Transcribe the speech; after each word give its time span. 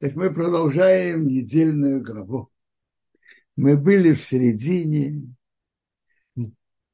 Так 0.00 0.14
мы 0.14 0.32
продолжаем 0.32 1.26
недельную 1.26 2.02
главу. 2.02 2.50
Мы 3.54 3.76
были 3.76 4.14
в 4.14 4.22
середине, 4.22 5.36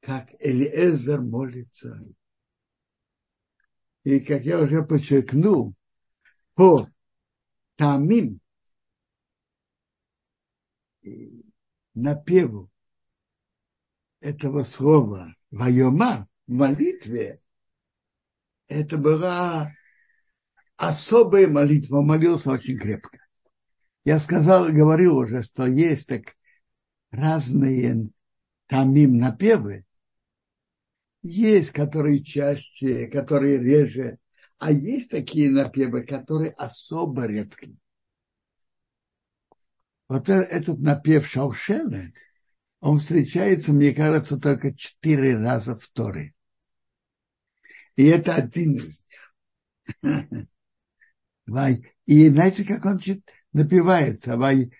как 0.01 0.29
Элиэзер 0.39 1.21
молится. 1.21 2.01
И 4.03 4.19
как 4.19 4.43
я 4.43 4.59
уже 4.59 4.83
подчеркнул, 4.83 5.73
по 6.53 6.85
тамим 7.77 8.41
напеву 11.93 12.69
этого 14.19 14.63
слова 14.63 15.33
«Вайома» 15.49 16.27
в 16.45 16.51
молитве, 16.55 17.41
это 18.67 18.97
была 18.97 19.76
особая 20.77 21.47
молитва, 21.47 22.01
молился 22.01 22.51
очень 22.51 22.77
крепко. 22.77 23.19
Я 24.05 24.19
сказал, 24.19 24.69
говорил 24.69 25.17
уже, 25.17 25.41
что 25.41 25.65
есть 25.67 26.07
так 26.07 26.35
разные 27.11 28.09
тамим 28.67 29.17
напевы, 29.17 29.85
есть, 31.23 31.71
которые 31.71 32.23
чаще, 32.23 33.07
которые 33.07 33.57
реже, 33.57 34.19
а 34.59 34.71
есть 34.71 35.09
такие 35.09 35.51
напевы, 35.51 36.03
которые 36.03 36.51
особо 36.51 37.25
редкие. 37.25 37.75
Вот 40.07 40.29
этот 40.29 40.79
напев 40.79 41.27
Шаушена, 41.27 42.13
он 42.79 42.97
встречается, 42.97 43.73
мне 43.73 43.93
кажется, 43.93 44.39
только 44.39 44.73
четыре 44.73 45.37
раза 45.37 45.75
в 45.75 45.85
Торе. 45.89 46.33
И 47.97 48.05
это 48.05 48.35
один 48.35 48.75
из 48.75 49.03
них. 50.03 50.47
И 52.05 52.29
знаете, 52.29 52.63
как 52.63 52.85
он 52.85 52.99
напивается? 53.53 54.37
Вайомер. 54.37 54.73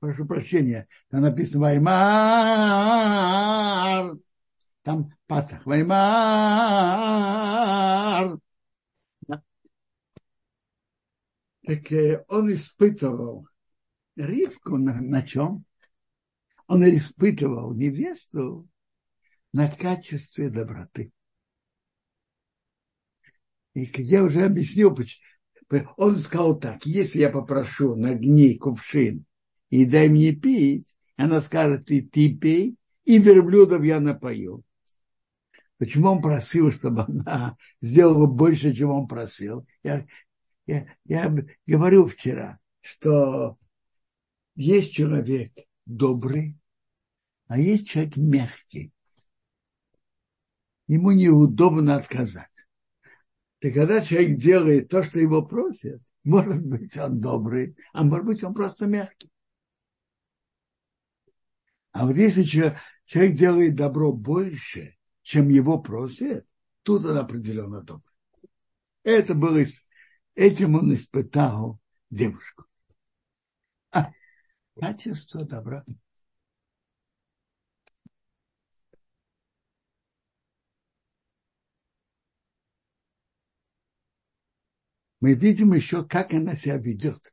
прошу 0.00 0.26
прощения, 0.26 0.86
там 1.10 1.22
написано 1.22 1.60
Ваймар, 1.62 1.96
там 4.82 5.12
Патах, 5.26 5.66
Ваймар. 5.66 6.06
Так 11.66 11.90
он 12.28 12.54
испытывал 12.54 13.48
Ривку 14.14 14.76
на, 14.78 15.00
на 15.00 15.22
чем? 15.22 15.64
Он 16.68 16.84
испытывал 16.84 17.74
невесту 17.74 18.68
на 19.52 19.68
качестве 19.68 20.48
доброты. 20.48 21.12
И 23.74 23.86
как 23.86 24.04
я 24.04 24.22
уже 24.22 24.44
объяснил, 24.44 24.96
он 25.96 26.16
сказал 26.16 26.58
так, 26.58 26.86
если 26.86 27.18
я 27.18 27.30
попрошу 27.30 27.96
на 27.96 28.14
гней 28.14 28.56
кувшин 28.56 29.26
и 29.68 29.84
дай 29.84 30.08
мне 30.08 30.32
пить, 30.32 30.96
она 31.16 31.42
скажет, 31.42 31.90
и 31.90 32.00
ты 32.00 32.32
пей, 32.32 32.76
и 33.04 33.18
верблюдов 33.18 33.82
я 33.82 33.98
напою. 33.98 34.62
Почему 35.78 36.10
он 36.10 36.22
просил, 36.22 36.70
чтобы 36.70 37.02
она 37.02 37.56
сделала 37.82 38.26
больше, 38.26 38.72
чем 38.72 38.90
он 38.90 39.08
просил? 39.08 39.66
Я, 39.82 40.06
я, 40.66 40.86
я 41.04 41.34
говорю 41.66 42.06
вчера, 42.06 42.58
что 42.80 43.56
есть 44.54 44.92
человек 44.92 45.52
добрый, 45.84 46.58
а 47.46 47.58
есть 47.58 47.88
человек 47.88 48.16
мягкий. 48.16 48.92
Ему 50.88 51.12
неудобно 51.12 51.96
отказать. 51.96 52.50
И 53.60 53.70
когда 53.70 54.00
человек 54.00 54.38
делает 54.38 54.88
то, 54.88 55.02
что 55.02 55.18
его 55.18 55.42
просят, 55.44 56.00
может 56.24 56.64
быть, 56.66 56.96
он 56.96 57.20
добрый, 57.20 57.76
а 57.92 58.04
может 58.04 58.26
быть, 58.26 58.44
он 58.44 58.54
просто 58.54 58.86
мягкий. 58.86 59.30
А 61.92 62.06
вот 62.06 62.16
если 62.16 62.42
человек 62.42 63.36
делает 63.36 63.74
добро 63.74 64.12
больше, 64.12 64.96
чем 65.22 65.48
его 65.48 65.80
просят, 65.80 66.46
тут 66.82 67.04
он 67.04 67.16
определенно 67.16 67.80
добрый. 67.80 68.14
Это 69.02 69.34
было, 69.34 69.64
этим 70.36 70.76
он 70.76 70.94
испытал 70.94 71.80
девушку. 72.10 72.64
А, 73.90 74.12
качество 74.80 75.44
добра. 75.44 75.84
Мы 85.20 85.34
видим 85.34 85.72
еще, 85.72 86.06
как 86.06 86.32
она 86.32 86.54
себя 86.54 86.76
ведет. 86.76 87.32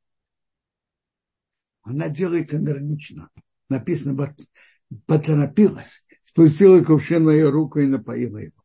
Она 1.83 2.09
делает 2.09 2.53
энергично 2.53 3.29
написано, 3.73 4.35
поторопилась, 5.05 6.03
спустила 6.21 6.83
кувшин 6.83 7.25
на 7.25 7.31
ее 7.31 7.49
руку 7.49 7.79
и 7.79 7.87
напоила 7.87 8.37
его. 8.37 8.62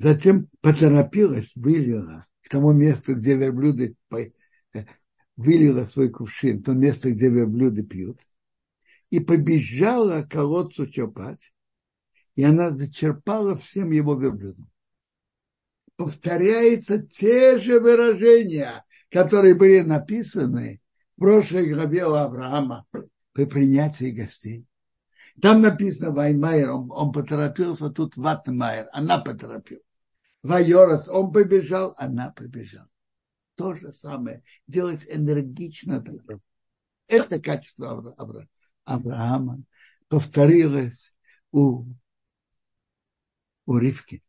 Затем 0.00 0.48
поторопилась, 0.62 1.52
вылила 1.54 2.26
к 2.40 2.48
тому 2.48 2.72
месту, 2.72 3.14
где 3.14 3.36
верблюды 3.36 3.96
э, 4.10 4.84
вылила 5.36 5.84
свой 5.84 6.08
кувшин, 6.08 6.62
то 6.62 6.72
место, 6.72 7.10
где 7.10 7.28
верблюды 7.28 7.82
пьют, 7.82 8.18
и 9.10 9.20
побежала 9.20 10.22
к 10.22 10.30
колодцу 10.30 10.86
черпать, 10.86 11.52
и 12.34 12.42
она 12.42 12.70
зачерпала 12.70 13.58
всем 13.58 13.90
его 13.90 14.14
верблюдам. 14.14 14.70
Повторяются 15.96 17.06
те 17.06 17.60
же 17.60 17.78
выражения, 17.78 18.86
которые 19.10 19.54
были 19.54 19.80
написаны 19.80 20.80
прошлой 21.18 21.70
главе 21.70 22.06
у 22.06 22.14
Авраама 22.14 22.86
при 23.32 23.44
принятии 23.44 24.12
гостей. 24.12 24.64
Там 25.42 25.60
написано 25.60 26.10
Ваймайер, 26.10 26.70
он, 26.70 26.90
он 26.90 27.12
поторопился, 27.12 27.90
тут 27.90 28.16
Ватмайер, 28.16 28.88
она 28.94 29.18
поторопилась. 29.18 29.89
Вайорас, 30.42 31.08
он 31.08 31.32
побежал, 31.32 31.94
она 31.98 32.32
побежала. 32.32 32.88
То 33.56 33.74
же 33.74 33.92
самое. 33.92 34.42
Делать 34.66 35.04
энергично. 35.08 36.02
Это 37.06 37.40
качество 37.40 37.90
Авра, 37.90 38.14
Авра, 38.16 38.48
Авраама 38.84 39.62
повторилось 40.08 41.14
у, 41.52 41.84
у 43.66 43.76
Ривки. 43.78 44.22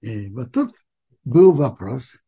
И 0.00 0.28
вот 0.30 0.52
тут 0.52 0.74
был 1.24 1.52
вопрос. 1.52 2.21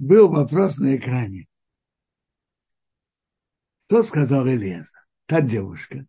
Был 0.00 0.30
вопрос 0.30 0.78
на 0.78 0.96
экране. 0.96 1.46
Кто 3.86 4.02
сказал 4.02 4.48
Элеза? 4.48 4.96
Та 5.26 5.42
девушка, 5.42 6.06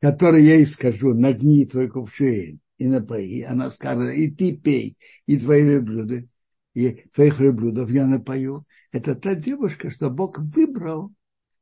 которой 0.00 0.44
я 0.44 0.56
ей 0.56 0.66
скажу, 0.66 1.14
нагни 1.14 1.64
твой 1.66 1.88
кувшин 1.88 2.58
и 2.78 2.86
напои. 2.88 3.42
Она 3.42 3.70
скажет, 3.70 4.16
и 4.16 4.28
ты 4.28 4.56
пей, 4.56 4.98
и 5.26 5.38
твои 5.38 5.62
верблюды, 5.62 6.28
и 6.74 6.90
твоих 7.14 7.38
верблюдов 7.38 7.88
я 7.90 8.08
напою. 8.08 8.66
Это 8.90 9.14
та 9.14 9.36
девушка, 9.36 9.88
что 9.88 10.10
Бог 10.10 10.40
выбрал 10.40 11.14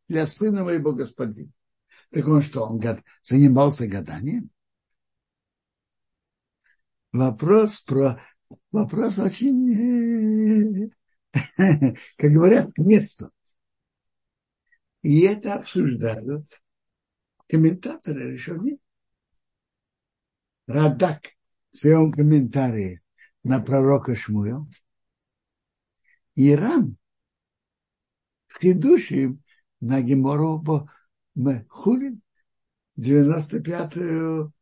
для 0.09 0.27
сына 0.27 0.65
моего 0.65 0.95
господина. 0.95 1.53
Так 2.09 2.27
он 2.27 2.41
что, 2.41 2.63
он 2.63 2.81
занимался 3.23 3.87
гаданием? 3.87 4.49
Вопрос 7.13 7.83
про... 7.83 8.19
Вопрос 8.73 9.19
очень, 9.19 9.71
как 12.17 12.31
говорят, 12.31 12.73
к 12.73 12.79
месту. 12.79 13.31
И 15.03 15.21
это 15.21 15.55
обсуждают 15.55 16.47
комментаторы 17.49 18.33
решили. 18.33 18.79
Радак 20.67 21.33
в 21.73 21.77
своем 21.77 22.13
комментарии 22.13 23.03
на 23.43 23.61
пророка 23.61 24.15
Шмуя. 24.15 24.65
Иран 26.37 26.97
в 28.47 28.61
Хидуше 28.61 29.37
на 29.81 30.01
Гемору 30.01 30.65
мы 31.35 31.67
хулим 31.69 32.23
95-й 32.99 34.53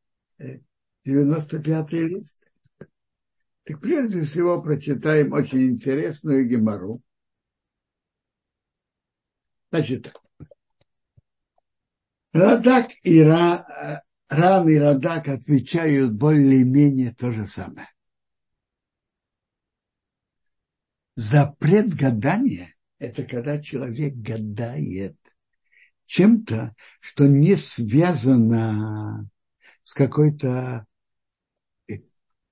95 1.05 1.93
лист. 1.93 2.47
Так 3.69 3.82
прежде 3.82 4.25
всего 4.25 4.62
прочитаем 4.62 5.35
очень 5.35 5.67
интересную 5.67 6.49
гемору. 6.49 7.03
Значит. 9.70 10.11
Радак 12.32 12.93
и 13.03 13.23
Ра, 13.23 14.03
Ран 14.31 14.70
и 14.70 14.76
Радак 14.76 15.29
отвечают 15.29 16.15
более-менее 16.15 17.12
то 17.12 17.31
же 17.31 17.47
самое. 17.47 17.91
Запрет 21.17 21.93
гадания– 21.93 22.75
это 22.99 23.23
когда 23.23 23.61
человек 23.61 24.15
гадает 24.15 25.19
чем-то, 26.06 26.75
что 27.00 27.26
не 27.26 27.55
связано 27.56 29.29
с 29.85 29.93
какой-то 29.93 30.87
э, 31.87 31.97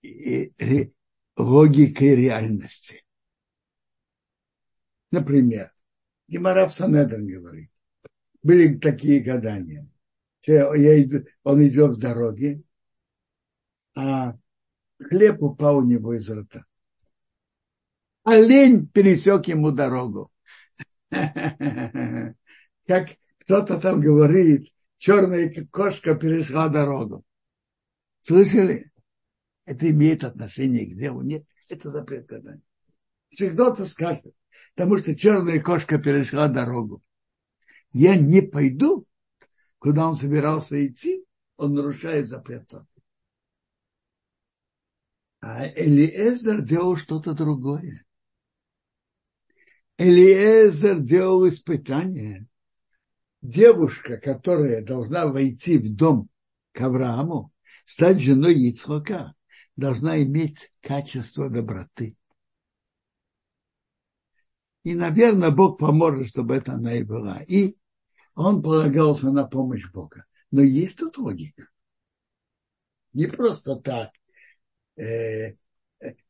э, 0.03 0.91
логикой 1.37 2.17
реальности. 2.17 3.05
Например, 5.11 5.73
Гемора 6.29 6.69
в 6.69 6.75
Санедрин 6.75 7.27
говорит, 7.27 7.71
были 8.43 8.77
такие 8.79 9.21
гадания. 9.21 9.89
Я 10.47 11.03
иду, 11.03 11.27
он 11.43 11.67
идет 11.67 11.97
в 11.97 11.99
дороге, 11.99 12.63
а 13.97 14.37
хлеб 15.03 15.43
упал 15.43 15.79
у 15.79 15.85
него 15.85 16.15
из 16.15 16.31
рта. 16.31 16.65
Олень 18.23 18.87
пересек 18.89 19.47
ему 19.49 19.73
дорогу. 19.73 20.31
Как 21.11 23.09
кто-то 23.39 23.81
там 23.81 24.01
говорит, 24.01 24.73
черная 24.99 25.53
кошка 25.71 26.15
перешла 26.15 26.69
дорогу. 26.69 27.25
Слышали? 28.23 28.91
Это 29.67 29.91
имеет 29.91 30.25
отношение 30.25 30.87
к 30.87 30.97
делу? 30.97 31.21
Нет, 31.23 31.45
это 31.69 31.91
запрет 31.91 32.27
гадания. 32.27 32.63
Если 33.31 33.49
кто-то 33.49 33.85
скажет, 33.85 34.35
потому 34.75 34.97
что 34.99 35.15
черная 35.15 35.61
кошка 35.61 35.99
перешла 35.99 36.49
дорогу, 36.49 37.03
я 37.93 38.17
не 38.17 38.41
пойду, 38.41 39.07
куда 39.79 40.09
он 40.09 40.17
собирался 40.17 40.87
идти, 40.87 41.25
он 41.57 41.75
нарушает 41.75 42.27
запрет. 42.27 42.71
А 45.41 45.67
Элиезер 45.69 46.63
делал 46.63 46.97
что-то 46.97 47.33
другое. 47.33 48.05
Элиезер 49.99 51.01
делал 51.01 51.49
испытание. 51.49 52.47
Девушка, 53.43 54.19
которая 54.19 54.83
должна 54.83 55.27
войти 55.27 55.79
в 55.79 55.95
дом 55.95 56.29
к 56.73 56.81
Аврааму, 56.81 57.53
стать 57.85 58.21
женой 58.21 58.55
Ицхока, 58.55 59.35
должна 59.77 60.23
иметь 60.23 60.73
качество 60.81 61.49
доброты. 61.49 62.17
И, 64.85 64.95
наверное, 64.95 65.51
Бог 65.51 65.79
поможет, 65.79 66.29
чтобы 66.29 66.55
это 66.55 66.75
она 66.75 66.95
и 66.95 67.03
была. 67.03 67.43
И 67.49 67.77
он 68.35 68.63
полагался 68.63 69.31
на 69.31 69.45
помощь 69.45 69.85
Бога. 69.93 70.27
Но 70.51 70.63
есть 70.63 70.99
тут 70.99 71.19
логика. 71.19 71.69
Не 73.13 73.27
просто 73.27 73.77
так, 73.77 74.11
э, 74.97 75.57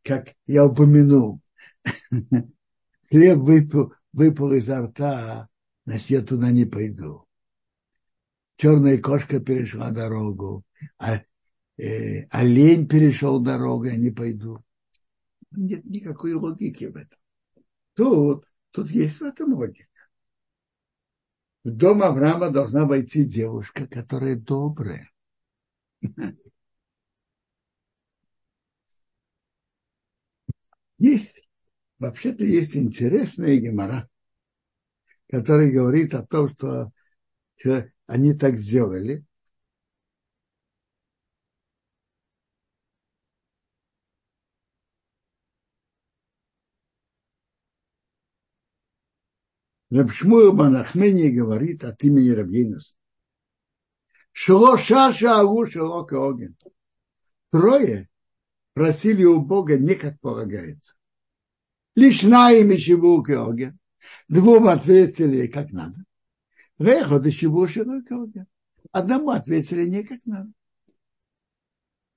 как 0.02 0.34
я 0.46 0.64
упомянул, 0.64 1.40
хлеб 3.10 3.38
выпал, 3.38 3.92
выпал 4.12 4.52
изо 4.52 4.86
рта, 4.86 5.48
значит, 5.84 6.10
я 6.10 6.22
туда 6.22 6.50
не 6.50 6.64
пойду. 6.64 7.26
Черная 8.56 8.98
кошка 8.98 9.40
перешла 9.40 9.90
дорогу, 9.90 10.64
а 10.98 11.22
э, 11.76 12.26
олень 12.30 12.88
перешел 12.88 13.40
дорогу, 13.40 13.84
я 13.84 13.96
не 13.96 14.10
пойду. 14.10 14.62
Нет 15.50 15.84
никакой 15.84 16.34
логики 16.34 16.84
в 16.84 16.96
этом. 16.96 17.18
Тут, 17.94 18.46
тут 18.70 18.90
есть 18.90 19.20
в 19.20 19.22
этом 19.22 19.52
логика. 19.54 19.88
В 21.64 21.70
дом 21.70 22.02
Авраама 22.02 22.50
должна 22.50 22.84
войти 22.84 23.24
девушка, 23.24 23.86
которая 23.86 24.36
добрая. 24.36 25.10
Есть, 30.98 31.42
вообще-то 31.98 32.44
есть 32.44 32.76
интересная 32.76 33.56
гемора, 33.56 34.08
которая 35.28 35.70
говорит 35.70 36.14
о 36.14 36.24
том, 36.24 36.48
что 36.48 36.92
они 38.06 38.34
так 38.34 38.58
сделали, 38.58 39.24
Рабшмур 49.90 50.52
Банахмени 50.52 51.28
говорит 51.28 51.84
от 51.84 52.02
имени 52.02 52.30
Рабьейнаса. 52.30 52.94
Шело 54.32 54.76
шаша 54.76 55.40
агу 55.40 55.64
шело 55.66 56.04
каоген. 56.04 56.56
Трое 57.50 58.08
просили 58.74 59.24
у 59.24 59.40
Бога 59.40 59.78
не 59.78 59.94
как 59.94 60.20
полагается. 60.20 60.94
Лишь 61.94 62.22
на 62.22 62.52
имя 62.52 62.76
Шиву 62.76 63.22
каоген. 63.22 63.78
Двум 64.28 64.68
ответили 64.68 65.46
как 65.46 65.70
надо. 65.70 66.04
Рехот 66.78 67.24
и 67.26 67.30
Шиву 67.30 67.66
шело 67.68 68.02
каоген. 68.02 68.46
Одному 68.92 69.30
ответили 69.30 69.86
не 69.86 70.02
как 70.02 70.20
надо. 70.26 70.50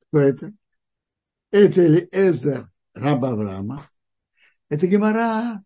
Кто 0.07 0.19
это? 0.19 0.53
Это 1.51 1.81
Эзер 2.11 2.69
раб 2.93 3.23
Авраама. 3.23 3.85
Это 4.69 4.87
Гемора 4.87 5.63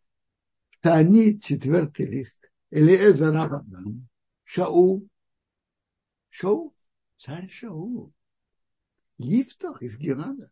Тани, 0.83 1.39
четвертый 1.39 2.07
лист. 2.07 2.51
Или 2.69 2.93
Эзарабам. 2.93 4.09
Шау. 4.43 5.07
Шау. 6.29 6.75
Царь 7.15 7.49
Шау. 7.49 8.13
Ифтах 9.17 9.81
из 9.81 9.97
Герада. 9.97 10.51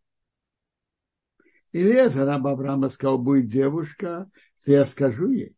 Или 1.73 1.91
Эзараб 2.07 2.47
Авраама 2.47 2.89
сказал, 2.89 3.17
будет 3.17 3.51
девушка, 3.51 4.31
то 4.63 4.71
я 4.71 4.85
скажу 4.85 5.31
ей, 5.31 5.57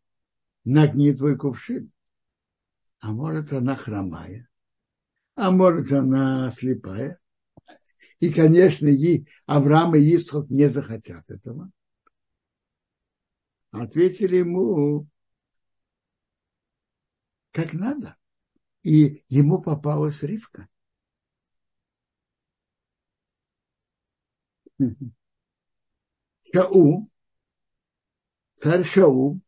нагни 0.63 1.11
твой 1.11 1.37
кувшин. 1.37 1.91
А 2.99 3.11
может, 3.11 3.53
она 3.53 3.75
хромая. 3.75 4.49
А 5.35 5.51
может, 5.51 5.91
она 5.91 6.49
слепая. 6.49 7.19
И, 8.19 8.33
конечно, 8.33 8.87
ей 8.87 9.27
Авраам 9.45 9.95
и 9.95 10.15
Исхак 10.15 10.49
не 10.49 10.67
захотят 10.67 11.29
этого. 11.29 11.71
Ответили 13.73 14.35
ему 14.35 15.07
как 17.51 17.73
надо. 17.73 18.17
И 18.83 19.25
ему 19.29 19.61
попалась 19.61 20.21
Ривка. 20.21 20.69
Шау, 26.53 27.09
царь 28.55 28.83
Шау, 28.83 29.41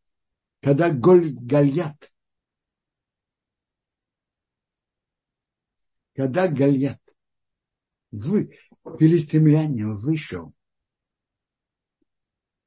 когда 0.60 0.90
Голь, 0.90 1.32
Гальят, 1.32 2.12
когда 6.14 6.48
Гальят, 6.48 7.00
вы, 8.10 8.58
филистимляне, 8.98 9.86
вышел 9.86 10.52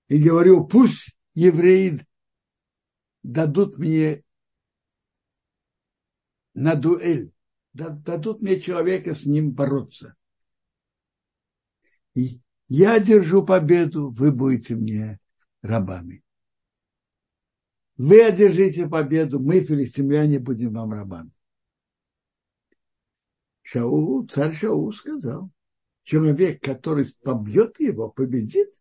и 0.07 0.23
говорил, 0.23 0.65
пусть 0.65 1.18
евреи 1.39 2.05
дадут 3.23 3.77
мне 3.79 4.23
на 6.53 6.75
дуэль, 6.75 7.31
дадут 7.73 8.41
мне 8.41 8.59
человека 8.59 9.15
с 9.15 9.25
ним 9.25 9.51
бороться. 9.51 10.17
И 12.13 12.41
я 12.67 12.99
держу 12.99 13.45
победу, 13.45 14.09
вы 14.11 14.31
будете 14.33 14.75
мне 14.75 15.19
рабами. 15.61 16.23
Вы 17.95 18.21
одержите 18.23 18.87
победу, 18.87 19.39
мы, 19.39 19.61
филистимляне, 19.61 20.39
будем 20.39 20.73
вам 20.73 20.91
рабами. 20.91 21.31
Шаул, 23.61 24.27
царь 24.27 24.55
Шаул 24.55 24.91
сказал, 24.91 25.51
человек, 26.03 26.61
который 26.61 27.05
побьет 27.23 27.79
его, 27.79 28.09
победит, 28.09 28.73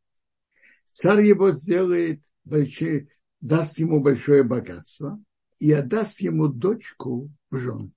царь 0.93 1.25
его 1.25 1.53
сделает 1.53 2.23
большие, 2.49 3.09
даст 3.40 3.78
ему 3.78 4.00
большое 4.00 4.43
богатство 4.43 5.23
и 5.59 5.73
отдаст 5.73 6.21
ему 6.21 6.49
дочку 6.49 7.31
в 7.50 7.59
жены. 7.59 7.93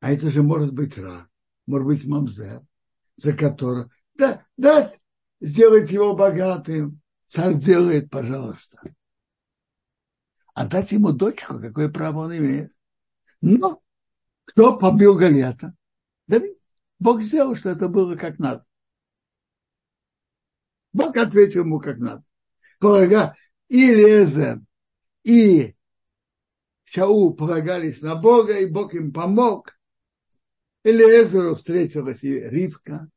А 0.00 0.12
это 0.12 0.30
же 0.30 0.42
может 0.42 0.72
быть 0.72 0.98
Ра, 0.98 1.28
может 1.66 1.86
быть 1.86 2.06
Мамзер, 2.06 2.62
за 3.16 3.32
которого... 3.32 3.90
Да, 4.14 4.44
да, 4.56 4.92
сделать 5.40 5.90
его 5.90 6.14
богатым. 6.14 7.00
Царь 7.28 7.54
делает, 7.54 8.10
пожалуйста. 8.10 8.80
А 10.54 10.66
дать 10.66 10.92
ему 10.92 11.12
дочку, 11.12 11.60
какое 11.60 11.88
право 11.88 12.20
он 12.20 12.36
имеет. 12.36 12.70
Но 13.40 13.82
кто 14.44 14.78
побил 14.78 15.16
Галета? 15.16 15.74
Давид. 16.26 16.56
Бог 16.98 17.20
сделал, 17.20 17.56
что 17.56 17.70
это 17.70 17.88
было 17.88 18.16
как 18.16 18.38
надо. 18.38 18.65
Бог 20.96 21.14
ответил 21.18 21.60
ему 21.60 21.78
как 21.78 21.98
надо. 21.98 22.24
Полага, 22.78 23.36
и 23.68 23.94
Лезер, 23.94 24.62
и 25.24 25.76
Шаул 26.84 27.36
полагались 27.36 28.00
на 28.00 28.16
Бога, 28.16 28.58
и 28.58 28.64
Бог 28.64 28.94
им 28.94 29.12
помог. 29.12 29.78
Элиэзеру 30.84 31.54
встретилась 31.54 32.24
и 32.24 32.40
Ривка, 32.40 33.10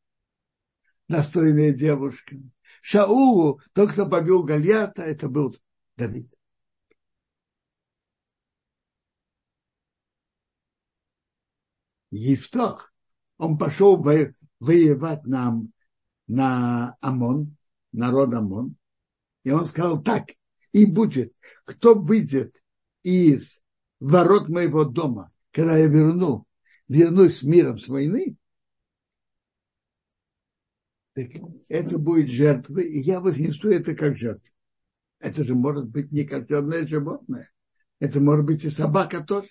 достойная 1.07 1.71
девушка. 1.71 2.36
Шаулу, 2.81 3.62
тот, 3.74 3.93
кто 3.93 4.09
побил 4.09 4.43
Гальята, 4.43 5.03
это 5.03 5.29
был 5.29 5.55
Давид. 5.95 6.29
Евтох, 12.12 12.91
он 13.38 13.57
пошел 13.57 13.95
воевать 14.59 15.25
на, 15.25 15.62
на 16.27 16.98
Амон, 17.00 17.55
народ 17.91 18.34
Амон, 18.34 18.75
и 19.43 19.51
он 19.51 19.65
сказал 19.65 20.01
так, 20.01 20.29
и 20.72 20.86
будет, 20.86 21.34
кто 21.65 21.96
выйдет 21.96 22.55
из 23.03 23.63
ворот 24.00 24.50
моего 24.50 24.86
дома, 24.86 25.31
когда 25.51 25.77
я 25.77 25.88
верну, 25.88 26.46
вернусь 26.88 27.39
с 27.39 27.43
миром 27.43 27.77
с 27.77 27.88
войны, 27.88 28.38
это 31.67 31.98
будет 31.98 32.29
жертва, 32.29 32.79
и 32.79 33.00
я 33.01 33.19
вознесу 33.19 33.69
это 33.69 33.96
как 33.96 34.17
жертву. 34.17 34.48
Это 35.19 35.43
же 35.43 35.53
может 35.53 35.88
быть 35.89 36.12
не 36.12 36.24
как 36.24 36.48
черное 36.48 36.88
животное. 36.88 37.51
Это 38.00 38.22
может 38.22 38.46
быть 38.46 38.63
и 38.63 38.69
собака 38.69 39.22
тоже. 39.22 39.50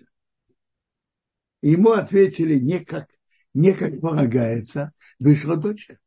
И 1.61 1.71
ему 1.71 1.91
ответили 1.91 2.59
не 2.59 2.83
как, 2.83 3.11
не 3.53 3.75
как 3.75 4.01
полагается, 4.01 4.93
вышла 5.19 5.57
дочка. 5.57 5.99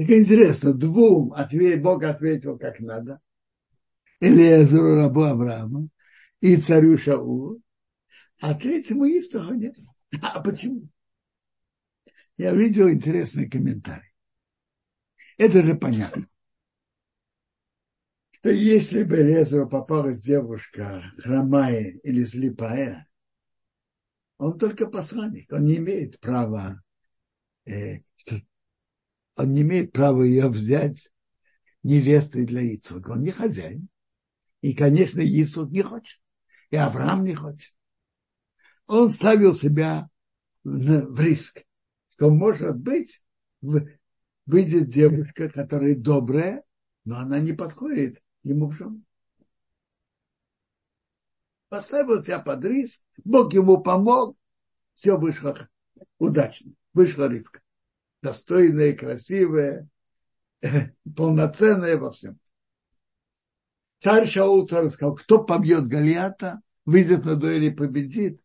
Так 0.00 0.08
интересно, 0.12 0.72
двум 0.72 1.34
ответ, 1.34 1.82
Бог 1.82 2.02
ответил 2.04 2.58
как 2.58 2.80
надо. 2.80 3.20
Элиезеру, 4.18 4.94
рабу 4.94 5.24
Авраама, 5.24 5.88
и 6.40 6.56
царю 6.56 6.96
Шаулу, 6.96 7.60
а 8.40 8.54
третьему 8.54 9.04
Ифтаху 9.04 9.52
нет. 9.52 9.76
А 10.22 10.40
почему? 10.40 10.88
Я 12.38 12.54
видел 12.54 12.88
интересный 12.88 13.50
комментарий. 13.50 14.10
Это 15.36 15.62
же 15.62 15.74
понятно. 15.74 16.26
Что 18.30 18.48
если 18.48 19.02
бы 19.02 19.16
Лезеру 19.18 19.68
попалась 19.68 20.22
девушка 20.22 21.12
хромая 21.18 22.00
или 22.02 22.24
слепая, 22.24 23.06
он 24.38 24.58
только 24.58 24.86
посланник, 24.86 25.52
он 25.52 25.66
не 25.66 25.76
имеет 25.76 26.18
права, 26.20 26.82
э, 27.66 27.98
он 29.40 29.52
не 29.52 29.62
имеет 29.62 29.92
права 29.92 30.22
ее 30.22 30.48
взять 30.48 31.10
невестой 31.82 32.46
для 32.46 32.62
Ицука. 32.62 33.12
Он 33.12 33.22
не 33.22 33.30
хозяин. 33.30 33.88
И, 34.60 34.74
конечно, 34.74 35.20
Ицук 35.20 35.70
не 35.70 35.82
хочет. 35.82 36.20
И 36.70 36.76
Авраам 36.76 37.24
не 37.24 37.34
хочет 37.34 37.74
он 38.90 39.10
ставил 39.10 39.54
себя 39.54 40.10
в 40.64 41.20
риск, 41.20 41.64
что 42.10 42.28
может 42.28 42.76
быть 42.76 43.22
выйдет 43.60 44.88
девушка, 44.88 45.48
которая 45.48 45.94
добрая, 45.94 46.64
но 47.04 47.18
она 47.18 47.38
не 47.38 47.52
подходит 47.52 48.20
ему 48.42 48.68
в 48.68 48.76
жену. 48.76 49.00
Поставил 51.68 52.20
себя 52.20 52.40
под 52.40 52.64
риск, 52.64 53.00
Бог 53.22 53.52
ему 53.52 53.80
помог, 53.80 54.36
все 54.96 55.16
вышло 55.16 55.56
удачно, 56.18 56.72
вышла 56.92 57.28
риска. 57.28 57.60
Достойная, 58.22 58.92
красивая, 58.92 59.88
полноценная 61.16 61.96
во 61.96 62.10
всем. 62.10 62.38
Царь 63.98 64.28
Шаул 64.28 64.66
сказал, 64.66 65.14
кто 65.14 65.44
побьет 65.44 65.86
Галията, 65.86 66.60
выйдет 66.86 67.24
на 67.24 67.36
дуэль 67.36 67.64
и 67.64 67.70
победит, 67.70 68.40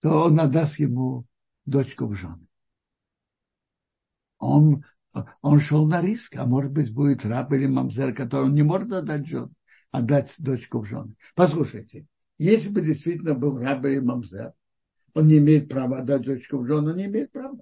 то 0.00 0.24
он 0.24 0.40
отдаст 0.40 0.78
ему 0.78 1.26
дочку 1.64 2.06
в 2.06 2.14
жены. 2.14 2.46
Он, 4.38 4.84
он 5.40 5.60
шел 5.60 5.86
на 5.86 6.02
риск, 6.02 6.36
а 6.36 6.46
может 6.46 6.72
быть 6.72 6.92
будет 6.92 7.24
раб 7.24 7.52
или 7.52 7.66
мамзер, 7.66 8.14
который 8.14 8.50
не 8.50 8.62
может 8.62 8.92
отдать 8.92 9.26
жен, 9.26 9.54
отдать 9.90 10.34
дочку 10.38 10.80
в 10.80 10.86
жены. 10.86 11.14
Послушайте, 11.34 12.06
если 12.38 12.68
бы 12.70 12.80
действительно 12.80 13.34
был 13.34 13.58
раб 13.58 13.84
или 13.84 14.00
мамзер, 14.00 14.52
он 15.14 15.26
не 15.28 15.38
имеет 15.38 15.68
права 15.68 15.98
отдать 15.98 16.22
дочку 16.22 16.58
в 16.58 16.66
жену, 16.66 16.90
он 16.90 16.96
не 16.96 17.04
имеет 17.06 17.30
права. 17.30 17.58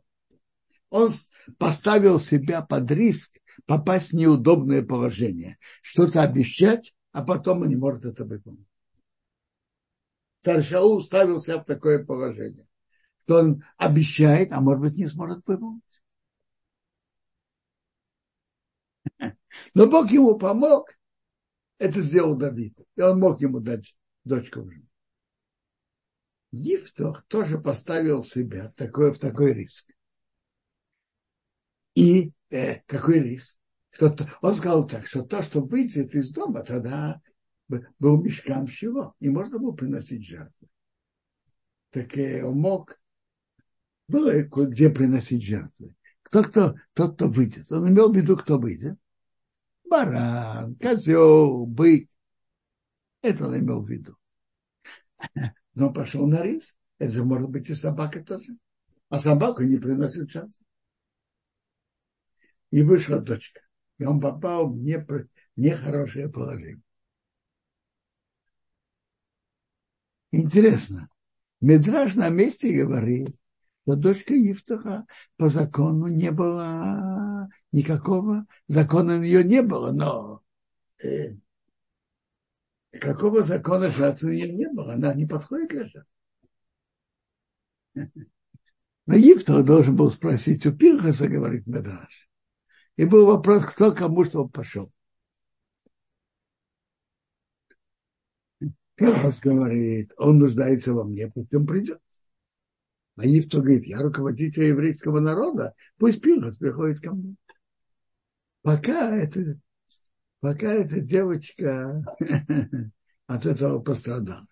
Он 0.90 1.10
поставил 1.58 2.20
себя 2.20 2.62
под 2.62 2.90
риск 2.90 3.38
попасть 3.66 4.10
в 4.10 4.16
неудобное 4.16 4.82
положение, 4.82 5.58
что-то 5.82 6.22
обещать, 6.22 6.94
а 7.12 7.22
потом 7.22 7.62
он 7.62 7.68
не 7.68 7.76
может 7.76 8.04
это 8.04 8.24
выполнить 8.24 8.66
царь 10.40 10.62
Шаул 10.62 11.02
ставил 11.02 11.40
себя 11.40 11.60
в 11.60 11.64
такое 11.64 12.04
положение, 12.04 12.66
что 13.22 13.38
он 13.38 13.64
обещает, 13.76 14.52
а 14.52 14.60
может 14.60 14.82
быть 14.82 14.96
не 14.96 15.06
сможет 15.06 15.46
выполнить. 15.46 16.02
Но 19.74 19.86
Бог 19.86 20.10
ему 20.10 20.38
помог, 20.38 20.96
это 21.78 22.02
сделал 22.02 22.36
Давид, 22.36 22.78
и 22.96 23.02
он 23.02 23.20
мог 23.20 23.40
ему 23.40 23.60
дать 23.60 23.96
дочку 24.24 24.62
в 24.62 24.70
жену. 24.70 24.86
Ифтох 26.52 27.24
тоже 27.26 27.58
поставил 27.58 28.24
себя 28.24 28.68
в 28.68 28.74
такой, 28.74 29.12
в 29.12 29.18
такой 29.18 29.52
риск. 29.52 29.92
И 31.94 32.32
э, 32.50 32.80
какой 32.86 33.20
риск? 33.20 33.56
Что 33.90 34.16
он 34.40 34.54
сказал 34.54 34.86
так, 34.86 35.06
что 35.06 35.22
то, 35.22 35.42
что 35.42 35.60
выйдет 35.60 36.14
из 36.14 36.30
дома, 36.30 36.62
тогда 36.62 37.20
был 37.98 38.22
мешкан 38.22 38.66
всего, 38.66 39.14
и 39.20 39.28
можно 39.28 39.58
было 39.58 39.72
приносить 39.72 40.26
жертвы. 40.26 40.68
Так 41.90 42.16
э, 42.16 42.44
он 42.44 42.58
мог, 42.58 42.98
было 44.08 44.42
где 44.42 44.90
приносить 44.90 45.44
жертвы. 45.44 45.94
Кто, 46.22 46.44
кто, 46.44 46.74
тот, 46.92 47.14
кто 47.14 47.28
выйдет. 47.28 47.70
Он 47.72 47.88
имел 47.88 48.12
в 48.12 48.16
виду, 48.16 48.36
кто 48.36 48.58
выйдет. 48.58 48.96
Баран, 49.88 50.76
козел, 50.76 51.66
бык. 51.66 52.08
Это 53.22 53.48
он 53.48 53.58
имел 53.58 53.82
в 53.82 53.90
виду. 53.90 54.16
Но 55.74 55.92
пошел 55.92 56.26
на 56.28 56.42
риск. 56.42 56.76
Это 56.98 57.10
же 57.10 57.24
может 57.24 57.50
быть 57.50 57.68
и 57.68 57.74
собака 57.74 58.22
тоже. 58.22 58.56
А 59.08 59.18
собаку 59.18 59.62
не 59.62 59.78
приносит 59.78 60.30
жертвы. 60.30 60.64
И 62.70 62.82
вышла 62.82 63.18
дочка. 63.18 63.60
И 63.98 64.04
он 64.04 64.20
попал 64.20 64.68
в 64.68 64.76
нехорошее 65.56 66.28
положение. 66.28 66.82
Интересно. 70.32 71.08
Медраж 71.60 72.14
на 72.14 72.28
месте 72.28 72.72
говорит, 72.72 73.36
что 73.82 73.96
дочка 73.96 74.34
Ифтаха 74.34 75.06
по 75.36 75.48
закону 75.48 76.06
не 76.06 76.30
было 76.30 77.48
никакого, 77.72 78.46
закона 78.68 79.18
на 79.18 79.22
нее 79.22 79.42
не 79.44 79.62
было, 79.62 79.92
но 79.92 80.42
э, 81.02 81.34
какого 82.92 83.42
закона 83.42 83.90
жертвы 83.90 84.30
у 84.30 84.32
нее 84.32 84.52
не 84.52 84.68
было, 84.68 84.94
она 84.94 85.12
не 85.14 85.26
подходит 85.26 85.70
для 85.70 85.88
жертвы. 85.88 86.04
Но 89.06 89.16
Ифтах 89.16 89.64
должен 89.64 89.96
был 89.96 90.10
спросить 90.10 90.64
у 90.66 90.72
Пинхаса, 90.72 91.26
говорит 91.26 91.66
Медраж. 91.66 92.29
И 93.00 93.06
был 93.06 93.24
вопрос, 93.24 93.64
кто 93.64 93.92
кому 93.92 94.24
что 94.24 94.46
пошел. 94.46 94.92
Пинхас 98.94 99.40
говорит, 99.40 100.12
он 100.18 100.38
нуждается 100.38 100.92
во 100.92 101.04
мне, 101.04 101.28
пусть 101.28 101.54
он 101.54 101.66
придет. 101.66 101.98
А 103.16 103.24
Ифто 103.24 103.62
говорит, 103.62 103.86
я 103.86 104.02
руководитель 104.02 104.64
еврейского 104.64 105.18
народа, 105.18 105.74
пусть 105.96 106.20
Пинхас 106.20 106.58
приходит 106.58 107.00
ко 107.00 107.12
мне. 107.12 107.36
Пока 108.60 109.16
это, 109.16 109.58
пока 110.40 110.70
эта 110.70 111.00
девочка 111.00 112.04
от 113.26 113.46
этого 113.46 113.78
пострадала. 113.78 114.46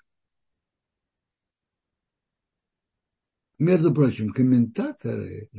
Между 3.58 3.92
прочим, 3.92 4.32
комментаторы, 4.32 5.50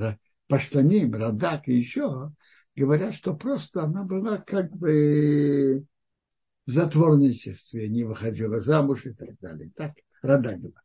Паштаним, 0.47 1.13
Радак 1.13 1.67
и 1.67 1.77
еще 1.77 2.33
говорят, 2.75 3.15
что 3.15 3.35
просто 3.35 3.83
она 3.83 4.03
была 4.03 4.37
как 4.37 4.71
бы 4.75 5.85
в 6.65 6.71
затворничестве, 6.71 7.89
не 7.89 8.03
выходила 8.03 8.59
замуж 8.59 9.05
и 9.05 9.13
так 9.13 9.37
далее. 9.39 9.71
Так 9.75 9.93
Радагова. 10.21 10.81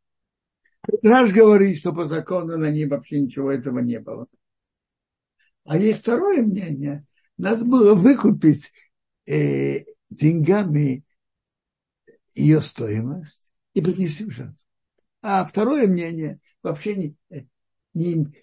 Раш 1.03 1.31
говорит, 1.31 1.77
что 1.77 1.93
по 1.93 2.07
закону 2.07 2.57
на 2.57 2.71
ней 2.71 2.87
вообще 2.87 3.19
ничего 3.19 3.51
этого 3.51 3.79
не 3.79 3.99
было. 3.99 4.27
А 5.63 5.77
есть 5.77 6.01
второе 6.01 6.43
мнение. 6.43 7.05
Надо 7.37 7.65
было 7.65 7.95
выкупить 7.95 8.71
э, 9.25 9.83
деньгами 10.09 11.03
ее 12.33 12.61
стоимость 12.61 13.51
и 13.73 13.81
принести 13.81 14.25
в 14.25 14.31
жертву. 14.31 14.57
А 15.21 15.43
второе 15.43 15.87
мнение 15.87 16.39
вообще 16.61 16.95
не, 16.95 17.15
не 17.93 18.33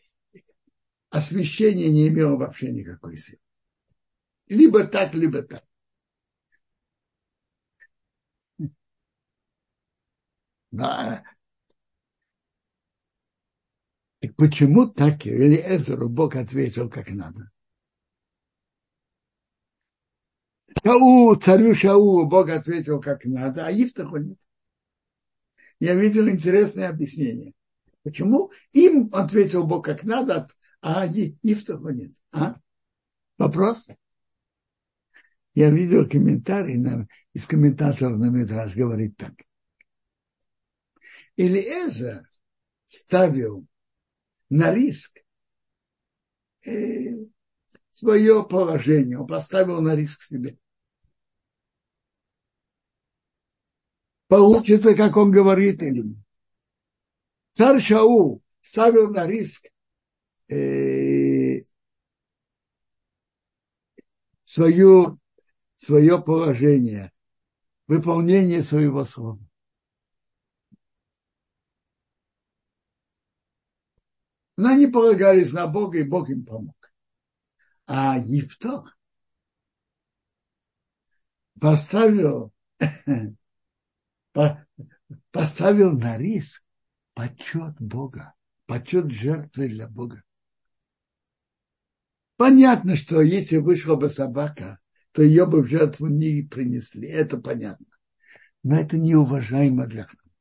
освящение 1.13 1.91
не 1.91 2.09
имело 2.09 2.37
вообще 2.37 2.73
никакой 2.73 3.17
силы. 3.19 3.39
либо 4.47 4.85
так, 4.85 5.15
либо 5.15 5.43
так. 5.43 5.63
Да. 10.71 11.23
Так 14.21 14.35
почему 14.37 14.87
так 14.87 15.27
или 15.27 15.57
Эзеру 15.57 16.09
Бог 16.09 16.37
ответил 16.37 16.89
как 16.89 17.11
надо? 17.11 17.51
Шау, 20.83 21.37
царю 21.37 21.75
Шау 21.75 22.25
Бог 22.27 22.49
ответил 22.49 23.01
как 23.01 23.27
надо, 23.27 23.67
а 23.67 23.71
Ифтаху 23.73 24.17
нет. 24.17 24.39
Я 25.79 25.95
видел 25.95 26.29
интересное 26.29 26.89
объяснение. 26.89 27.53
Почему 28.03 28.51
им 28.73 29.11
ответил 29.13 29.65
Бог 29.65 29.85
как 29.85 30.05
надо, 30.05 30.49
а 30.83 31.07
Ифтаху 31.07 31.91
нет? 31.91 32.13
А? 32.33 32.57
Вопрос? 33.39 33.89
Я 35.55 35.71
видел 35.71 36.09
комментарий 36.09 36.77
на, 36.77 37.07
из 37.33 37.47
комментаторов 37.47 38.19
на 38.19 38.27
Медраж, 38.27 38.75
говорит 38.75 39.17
так. 39.17 39.33
Или 41.37 41.61
Эза 41.61 42.27
ставил 42.87 43.67
на 44.51 44.75
риск 44.75 45.19
э, 46.67 47.27
свое 47.93 48.45
положение, 48.45 49.19
он 49.19 49.27
поставил 49.27 49.81
на 49.81 49.95
риск 49.95 50.23
себе. 50.23 50.59
Получится, 54.27 54.95
как 54.95 55.17
он 55.17 55.31
говорит, 55.31 55.83
или 55.83 56.01
нет. 56.01 56.19
Царь 57.53 57.83
Шаул 57.83 58.43
ставил 58.63 59.11
на 59.11 59.27
риск 59.27 59.69
э, 60.53 61.61
свое, 64.45 65.19
свое 65.77 66.23
положение, 66.23 67.13
выполнение 67.87 68.63
своего 68.63 69.05
слова. 69.05 69.39
Но 74.57 74.69
они 74.69 74.87
полагались 74.87 75.53
на 75.53 75.67
Бога, 75.67 75.99
и 75.99 76.05
Бог 76.05 76.29
им 76.29 76.45
помог. 76.45 76.93
А 77.87 78.19
Ефто 78.19 78.85
поставил, 81.59 82.53
поставил 85.31 85.93
на 85.93 86.19
риск 86.19 86.63
почет 87.15 87.81
Бога, 87.81 88.35
почет 88.67 89.11
жертвы 89.11 89.69
для 89.69 89.89
Бога. 89.89 90.23
Понятно, 92.43 92.97
что 92.97 93.23
если 93.23 93.59
вышла 93.59 93.95
бы 93.95 94.11
собака, 94.11 94.81
то 95.13 95.23
ее 95.23 95.47
бы 95.47 95.63
в 95.63 95.69
жертву 95.69 96.09
не 96.09 96.43
принесли. 96.43 97.07
Это 97.07 97.39
понятно. 97.39 97.87
Но 98.65 98.75
это 98.75 98.99
неуважаемо 98.99 99.87
для 99.87 100.07
храма. 100.07 100.35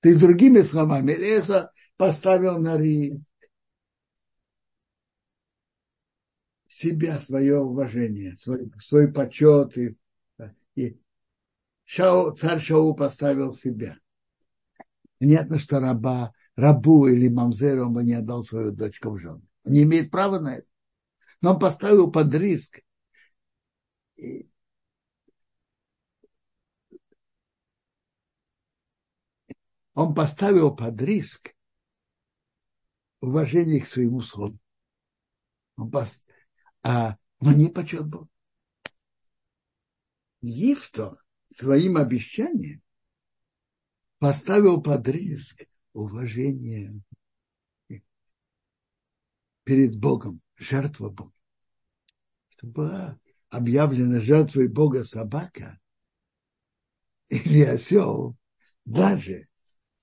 Ты 0.00 0.18
другими 0.18 0.60
словами, 0.60 1.12
Леса 1.12 1.72
поставил 1.96 2.58
на 2.58 2.76
риск 2.76 3.22
себя, 6.66 7.18
свое 7.18 7.58
уважение, 7.58 8.36
свой, 8.36 8.70
свой 8.78 9.10
почет. 9.10 9.78
И, 9.78 9.96
и 10.74 11.00
Шау, 11.84 12.36
царь 12.36 12.60
Шау 12.60 12.94
поставил 12.94 13.54
себя. 13.54 13.96
Понятно, 15.18 15.56
что 15.56 15.80
раба, 15.80 16.34
рабу 16.54 17.06
или 17.06 17.28
мамзеру 17.28 17.86
он 17.86 17.94
бы 17.94 18.04
не 18.04 18.12
отдал 18.12 18.42
свою 18.42 18.72
дочку 18.72 19.12
в 19.12 19.18
жены. 19.18 19.40
Он 19.64 19.72
не 19.72 19.84
имеет 19.84 20.10
права 20.10 20.38
на 20.38 20.56
это. 20.56 20.71
Но 21.42 21.54
он 21.54 21.58
поставил 21.58 22.10
под 22.10 22.32
риск. 22.34 22.80
Он 29.94 30.14
поставил 30.14 30.74
под 30.74 31.02
риск 31.02 31.54
уважение 33.20 33.80
к 33.80 33.86
своему 33.86 34.20
слову. 34.20 34.58
Он 35.76 35.90
пос... 35.90 36.24
а, 36.82 37.16
но 37.40 37.52
не 37.52 37.68
почет 37.68 38.06
Бог. 38.06 38.28
Ифто 40.40 41.18
своим 41.50 41.96
обещанием 41.96 42.82
поставил 44.18 44.80
под 44.80 45.06
риск 45.08 45.64
уважение 45.92 47.02
перед 49.64 49.96
Богом, 49.96 50.40
жертва 50.56 51.08
Бога. 51.08 51.32
Чтобы 52.48 52.72
была 52.72 53.18
объявлена 53.50 54.20
жертвой 54.20 54.68
Бога 54.68 55.04
собака 55.04 55.78
или 57.28 57.62
осел, 57.62 58.36
даже 58.84 59.48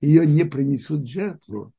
ее 0.00 0.26
не 0.26 0.44
принесут 0.44 1.08
жертву, 1.08 1.72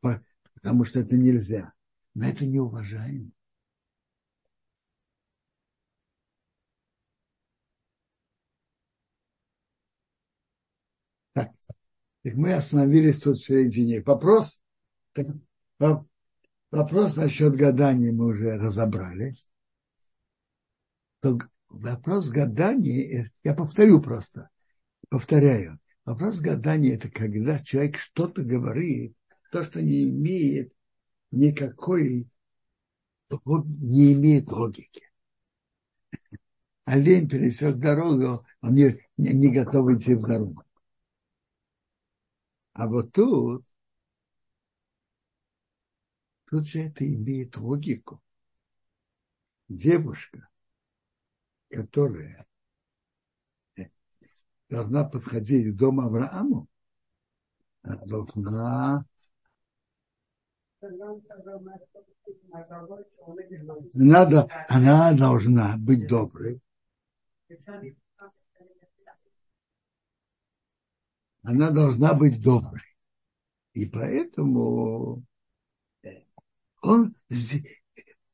потому 0.00 0.84
что 0.84 1.00
это 1.00 1.16
нельзя. 1.16 1.72
Но 2.14 2.26
это 2.28 2.44
не 2.44 2.58
уважаем. 2.58 3.32
Так, 11.32 11.52
мы 12.24 12.52
остановились 12.54 13.22
тут 13.22 13.38
в 13.38 13.44
середине. 13.44 14.02
Вопрос, 14.02 14.60
вопрос 16.70 17.16
насчет 17.16 17.54
гадания 17.56 18.12
мы 18.12 18.26
уже 18.26 18.58
разобрали. 18.58 19.34
То 21.20 21.38
вопрос 21.68 22.28
гадания, 22.28 23.30
я 23.44 23.54
повторю 23.54 24.00
просто, 24.00 24.50
повторяю. 25.08 25.78
Вопрос 26.04 26.40
гадания– 26.40 26.94
это 26.96 27.10
когда 27.10 27.58
человек 27.60 27.98
что-то 27.98 28.42
говорит, 28.42 29.14
то, 29.52 29.64
что 29.64 29.82
не 29.82 30.08
имеет 30.08 30.72
никакой, 31.30 32.28
не 33.28 34.12
имеет 34.14 34.50
логики. 34.50 35.02
Олень 36.84 37.28
пересек 37.28 37.76
дорогу, 37.76 38.44
он 38.62 38.74
не, 38.74 38.98
не, 39.16 39.32
не 39.32 39.48
готов 39.52 39.90
идти 39.92 40.14
в 40.14 40.22
дорогу. 40.22 40.64
А 42.72 42.88
вот 42.88 43.12
тут, 43.12 43.64
тут 46.50 46.66
же 46.66 46.80
это 46.80 47.06
имеет 47.06 47.56
логику. 47.56 48.20
Девушка, 49.68 50.48
которая 51.68 52.44
должна 54.68 55.04
подходить 55.04 55.72
к 55.72 55.78
дому 55.78 56.02
Аврааму, 56.02 56.68
должна 57.82 59.06
надо, 63.94 64.48
она 64.68 65.12
должна 65.14 65.76
быть 65.78 66.08
доброй. 66.08 66.60
Она 71.42 71.70
должна 71.70 72.14
быть 72.14 72.42
доброй. 72.42 72.82
И 73.72 73.86
поэтому 73.86 75.22
он 76.80 77.14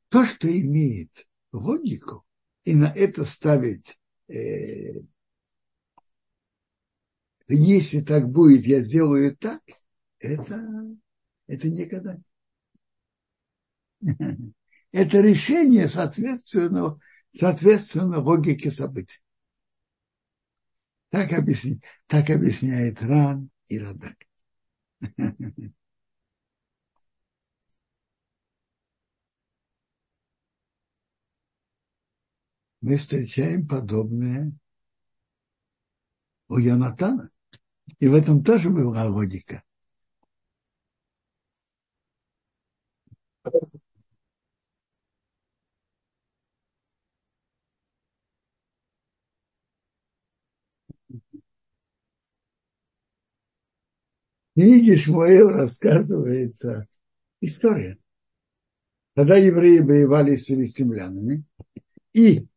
то, 0.09 0.25
что 0.25 0.47
имеет 0.47 1.27
логику, 1.51 2.25
и 2.63 2.75
на 2.75 2.91
это 2.93 3.25
ставить, 3.25 3.99
э, 4.27 5.01
если 7.47 8.01
так 8.01 8.29
будет, 8.29 8.65
я 8.65 8.81
сделаю 8.81 9.35
так, 9.37 9.61
это, 10.19 10.61
это 11.47 11.69
никогда 11.69 12.17
это 14.91 15.19
решение 15.21 15.87
соответственно, 15.87 16.99
соответственно 17.35 18.19
логике 18.19 18.71
событий. 18.71 19.19
Так, 21.09 21.31
объясняет, 21.31 21.81
так 22.07 22.29
объясняет 22.29 23.01
Ран 23.01 23.49
и 23.69 23.79
Радак. 23.79 24.17
Мы 32.87 32.95
встречаем 32.95 33.67
подобное 33.67 34.53
у 36.47 36.57
Янатана. 36.57 37.29
И 37.99 38.07
в 38.07 38.13
этом 38.13 38.45
тоже 38.45 38.69
была 38.69 39.09
логика. 39.09 39.61
книге 54.55 54.95
Шмуэл 54.95 55.49
рассказывается 55.49 56.87
история. 57.41 57.97
Когда 59.13 59.35
евреи 59.35 59.79
воевали 59.79 60.37
с 60.37 60.45
филистимлянами, 60.45 61.43
И 62.13 62.47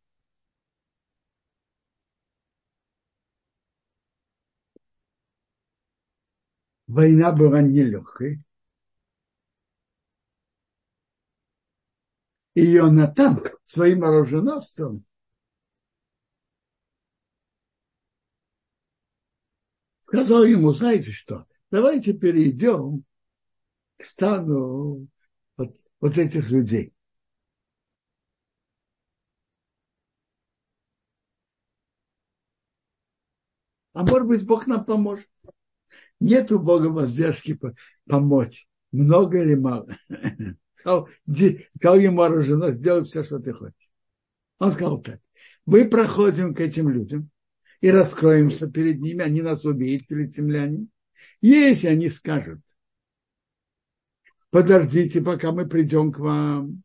война 6.91 7.31
была 7.31 7.63
нелегкой. 7.63 8.43
И 12.55 12.63
Йонатан 12.63 13.45
своим 13.65 14.03
оруженосцем 14.03 15.05
сказал 20.07 20.45
ему, 20.45 20.73
знаете 20.73 21.13
что, 21.13 21.47
давайте 21.71 22.13
перейдем 22.13 23.05
к 23.97 24.05
стану 24.05 25.07
вот, 25.57 25.77
вот 26.01 26.19
этих 26.19 26.51
людей. 26.51 26.93
А 33.93 34.03
может 34.03 34.27
быть, 34.27 34.45
Бог 34.45 34.67
нам 34.67 34.85
поможет. 34.85 35.29
Нет 36.21 36.53
у 36.53 36.59
Бога 36.59 36.87
воздержки 36.87 37.59
помочь. 38.07 38.69
Много 38.93 39.43
или 39.43 39.55
мало. 39.55 39.89
Сказал, 40.75 41.09
сказал 41.77 41.99
ему 41.99 42.23
оружие, 42.23 42.73
сделай 42.73 43.05
все, 43.05 43.25
что 43.25 43.39
ты 43.39 43.53
хочешь. 43.53 43.91
Он 44.59 44.73
сказал 44.73 45.01
так. 45.01 45.21
Мы 45.67 45.89
проходим 45.89 46.55
к 46.55 46.61
этим 46.61 46.89
людям 46.89 47.31
и 47.81 47.91
раскроемся 47.91 48.71
перед 48.71 49.01
ними. 49.01 49.23
Они 49.23 49.43
нас 49.43 49.65
убьют, 49.65 50.05
филистимляне. 50.09 50.87
Если 51.41 51.87
они 51.87 52.09
скажут, 52.09 52.61
подождите, 54.51 55.21
пока 55.21 55.53
мы 55.53 55.67
придем 55.67 56.13
к 56.13 56.19
вам, 56.19 56.83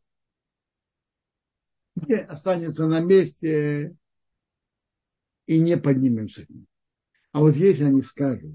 и 2.06 2.14
останется 2.14 2.86
на 2.86 3.00
месте 3.00 3.96
и 5.46 5.58
не 5.58 5.76
поднимемся. 5.76 6.46
А 7.32 7.40
вот 7.40 7.56
если 7.56 7.84
они 7.84 8.02
скажут, 8.02 8.54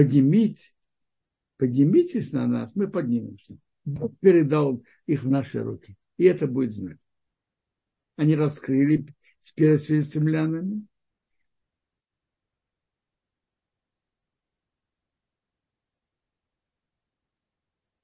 поднимите, 0.00 0.72
поднимитесь 1.58 2.32
на 2.32 2.46
нас, 2.46 2.74
мы 2.74 2.90
поднимемся. 2.90 3.58
Бог 3.84 4.18
передал 4.20 4.82
их 5.04 5.24
в 5.24 5.28
наши 5.28 5.62
руки. 5.62 5.94
И 6.16 6.24
это 6.24 6.46
будет 6.46 6.72
знак. 6.72 6.96
Они 8.16 8.34
раскрыли 8.34 9.06
с 9.42 9.52
филистимлянами. 9.52 10.86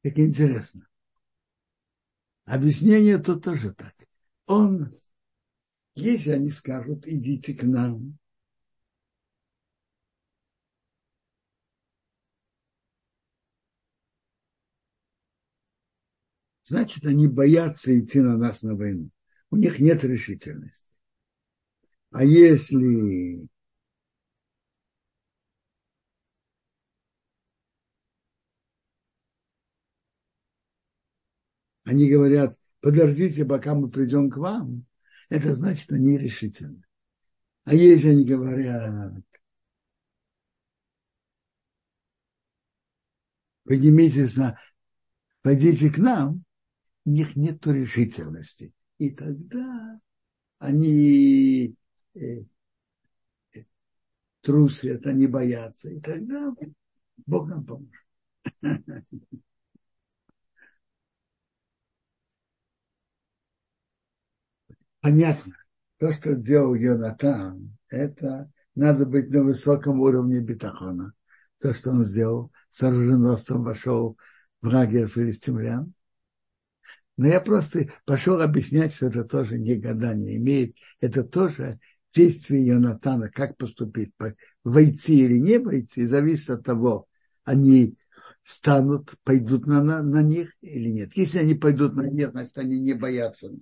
Как 0.02 0.18
интересно. 0.18 0.86
Объяснение 2.44 3.16
тут 3.18 3.42
тоже 3.42 3.72
так. 3.72 3.94
Он, 4.44 4.92
если 5.94 6.30
они 6.30 6.50
скажут, 6.50 7.06
идите 7.06 7.54
к 7.54 7.62
нам, 7.62 8.18
значит, 16.66 17.06
они 17.06 17.28
боятся 17.28 17.98
идти 17.98 18.20
на 18.20 18.36
нас 18.36 18.62
на 18.62 18.74
войну. 18.74 19.10
У 19.50 19.56
них 19.56 19.78
нет 19.78 20.02
решительности. 20.04 20.84
А 22.10 22.24
если 22.24 23.48
они 31.84 32.10
говорят, 32.10 32.58
подождите, 32.80 33.44
пока 33.44 33.74
мы 33.74 33.88
придем 33.88 34.28
к 34.30 34.36
вам, 34.36 34.86
это 35.28 35.54
значит, 35.54 35.90
они 35.92 36.18
решительны. 36.18 36.82
А 37.64 37.74
если 37.74 38.08
они 38.10 38.24
говорят, 38.24 39.24
поднимитесь 43.64 44.34
на, 44.36 44.58
пойдите 45.42 45.90
к 45.90 45.98
нам, 45.98 46.44
них 47.06 47.36
нет 47.36 47.66
решительности. 47.66 48.72
И 48.98 49.10
тогда 49.10 50.00
они 50.58 51.76
э, 52.14 52.44
э, 53.54 53.64
трусят, 54.42 55.06
они 55.06 55.26
боятся. 55.26 55.90
И 55.90 56.00
тогда 56.00 56.54
Бог 57.26 57.48
нам 57.48 57.64
поможет. 57.64 57.92
Понятно. 65.00 65.54
То, 65.98 66.12
что 66.12 66.34
сделал 66.34 66.74
Йонатан, 66.74 67.78
это 67.88 68.50
надо 68.74 69.06
быть 69.06 69.30
на 69.30 69.44
высоком 69.44 70.00
уровне 70.00 70.40
бетахона. 70.40 71.12
То, 71.60 71.72
что 71.72 71.90
он 71.90 72.04
сделал, 72.04 72.52
с 72.70 72.82
оруженосцем 72.82 73.62
вошел 73.62 74.18
в 74.60 74.66
лагерь 74.66 75.06
филистимлян. 75.06 75.94
Но 77.16 77.26
я 77.28 77.40
просто 77.40 77.90
пошел 78.04 78.40
объяснять, 78.40 78.94
что 78.94 79.06
это 79.06 79.24
тоже 79.24 79.58
не 79.58 79.76
гадание 79.76 80.36
имеет. 80.36 80.76
Это 81.00 81.24
тоже 81.24 81.80
действие 82.14 82.66
Йонатана, 82.66 83.30
как 83.30 83.56
поступить, 83.56 84.12
войти 84.64 85.24
или 85.24 85.38
не 85.38 85.58
войти, 85.58 86.06
зависит 86.06 86.50
от 86.50 86.64
того, 86.64 87.08
они 87.44 87.96
встанут, 88.42 89.14
пойдут 89.24 89.66
на, 89.66 89.82
на, 89.82 90.02
на 90.02 90.22
них 90.22 90.54
или 90.60 90.88
нет. 90.88 91.16
Если 91.16 91.38
они 91.38 91.54
пойдут 91.54 91.94
на 91.94 92.02
них, 92.02 92.30
значит, 92.30 92.56
они 92.58 92.80
не 92.80 92.94
боятся 92.94 93.50
нас. 93.50 93.60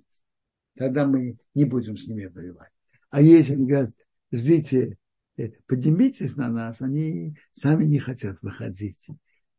Тогда 0.77 1.07
мы 1.07 1.37
не 1.53 1.65
будем 1.65 1.97
с 1.97 2.07
ними 2.07 2.25
воевать. 2.25 2.71
А 3.09 3.21
если 3.21 3.53
они 3.53 3.65
говорят, 3.65 3.91
ждите, 4.31 4.97
э, 5.37 5.49
поднимитесь 5.65 6.35
на 6.35 6.49
нас, 6.49 6.81
они 6.81 7.37
сами 7.53 7.85
не 7.85 7.99
хотят 7.99 8.41
выходить, 8.41 9.07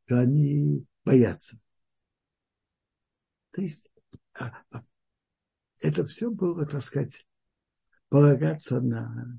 то 0.06 0.20
они 0.20 0.84
боятся. 1.04 1.58
То 3.56 3.62
есть 3.62 3.90
а, 4.38 4.52
а, 4.70 4.84
это 5.80 6.04
все 6.04 6.30
было, 6.30 6.66
так 6.66 6.84
сказать, 6.84 7.26
полагаться 8.10 8.82
на, 8.82 9.38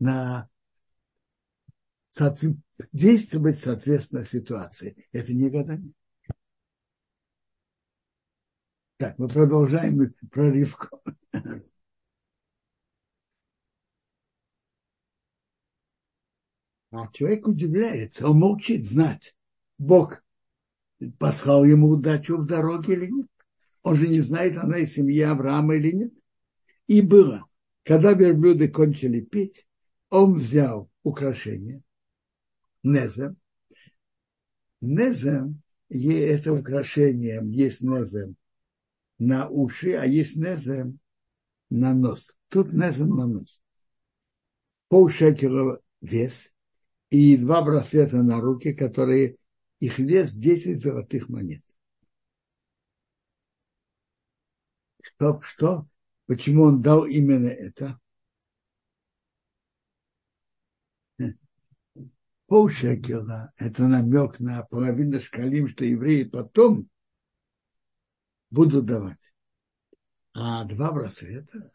на 0.00 0.50
действовать 2.92 3.60
соответственно 3.60 4.24
ситуации. 4.24 5.06
Это 5.12 5.32
не 5.32 5.48
гадание. 5.48 5.92
Так, 8.96 9.16
мы 9.20 9.28
продолжаем 9.28 10.12
про 10.32 10.50
Ривку. 10.50 11.04
А 16.90 17.12
человек 17.12 17.46
удивляется, 17.46 18.28
он 18.28 18.40
молчит 18.40 18.84
знать. 18.84 19.36
Бог 19.78 20.23
послал 21.18 21.64
ему 21.64 21.88
удачу 21.88 22.36
в 22.38 22.46
дороге 22.46 22.94
или 22.94 23.06
нет. 23.10 23.26
Он 23.82 23.96
же 23.96 24.08
не 24.08 24.20
знает, 24.20 24.56
она 24.56 24.78
из 24.78 24.94
семьи 24.94 25.20
Авраама 25.20 25.74
или 25.76 25.92
нет. 25.92 26.12
И 26.86 27.00
было, 27.00 27.46
когда 27.82 28.12
верблюды 28.12 28.68
кончили 28.68 29.20
петь, 29.20 29.66
он 30.10 30.34
взял 30.34 30.90
украшение, 31.02 31.82
незем. 32.82 33.36
Незем, 34.80 35.62
это 35.88 36.52
украшение, 36.52 37.40
есть 37.44 37.80
незем 37.80 38.36
на 39.18 39.48
уши, 39.48 39.92
а 39.92 40.04
есть 40.04 40.36
незем 40.36 40.98
на 41.70 41.94
нос. 41.94 42.36
Тут 42.48 42.72
незем 42.72 43.10
на 43.10 43.26
нос. 43.26 43.62
Пол 44.88 45.08
шекера 45.08 45.80
вес 46.00 46.52
и 47.10 47.36
два 47.36 47.62
браслета 47.62 48.22
на 48.22 48.40
руки, 48.40 48.72
которые 48.72 49.36
их 49.84 49.98
вес 49.98 50.32
10 50.32 50.80
золотых 50.80 51.28
монет. 51.28 51.62
Что, 55.02 55.42
что? 55.42 55.86
Почему 56.26 56.62
он 56.62 56.80
дал 56.80 57.04
именно 57.04 57.48
это? 57.48 58.00
Полшекера– 62.46 63.52
это 63.56 63.86
намек 63.86 64.40
на 64.40 64.62
половину 64.64 65.20
шкалим, 65.20 65.68
что 65.68 65.84
евреи 65.84 66.24
потом 66.24 66.88
будут 68.50 68.86
давать. 68.86 69.34
А 70.32 70.64
два 70.64 70.92
браслета, 70.92 71.72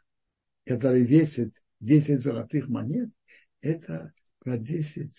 которые 0.65 1.05
весят 1.05 1.53
10 1.79 2.21
золотых 2.21 2.69
монет, 2.69 3.11
это 3.61 4.13
про 4.39 4.57
10 4.57 5.13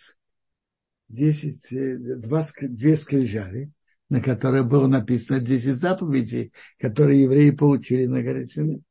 10, 1.10 1.72
э, 1.72 1.96
два, 2.16 2.46
две 2.60 2.96
скрижали, 2.96 3.72
на 4.08 4.20
которых 4.20 4.66
было 4.66 4.86
написано 4.86 5.40
10 5.40 5.74
заповедей, 5.74 6.52
которые 6.78 7.22
евреи 7.22 7.50
получили 7.50 8.06
на 8.06 8.22
горе 8.22 8.46
Синай. 8.46 8.82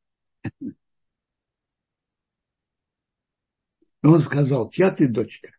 Он 4.01 4.19
сказал, 4.19 4.69
чья 4.69 4.91
ты 4.91 5.07
дочка? 5.07 5.49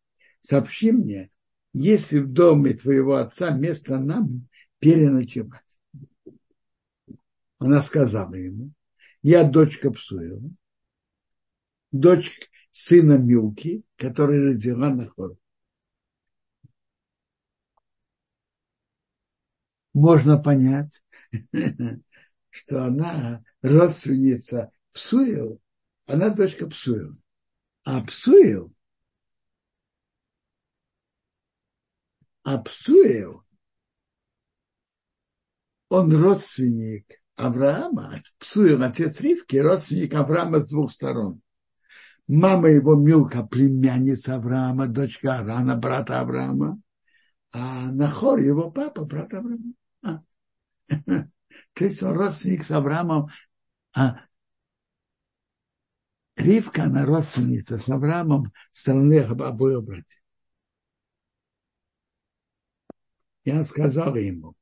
Сообщи 0.40 0.92
мне, 0.92 1.30
если 1.72 2.18
в 2.18 2.32
доме 2.32 2.74
твоего 2.74 3.16
отца 3.16 3.50
место 3.50 3.98
нам 3.98 4.48
переночевать. 4.78 5.62
Она 7.58 7.82
сказала 7.82 8.34
ему, 8.34 8.72
я 9.22 9.44
дочка 9.44 9.90
Псуева, 9.90 10.50
дочь 11.92 12.38
сына 12.70 13.18
Милки, 13.18 13.82
который 13.96 14.42
родила 14.42 14.90
на 14.90 15.08
хор. 15.08 15.36
Можно 19.92 20.38
понять, 20.38 21.02
что 22.50 22.84
она 22.84 23.42
родственница 23.62 24.70
Псуев, 24.92 25.58
она 26.06 26.30
дочка 26.30 26.66
Псуев. 26.66 27.16
А 27.84 28.02
Псуев, 28.02 28.70
а 32.44 32.58
Псуев, 32.58 33.42
он 35.88 36.14
родственник 36.14 37.06
Авраама, 37.36 38.14
Псуев, 38.38 38.80
отец 38.80 39.20
Ривки, 39.20 39.56
родственник 39.56 40.14
Авраама 40.14 40.60
с 40.60 40.68
двух 40.68 40.92
сторон. 40.92 41.40
Мама 42.28 42.68
его 42.68 42.94
Милка, 42.94 43.42
племянница 43.42 44.36
Авраама, 44.36 44.86
дочка 44.86 45.38
Арана, 45.38 45.74
брата 45.74 46.20
Авраама, 46.20 46.80
а 47.52 47.90
Нахор 47.90 48.38
его 48.38 48.70
папа, 48.70 49.04
брат 49.04 49.34
Авраама. 49.34 49.72
То 51.74 51.84
есть 51.84 52.02
родственник 52.02 52.64
с 52.64 52.70
Авраамом, 52.70 53.28
а 53.94 54.20
Ривка, 56.36 56.84
она 56.84 57.04
родственница 57.04 57.78
с 57.78 57.88
Авраамом 57.88 58.52
стороны 58.72 59.18
обоих 59.20 59.82
братьев. 59.82 60.20
Я 63.44 63.64
сказал 63.64 64.16
ему, 64.16 64.54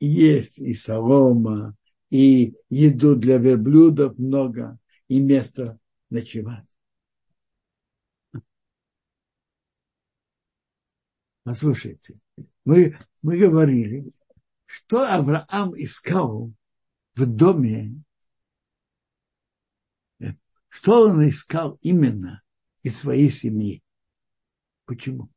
есть 0.00 0.58
и 0.58 0.74
солома, 0.74 1.76
и 2.10 2.54
еду 2.68 3.16
для 3.16 3.38
верблюдов 3.38 4.18
много, 4.18 4.78
и 5.08 5.20
место 5.20 5.78
ночевать. 6.10 6.64
Послушайте, 11.42 12.18
мы, 12.64 12.96
мы 13.22 13.38
говорили, 13.38 14.12
что 14.70 15.02
Авраам 15.02 15.74
искал 15.76 16.52
в 17.16 17.26
доме, 17.26 18.04
что 20.68 21.08
он 21.08 21.28
искал 21.28 21.76
именно 21.80 22.40
из 22.84 22.96
своей 22.96 23.30
семьи. 23.30 23.82
Почему? 24.84 25.28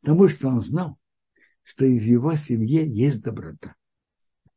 Потому 0.00 0.26
что 0.28 0.48
он 0.48 0.62
знал, 0.62 0.98
что 1.64 1.84
из 1.84 2.04
его 2.04 2.34
семьи 2.34 2.82
есть 2.82 3.22
доброта. 3.22 3.76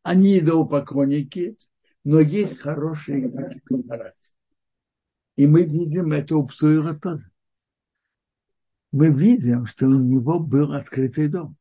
Они 0.02 0.39
идолопоклонники, 0.39 1.58
но 2.06 2.21
есть 2.21 2.60
хорошие 2.60 3.30
характер. 3.30 4.32
И 5.36 5.45
мы 5.45 5.63
видим 5.63 6.13
это 6.13 6.38
у 6.38 6.48
Псуила 6.48 6.98
тоже. 6.98 7.30
Мы 8.93 9.10
видим, 9.10 9.65
что 9.65 9.88
у 9.88 10.00
него 10.00 10.39
был 10.39 10.71
открытый 10.71 11.28
дом. 11.28 11.58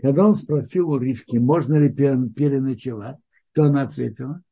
Когда 0.00 0.28
он 0.28 0.36
спросил 0.36 0.90
у 0.90 0.98
Ривки, 0.98 1.36
можно 1.36 1.74
ли 1.74 1.92
переночевать, 1.92 3.16
то 3.52 3.64
она 3.64 3.82
ответила, 3.82 4.42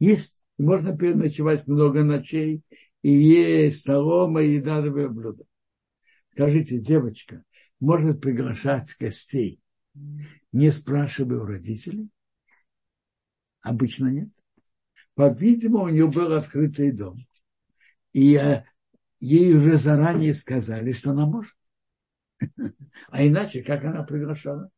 есть, 0.00 0.42
можно 0.58 0.96
переночевать 0.96 1.66
много 1.68 2.02
ночей, 2.02 2.62
и 3.02 3.10
есть 3.10 3.82
солома, 3.82 4.42
и 4.42 4.60
для 4.60 4.82
блюда. 4.82 5.44
Скажите, 6.32 6.78
девочка, 6.78 7.44
может 7.78 8.20
приглашать 8.20 8.96
гостей, 8.98 9.60
не 10.50 10.72
спрашивая 10.72 11.38
у 11.38 11.46
родителей? 11.46 12.08
Обычно 13.60 14.08
нет. 14.08 14.28
По-видимому, 15.14 15.84
у 15.84 15.88
нее 15.88 16.08
был 16.08 16.32
открытый 16.32 16.90
дом. 16.90 17.24
И 18.12 18.40
ей 19.20 19.54
уже 19.54 19.78
заранее 19.78 20.34
сказали, 20.34 20.90
что 20.90 21.12
она 21.12 21.26
может. 21.26 21.54
А 23.10 23.26
иначе, 23.26 23.62
как 23.62 23.84
она 23.84 24.02
приглашала? 24.02 24.70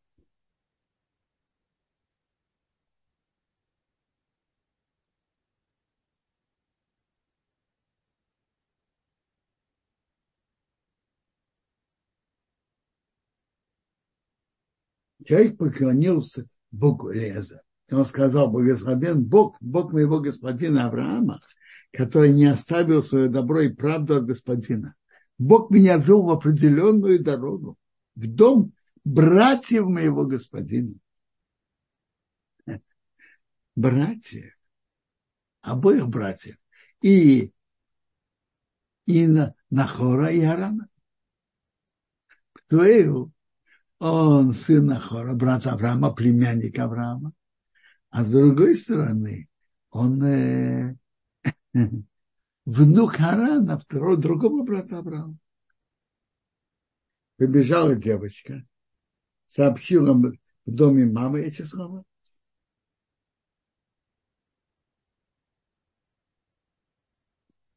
Человек 15.27 15.57
поклонился 15.57 16.47
Богу 16.71 17.11
Леза. 17.11 17.61
Он 17.91 18.05
сказал, 18.05 18.49
благословен 18.49 19.25
Бог, 19.25 19.57
Бог 19.59 19.91
моего 19.91 20.21
господина 20.21 20.85
Авраама, 20.85 21.39
который 21.91 22.31
не 22.33 22.45
оставил 22.45 23.03
свое 23.03 23.27
добро 23.27 23.61
и 23.61 23.69
правду 23.69 24.15
от 24.15 24.25
господина. 24.25 24.95
Бог 25.37 25.69
меня 25.69 25.97
вел 25.97 26.23
в 26.23 26.31
определенную 26.31 27.23
дорогу, 27.23 27.77
в 28.15 28.27
дом 28.27 28.73
братьев 29.03 29.85
моего 29.85 30.25
господина. 30.25 30.95
Братья, 33.75 34.55
обоих 35.61 36.07
братьев. 36.07 36.57
И, 37.01 37.53
и 39.05 39.27
на, 39.27 39.53
Нахора 39.69 40.31
и 40.31 40.41
Арана. 40.41 40.89
Ктуэю, 42.53 43.31
он 43.99 44.53
сын 44.53 44.85
Нахора, 44.85 45.33
брат 45.35 45.67
Авраама, 45.67 46.11
племянник 46.11 46.79
Авраама. 46.79 47.33
А 48.09 48.23
с 48.23 48.31
другой 48.31 48.75
стороны, 48.75 49.47
он 49.91 50.23
э, 50.23 50.95
внук 52.67 53.15
Харана, 53.15 53.77
второго, 53.77 54.17
другого 54.17 54.63
брата 54.63 54.99
Авраама. 54.99 55.37
Побежала 57.37 57.95
девочка, 57.95 58.65
сообщила 59.45 60.13
в 60.13 60.33
доме 60.65 61.05
мамы 61.05 61.41
эти 61.41 61.61
слова. 61.61 62.03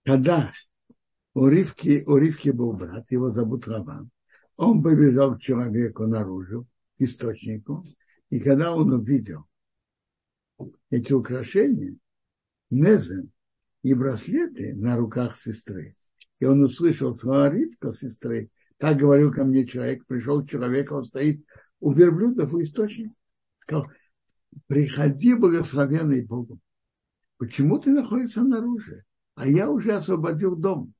Когда 0.05 0.51
у 1.35 1.47
Ривки, 1.47 2.03
у 2.07 2.17
Ривки 2.17 2.49
был 2.49 2.73
брат, 2.73 3.09
его 3.13 3.31
зовут 3.31 3.69
Раван, 3.69 4.11
он 4.57 4.83
побежал 4.83 5.37
к 5.37 5.41
человеку 5.41 6.07
наружу, 6.07 6.67
к 6.99 7.03
источнику, 7.03 7.85
и 8.29 8.41
когда 8.41 8.75
он 8.75 8.93
увидел 8.93 9.47
эти 10.91 11.13
украшения, 11.13 11.97
Незем, 12.71 13.33
и 13.83 13.95
браслеты 13.95 14.75
на 14.75 14.97
руках 14.97 15.37
сестры. 15.37 15.97
И 16.39 16.45
он 16.45 16.63
услышал 16.63 17.15
слова 17.15 17.53
сестры. 17.93 18.51
Так 18.79 18.97
говорил 18.99 19.31
ко 19.33 19.45
мне 19.45 19.67
человек, 19.67 20.07
пришел 20.07 20.45
человек, 20.47 20.91
он 20.91 21.05
стоит 21.05 21.45
у 21.81 21.93
верблюдов 21.93 22.53
у 22.55 22.63
источника. 22.63 23.15
Сказал, 23.59 23.89
приходи, 24.67 25.35
благословенный 25.35 26.25
Богом. 26.25 26.61
Почему 27.37 27.79
ты 27.79 27.91
находишься 27.91 28.43
наружу? 28.43 29.03
А 29.35 29.47
я 29.47 29.71
уже 29.71 29.93
освободил 29.93 30.57
дом, 30.57 30.93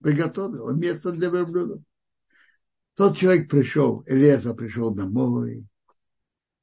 приготовил 0.00 0.74
место 0.76 1.12
для 1.12 1.30
верблюдов. 1.30 1.82
Тот 2.94 3.16
человек 3.16 3.48
пришел, 3.48 4.04
Элеза 4.06 4.54
пришел 4.54 4.90
домой, 4.92 5.66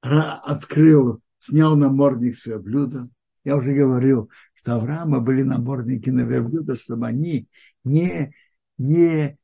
открыл, 0.02 1.22
снял 1.40 1.76
намордник 1.76 2.38
с 2.38 2.46
верблюда. 2.46 3.10
Я 3.44 3.56
уже 3.58 3.74
говорил, 3.74 4.30
что 4.68 4.76
Авраама 4.76 5.22
были 5.22 5.44
намордники 5.44 6.10
на 6.10 6.24
верблюда, 6.26 6.76
чтобы 6.76 7.08
они 7.08 7.48
не, 7.86 8.34
не 8.78 9.38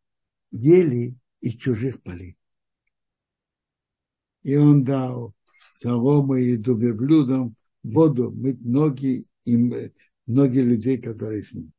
ели 0.51 1.15
из 1.39 1.53
чужих 1.53 2.03
полей. 2.03 2.37
И 4.41 4.57
он 4.57 4.83
дал 4.83 5.33
солому 5.77 6.35
и 6.35 6.51
еду 6.51 6.75
верблюдам, 6.75 7.55
воду, 7.83 8.31
мыть 8.31 8.59
ноги 8.65 9.25
и 9.45 9.93
ноги 10.25 10.59
людей, 10.59 11.01
которые 11.01 11.43
с 11.45 11.53
ним. 11.53 11.71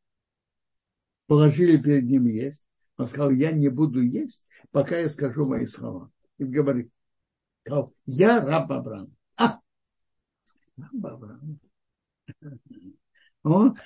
Положили 1.27 1.77
перед 1.77 2.05
ним 2.05 2.27
есть. 2.27 2.67
Он 2.97 3.09
сказал, 3.09 3.31
я 3.31 3.53
не 3.53 3.69
буду 3.69 4.01
есть, 4.01 4.47
пока 4.71 4.99
я 4.99 5.11
скажу 5.11 5.45
мои 5.45 5.67
слова. 5.67 6.11
И 6.39 6.45
говорит, 6.45 6.91
я 8.07 8.41
раб 8.43 8.73
Авраама. 8.73 9.11
А, 9.37 9.61
раб 10.79 11.05
Авраама 11.05 11.59
он 13.45 13.77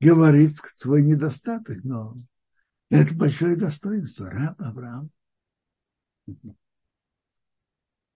говорит 0.00 0.54
свой 0.76 1.02
недостаток, 1.02 1.82
но 1.82 2.14
это 2.90 3.14
большое 3.14 3.56
достоинство. 3.56 4.30
Раб 4.30 4.60
Авраам. 4.60 5.10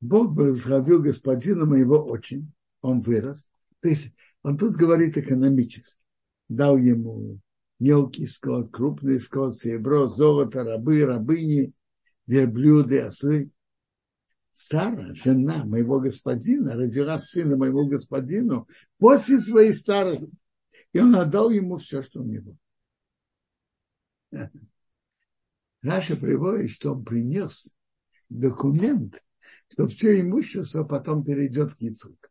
Бог 0.01 0.35
благословил 0.35 1.03
господина 1.03 1.65
моего 1.65 2.05
очень. 2.05 2.53
Он 2.83 3.01
вырос. 3.01 3.49
То 3.81 3.89
есть 3.89 4.15
он 4.43 4.59
тут 4.59 4.77
говорит 4.77 5.17
экономически. 5.17 5.99
Дал 6.49 6.77
ему 6.77 7.41
мелкий 7.79 8.27
скот, 8.27 8.71
крупный 8.71 9.19
скот, 9.19 9.59
серебро, 9.59 10.09
золото, 10.09 10.65
рабы, 10.65 11.05
рабыни, 11.05 11.73
верблюды, 12.27 13.01
осы. 13.01 13.51
Сара, 14.53 15.15
жена 15.15 15.65
моего 15.65 16.01
господина, 16.01 16.75
родила 16.75 17.19
сына 17.19 17.57
моему 17.57 17.87
господину 17.87 18.69
после 18.99 19.41
своей 19.41 19.73
старости. 19.73 20.31
И 20.93 21.01
он 21.01 21.15
отдал 21.17 21.51
ему 21.51 21.79
все, 21.79 22.03
что 22.03 22.21
у 22.21 22.25
него. 22.25 22.57
Раша 25.83 26.17
приводит, 26.17 26.71
что 26.71 26.93
он 26.93 27.05
принес 27.05 27.75
документ, 28.29 29.23
что 29.69 29.89
все 29.89 30.21
имущество 30.21 30.85
потом 30.85 31.25
перейдет 31.25 31.75
к 31.75 31.83
Ицук. 31.83 32.31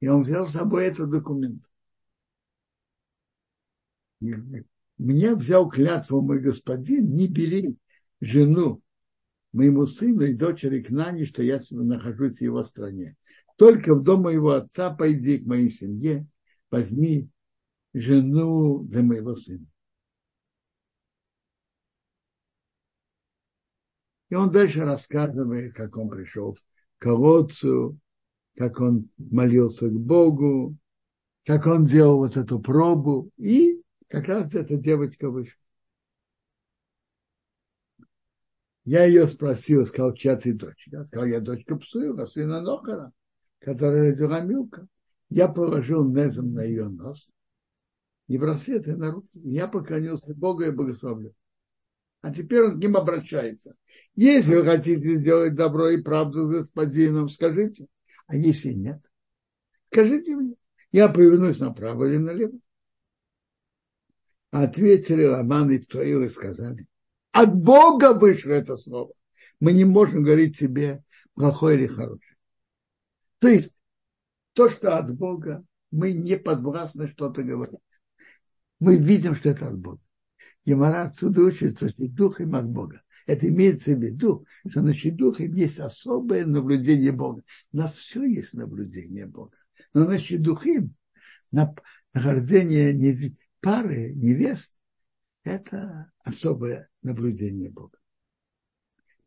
И 0.00 0.08
он 0.08 0.22
взял 0.22 0.48
с 0.48 0.52
собой 0.52 0.86
этот 0.86 1.10
документ. 1.10 1.64
Мне 4.18 5.34
взял 5.34 5.68
клятву 5.68 6.20
мой 6.22 6.40
господин, 6.40 7.12
не 7.12 7.28
бери 7.28 7.76
жену 8.20 8.82
моему 9.52 9.86
сыну 9.86 10.22
и 10.22 10.34
дочери 10.34 10.82
к 10.82 10.90
Нане, 10.90 11.24
что 11.24 11.42
я 11.42 11.60
нахожусь 11.70 12.38
в 12.38 12.42
его 12.42 12.62
стране. 12.64 13.16
Только 13.62 13.94
в 13.94 14.02
дом 14.02 14.22
моего 14.22 14.54
отца 14.54 14.92
пойди 14.92 15.38
к 15.38 15.46
моей 15.46 15.70
семье, 15.70 16.26
возьми 16.68 17.30
жену 17.94 18.82
для 18.82 19.04
моего 19.04 19.36
сына. 19.36 19.64
И 24.30 24.34
он 24.34 24.50
дальше 24.50 24.84
рассказывает, 24.84 25.76
как 25.76 25.96
он 25.96 26.10
пришел 26.10 26.54
к 26.54 26.58
колодцу, 26.98 28.00
как 28.56 28.80
он 28.80 29.08
молился 29.16 29.88
к 29.88 29.94
Богу, 29.94 30.76
как 31.44 31.66
он 31.66 31.84
делал 31.84 32.16
вот 32.16 32.36
эту 32.36 32.58
пробу, 32.58 33.30
и 33.36 33.80
как 34.08 34.26
раз 34.26 34.56
эта 34.56 34.76
девочка 34.76 35.30
вышла. 35.30 35.62
Я 38.84 39.04
ее 39.04 39.28
спросил, 39.28 39.86
сказал, 39.86 40.14
чья 40.14 40.34
ты 40.34 40.52
дочь? 40.52 40.88
Я 40.88 41.04
сказал, 41.04 41.26
я 41.26 41.38
дочка 41.38 41.76
Псуила, 41.76 42.26
сына 42.26 42.60
Нохара, 42.60 43.12
которая 43.62 44.10
родила 44.10 44.40
Милка. 44.40 44.86
Я 45.30 45.48
положил 45.48 46.06
незом 46.06 46.52
на 46.52 46.62
ее 46.62 46.88
нос 46.88 47.28
и 48.28 48.36
браслеты 48.36 48.96
на 48.96 49.12
руки. 49.12 49.28
Я 49.34 49.68
поклонился 49.68 50.34
Богу 50.34 50.62
и 50.62 50.70
благословлю. 50.70 51.34
А 52.20 52.32
теперь 52.32 52.62
он 52.62 52.78
к 52.78 52.82
ним 52.82 52.96
обращается. 52.96 53.74
Если 54.14 54.54
вы 54.54 54.64
хотите 54.64 55.16
сделать 55.16 55.54
добро 55.54 55.88
и 55.88 56.02
правду 56.02 56.48
господином, 56.48 57.28
скажите. 57.28 57.86
А 58.26 58.36
если 58.36 58.72
нет, 58.72 59.00
скажите 59.90 60.36
мне. 60.36 60.54
Я 60.92 61.08
повернусь 61.08 61.58
направо 61.58 62.04
или 62.04 62.18
налево. 62.18 62.58
Ответили 64.50 65.24
Ламан 65.24 65.70
и 65.70 65.78
Птуил 65.78 66.22
и 66.22 66.28
сказали, 66.28 66.86
от 67.32 67.54
Бога 67.54 68.12
вышло 68.12 68.50
это 68.50 68.76
слово. 68.76 69.14
Мы 69.60 69.72
не 69.72 69.84
можем 69.84 70.22
говорить 70.22 70.58
тебе 70.58 71.02
плохое 71.34 71.78
или 71.78 71.86
хорошее. 71.86 72.31
То 73.42 73.48
есть 73.48 73.72
то, 74.52 74.70
что 74.70 74.96
от 74.96 75.12
Бога, 75.16 75.64
мы 75.90 76.12
не 76.12 76.38
подвластны 76.38 77.08
что-то 77.08 77.42
говорить. 77.42 77.80
Мы 78.78 78.96
видим, 78.96 79.34
что 79.34 79.48
это 79.48 79.66
от 79.66 79.78
Бога. 79.80 80.00
Гемора 80.64 81.02
отсюда 81.02 81.42
учится, 81.42 81.88
что 81.88 82.06
духом 82.06 82.54
от 82.54 82.68
Бога. 82.68 83.02
Это 83.26 83.48
имеется 83.48 83.96
в 83.96 84.00
виду, 84.00 84.46
что 84.68 84.80
на 84.80 84.92
духом 84.92 85.54
есть 85.54 85.80
особое 85.80 86.46
наблюдение 86.46 87.10
Бога. 87.10 87.42
На 87.72 87.88
все 87.88 88.22
есть 88.22 88.54
наблюдение 88.54 89.26
Бога. 89.26 89.56
Но 89.92 90.04
на 90.04 90.18
духим, 90.38 90.94
на 91.50 91.74
нахождение 92.14 93.34
пары 93.60 94.12
невест, 94.14 94.76
это 95.42 96.12
особое 96.22 96.88
наблюдение 97.02 97.70
Бога. 97.70 97.98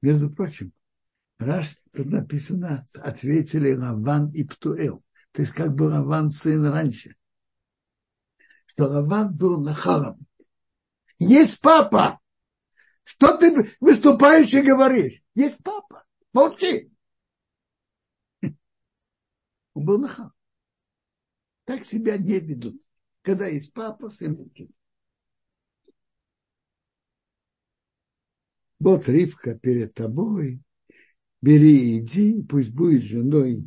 Между 0.01 0.30
прочим, 0.30 0.71
раз 1.38 1.76
тут 1.93 2.08
написано, 2.08 2.86
ответили 2.95 3.71
Раван 3.71 4.32
и 4.32 4.43
Птуэл. 4.43 5.04
То 5.32 5.41
есть 5.41 5.54
как 5.54 5.76
бы 5.76 5.89
Раван 5.89 6.30
сын 6.30 6.65
раньше. 6.65 7.15
Что 8.65 8.88
Раван 8.88 9.36
был 9.36 9.62
нахалом. 9.62 10.26
Есть 11.19 11.62
папа. 11.62 12.19
Что 13.04 13.38
ты 13.38 13.71
выступающий 13.80 14.62
говоришь? 14.62 15.21
Есть 15.36 15.63
папа. 15.63 16.06
Молчи. 16.34 16.91
Он 19.74 19.86
был 19.86 20.00
нахал. 20.00 20.32
Так 21.65 21.86
себя 21.86 22.17
не 22.17 22.39
ведут. 22.39 22.82
Когда 23.21 23.48
есть 23.48 23.74
папа, 23.74 24.10
сын 24.10 24.34
молчит. 24.34 24.71
вот 28.86 29.10
Ривка 29.10 29.56
перед 29.56 29.95
тобой, 29.95 30.62
бери 31.45 31.77
и 31.77 31.99
иди, 31.99 32.41
пусть 32.41 32.71
будет 32.71 33.03
женой 33.03 33.63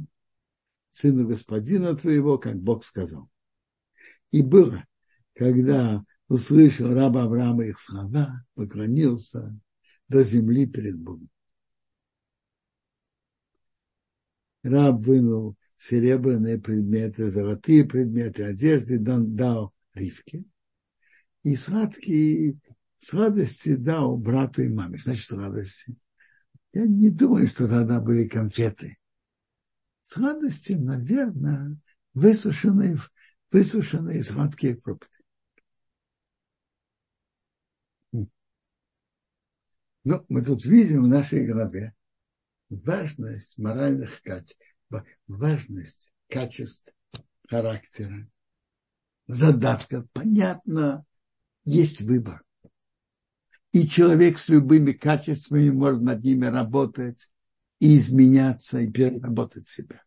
сына 0.95 1.25
господина 1.25 1.97
твоего, 1.97 2.37
как 2.37 2.57
Бог 2.57 2.85
сказал. 2.85 3.31
И 4.33 4.43
было, 4.43 4.85
когда 5.33 6.05
услышал 6.27 6.93
раб 6.93 7.17
Авраама 7.17 7.67
их 7.67 7.79
слова, 7.79 8.45
поклонился 8.55 9.57
до 10.09 10.25
земли 10.25 10.67
перед 10.67 10.99
Богом. 10.99 11.29
Раб 14.65 15.01
вынул 15.01 15.57
серебряные 15.77 16.59
предметы, 16.59 17.31
золотые 17.31 17.85
предметы, 17.85 18.43
одежды, 18.43 18.99
дал, 18.99 19.73
Ривке. 19.95 20.45
И 21.45 21.55
сладкий 21.55 22.59
с 22.99 23.15
радости 23.15 23.77
дал 23.77 24.17
брату 24.17 24.63
и 24.63 24.69
маме. 24.69 24.99
Значит, 24.99 25.27
с 25.27 25.31
радости. 25.31 25.97
Я 26.73 26.87
не 26.87 27.11
думаю, 27.11 27.47
что 27.47 27.67
тогда 27.69 28.01
были 28.01 28.29
конфеты. 28.29 28.99
С 30.03 30.17
радости, 30.17 30.73
наверное, 30.73 31.77
высушенные, 32.15 32.97
высушенные 33.51 34.23
сладкие 34.25 34.77
фрукты. 34.77 35.09
Но 40.05 40.25
мы 40.29 40.43
тут 40.43 40.65
видим 40.65 41.05
в 41.05 41.09
нашей 41.09 41.47
голове 41.47 41.95
важность 42.71 43.59
моральных 43.59 44.23
качеств, 44.23 44.59
важность 45.27 46.13
качеств 46.29 46.95
характера, 47.49 48.29
задатков. 49.27 50.07
Понятно, 50.13 51.05
есть 51.65 52.01
выбор. 52.01 52.43
И 53.73 53.87
человек 53.87 54.39
с 54.39 54.49
любыми 54.49 54.93
качествами 54.93 55.71
может 55.71 56.03
над 56.03 56.25
ними 56.25 56.47
работать 56.47 57.29
и 57.81 57.99
изменяться, 57.99 58.79
и 58.79 58.91
переработать 58.91 59.69
себя. 59.69 60.03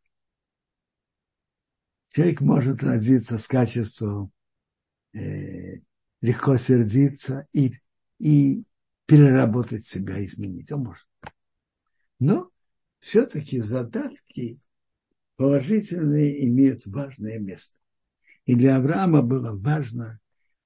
Человек 2.10 2.42
может 2.42 2.84
родиться 2.84 3.38
с 3.38 3.48
качеством 3.48 4.32
э, 5.14 5.82
легко 6.22 6.58
сердиться 6.58 7.48
и, 7.54 7.80
и 8.20 8.64
переработать 9.06 9.86
себя, 9.86 10.24
изменить. 10.26 10.72
Он 10.72 10.84
может. 10.84 11.08
Но 12.20 12.52
все-таки 13.00 13.60
задатки 13.60 14.60
положительные 15.38 16.48
имеют 16.48 16.86
важное 16.86 17.40
место. 17.40 17.76
И 18.46 18.56
для 18.56 18.78
Авраама 18.78 19.22
было 19.22 19.56
важно 19.56 20.20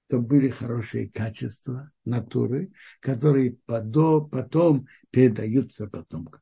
то 0.07 0.19
были 0.19 0.49
хорошие 0.49 1.09
качества 1.09 1.91
натуры, 2.03 2.71
которые 2.99 3.57
потом 3.65 4.87
передаются 5.09 5.87
потомкам. 5.87 6.41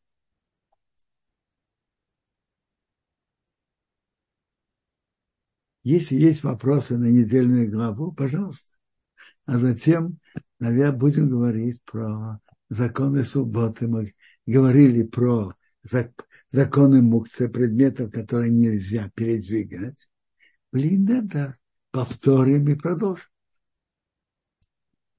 Если 5.84 6.16
есть 6.16 6.44
вопросы 6.44 6.98
на 6.98 7.10
недельную 7.10 7.70
главу, 7.70 8.14
пожалуйста. 8.14 8.72
А 9.46 9.58
затем, 9.58 10.20
наверное, 10.60 10.98
будем 10.98 11.30
говорить 11.30 11.82
про 11.84 12.40
законы 12.70 13.24
субботы. 13.24 13.88
Мы 13.88 14.16
говорили 14.46 15.04
про 15.04 15.54
законы 16.52 17.02
мукция, 17.02 17.50
предметов, 17.50 18.12
которые 18.12 18.52
нельзя 18.52 19.12
передвигать. 19.14 20.10
Блин, 20.72 21.10
это 21.10 21.58
повторим 21.92 22.70
и 22.70 22.76
продолжим. 22.76 23.33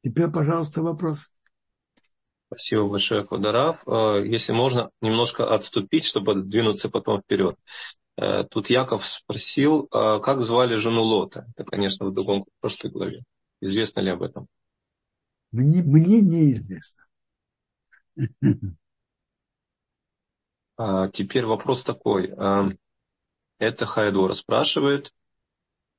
Теперь, 0.05 0.29
пожалуйста, 0.29 0.83
вопрос. 0.83 1.31
Спасибо 2.49 2.87
большое, 2.89 3.27
Ходорав. 3.27 3.89
Э, 3.89 4.23
если 4.23 4.53
можно, 4.53 4.91
немножко 5.01 5.53
отступить, 5.53 6.05
чтобы 6.05 6.35
двинуться 6.35 6.91
потом 6.91 7.23
вперед. 7.23 7.57
Э, 8.19 8.45
тут 8.45 8.69
Яков 8.69 9.07
спросил, 9.07 9.85
э, 9.85 10.21
как 10.21 10.41
звали 10.41 10.75
жену 10.77 11.01
Лота. 11.01 11.47
Это, 11.57 11.65
конечно, 11.65 12.05
в 12.05 12.13
догонку 12.13 12.51
в 12.51 12.61
прошлой 12.61 12.91
главе. 12.91 13.25
Известно 13.63 14.01
ли 14.01 14.11
об 14.11 14.23
этом? 14.23 14.47
Мне, 15.53 15.83
мне 15.83 16.21
неизвестно. 16.21 17.05
А 20.77 21.07
теперь 21.07 21.47
вопрос 21.47 21.85
такой. 21.85 22.35
Это 23.59 23.87
Хайдора 23.87 24.35
спрашивает, 24.35 25.15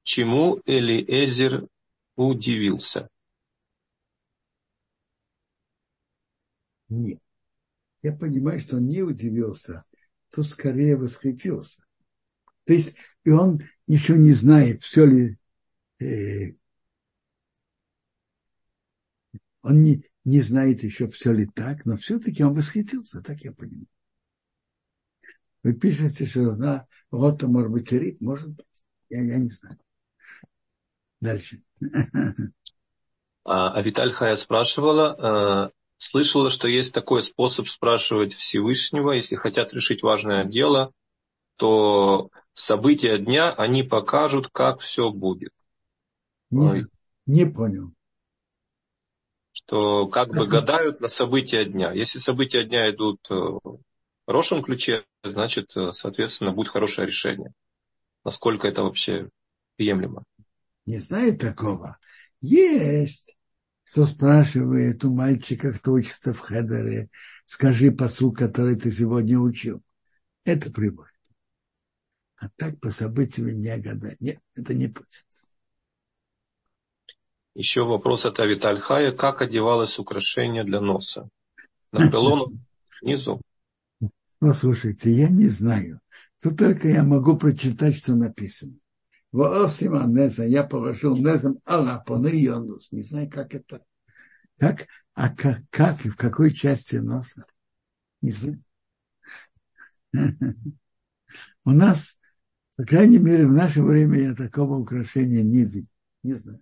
чему 0.03 0.59
Элиэзер 0.65 1.69
удивился? 2.17 3.07
Нет. 6.89 7.19
Я 8.01 8.13
понимаю, 8.13 8.59
что 8.59 8.77
он 8.77 8.87
не 8.87 9.01
удивился, 9.01 9.83
то 10.31 10.43
скорее 10.43 10.95
восхитился. 10.95 11.83
То 12.65 12.73
есть, 12.73 12.95
и 13.23 13.31
он 13.31 13.61
еще 13.87 14.17
не 14.17 14.33
знает, 14.33 14.81
все 14.81 15.05
ли... 15.05 15.37
Э, 15.99 16.53
он 19.61 19.83
не, 19.83 20.05
не 20.23 20.41
знает 20.41 20.83
еще, 20.83 21.07
все 21.07 21.31
ли 21.31 21.45
так, 21.47 21.85
но 21.85 21.97
все-таки 21.97 22.43
он 22.43 22.53
восхитился, 22.53 23.21
так 23.21 23.41
я 23.41 23.51
понимаю. 23.51 23.87
Вы 25.63 25.73
пишете, 25.73 26.27
что 26.27 26.51
она 26.51 26.87
рота, 27.09 27.47
может 27.47 27.71
быть, 27.71 27.91
рит, 27.91 28.21
может 28.21 28.49
быть. 28.49 28.83
Я, 29.09 29.21
я 29.21 29.37
не 29.39 29.49
знаю. 29.49 29.79
Дальше. 31.21 31.63
А, 33.47 33.69
а 33.69 33.81
Виталь 33.83 34.11
Хая 34.11 34.37
спрашивала, 34.37 35.69
э, 35.69 35.71
слышала, 35.97 36.49
что 36.49 36.67
есть 36.67 36.93
такой 36.93 37.23
способ 37.23 37.67
спрашивать 37.67 38.33
Всевышнего, 38.33 39.11
если 39.11 39.35
хотят 39.35 39.73
решить 39.73 40.03
важное 40.03 40.45
дело, 40.45 40.91
то 41.57 42.29
события 42.53 43.17
дня, 43.17 43.51
они 43.53 43.83
покажут, 43.83 44.49
как 44.51 44.79
все 44.79 45.11
будет. 45.11 45.51
Не, 46.49 46.85
не 47.25 47.45
понял. 47.45 47.91
Что 49.51 50.07
как 50.07 50.29
бы 50.29 50.47
гадают 50.47 50.99
на 50.99 51.07
события 51.07 51.65
дня. 51.65 51.91
Если 51.91 52.19
события 52.19 52.63
дня 52.63 52.89
идут 52.89 53.19
э, 53.29 53.33
в 53.33 53.79
хорошем 54.27 54.61
ключе, 54.61 55.05
значит, 55.23 55.75
э, 55.77 55.91
соответственно, 55.93 56.51
будет 56.51 56.69
хорошее 56.69 57.07
решение. 57.07 57.53
Насколько 58.23 58.67
это 58.67 58.83
вообще 58.83 59.29
приемлемо? 59.75 60.23
Не 60.85 60.99
знаю 60.99 61.37
такого. 61.37 61.97
Есть 62.41 63.34
кто 63.89 64.05
спрашивает 64.05 65.03
у 65.05 65.13
мальчика, 65.13 65.73
кто 65.73 65.93
учится 65.93 66.33
в 66.33 66.39
Хедере, 66.39 67.09
скажи 67.45 67.91
посу, 67.91 68.31
который 68.31 68.75
ты 68.75 68.91
сегодня 68.91 69.39
учил. 69.39 69.81
Это 70.43 70.71
приводит. 70.71 71.13
А 72.37 72.49
так 72.55 72.79
по 72.79 72.91
событиям 72.91 73.59
не 73.59 73.77
гадать. 73.77 74.19
Нет, 74.19 74.39
это 74.55 74.73
не 74.73 74.87
путь. 74.87 75.25
Еще 77.53 77.85
вопрос 77.85 78.25
от 78.25 78.39
Авиталь 78.39 78.79
Хая. 78.79 79.13
Как 79.13 79.41
одевалось 79.41 79.97
украшение 79.97 80.65
для 80.65 80.81
носа? 80.81 81.29
На 81.91 82.09
крыло 82.09 82.51
внизу? 83.01 83.41
Послушайте, 84.39 85.09
я 85.11 85.29
не 85.29 85.47
знаю. 85.47 86.01
Тут 86.41 86.57
только 86.57 86.89
я 86.89 87.03
могу 87.03 87.37
прочитать, 87.37 87.95
что 87.95 88.13
написано. 88.13 88.73
Воосима 89.35 90.05
Неза, 90.05 90.45
я 90.45 90.63
положил 90.63 91.17
Незам 91.17 91.59
Алапоны 91.65 92.27
Йонус. 92.27 92.89
Не 92.93 93.01
знаю, 93.01 93.29
как 93.29 93.53
это. 93.53 93.83
Как, 94.57 94.87
а 95.13 95.27
как, 95.27 95.63
как 95.69 96.05
и 96.05 96.09
в 96.09 96.15
какой 96.15 96.51
части 96.51 96.95
носа? 96.95 97.45
Не 98.21 98.31
знаю. 98.31 98.63
У 101.65 101.71
нас, 101.71 102.17
по 102.77 102.85
крайней 102.85 103.17
мере, 103.17 103.45
в 103.45 103.51
наше 103.51 103.81
время 103.81 104.19
я 104.19 104.35
такого 104.35 104.77
украшения 104.77 105.43
не 105.43 105.65
видел. 105.65 105.89
Не 106.23 106.33
знаю. 106.35 106.61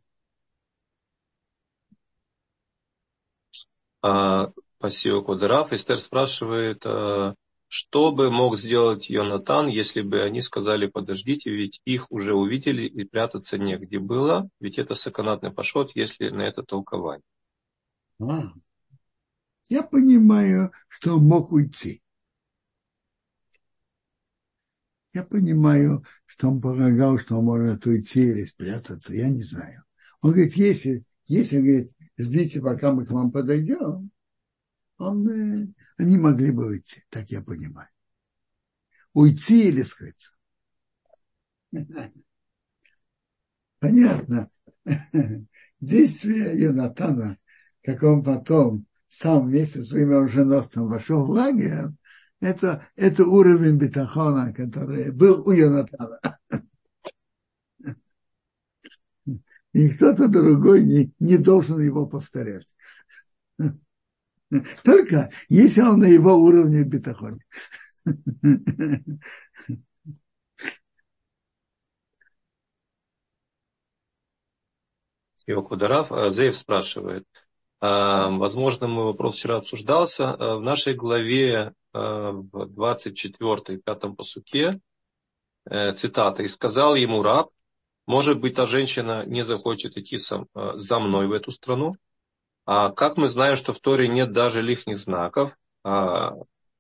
А, 4.02 4.52
спасибо, 4.80 5.22
Кударав. 5.22 5.72
Эстер 5.74 6.00
спрашивает, 6.00 6.84
а, 6.88 7.36
что 7.76 8.12
бы 8.12 8.30
мог 8.30 8.56
сделать 8.56 9.10
Йонатан, 9.10 9.66
если 9.66 10.04
бы 10.04 10.22
они 10.22 10.44
сказали, 10.44 10.86
подождите, 10.86 11.50
ведь 11.50 11.82
их 11.86 12.12
уже 12.12 12.36
увидели 12.36 12.84
и 12.84 13.04
прятаться 13.04 13.58
негде 13.58 13.98
было, 13.98 14.48
ведь 14.60 14.78
это 14.78 14.94
саканатный 14.94 15.50
фашот, 15.50 15.90
если 15.96 16.30
на 16.30 16.44
это 16.44 16.62
толкование. 16.62 17.24
А, 18.22 18.54
я 19.70 19.82
понимаю, 19.82 20.72
что 20.88 21.16
он 21.16 21.24
мог 21.24 21.52
уйти. 21.52 22.04
Я 25.12 25.24
понимаю, 25.24 26.06
что 26.28 26.50
он 26.50 26.62
полагал, 26.62 27.18
что 27.18 27.40
он 27.40 27.46
может 27.46 27.88
уйти 27.88 28.22
или 28.22 28.44
спрятаться, 28.44 29.14
я 29.14 29.30
не 29.30 29.42
знаю. 29.42 29.84
Он 30.22 30.34
говорит, 30.34 30.56
если, 30.56 31.06
если 31.26 31.58
говорит, 31.58 31.92
ждите, 32.20 32.62
пока 32.62 32.92
мы 32.94 33.08
к 33.08 33.10
вам 33.10 33.32
подойдем, 33.32 34.12
он, 35.00 35.28
э, 35.28 35.68
они 35.98 36.18
могли 36.18 36.52
бы 36.52 36.68
уйти, 36.68 37.04
так 37.10 37.30
я 37.32 37.42
понимаю. 37.42 37.90
Уйти 39.14 39.70
или 39.70 39.84
скрыться. 39.84 40.32
Понятно. 43.80 44.50
Действие 45.80 46.60
Йонатана, 46.60 47.38
как 47.84 48.04
он 48.04 48.24
потом 48.24 48.86
сам 49.08 49.48
вместе 49.48 49.80
со 49.80 49.86
своим 49.86 50.12
оруженосцем 50.14 50.88
вошел 50.88 51.26
в 51.26 51.30
лагерь, 51.30 51.90
это, 52.40 52.88
это 52.96 53.26
уровень 53.26 53.78
бетахона, 53.78 54.54
который 54.54 55.12
был 55.12 55.48
у 55.48 55.52
Йонатана. 55.52 56.20
И 59.74 59.90
кто-то 59.90 60.28
другой 60.28 60.84
не, 60.84 61.14
не 61.20 61.38
должен 61.38 61.80
его 61.80 62.06
повторять. 62.06 62.76
Только 64.84 65.32
если 65.50 65.82
он 65.82 66.00
на 66.00 66.06
его 66.06 66.36
уровне 66.36 66.84
бетахона. 66.84 67.40
Кударав. 75.46 76.12
А, 76.12 76.30
Зеев 76.30 76.56
спрашивает. 76.56 77.26
А, 77.82 78.30
возможно, 78.30 78.88
мой 78.88 79.06
вопрос 79.06 79.36
вчера 79.36 79.58
обсуждался. 79.58 80.34
А, 80.34 80.56
в 80.56 80.62
нашей 80.62 80.94
главе 80.94 81.74
в 81.94 82.66
24 82.70 83.78
пятом 83.78 84.16
посуке 84.16 84.80
э, 85.70 85.94
цитата. 85.94 86.42
«И 86.42 86.48
сказал 86.48 86.96
ему 86.96 87.22
раб, 87.22 87.52
может 88.08 88.40
быть, 88.40 88.56
та 88.56 88.66
женщина 88.66 89.24
не 89.28 89.44
захочет 89.44 89.96
идти 89.96 90.18
за 90.18 91.00
мной 91.00 91.28
в 91.28 91.34
эту 91.34 91.52
страну, 91.52 91.96
а 92.66 92.92
как 92.92 93.18
мы 93.18 93.28
знаем, 93.28 93.56
что 93.56 93.74
в 93.74 93.80
Торе 93.80 94.08
нет 94.08 94.32
даже 94.32 94.62
лишних 94.62 94.98
знаков? 94.98 95.58
А, 95.84 96.34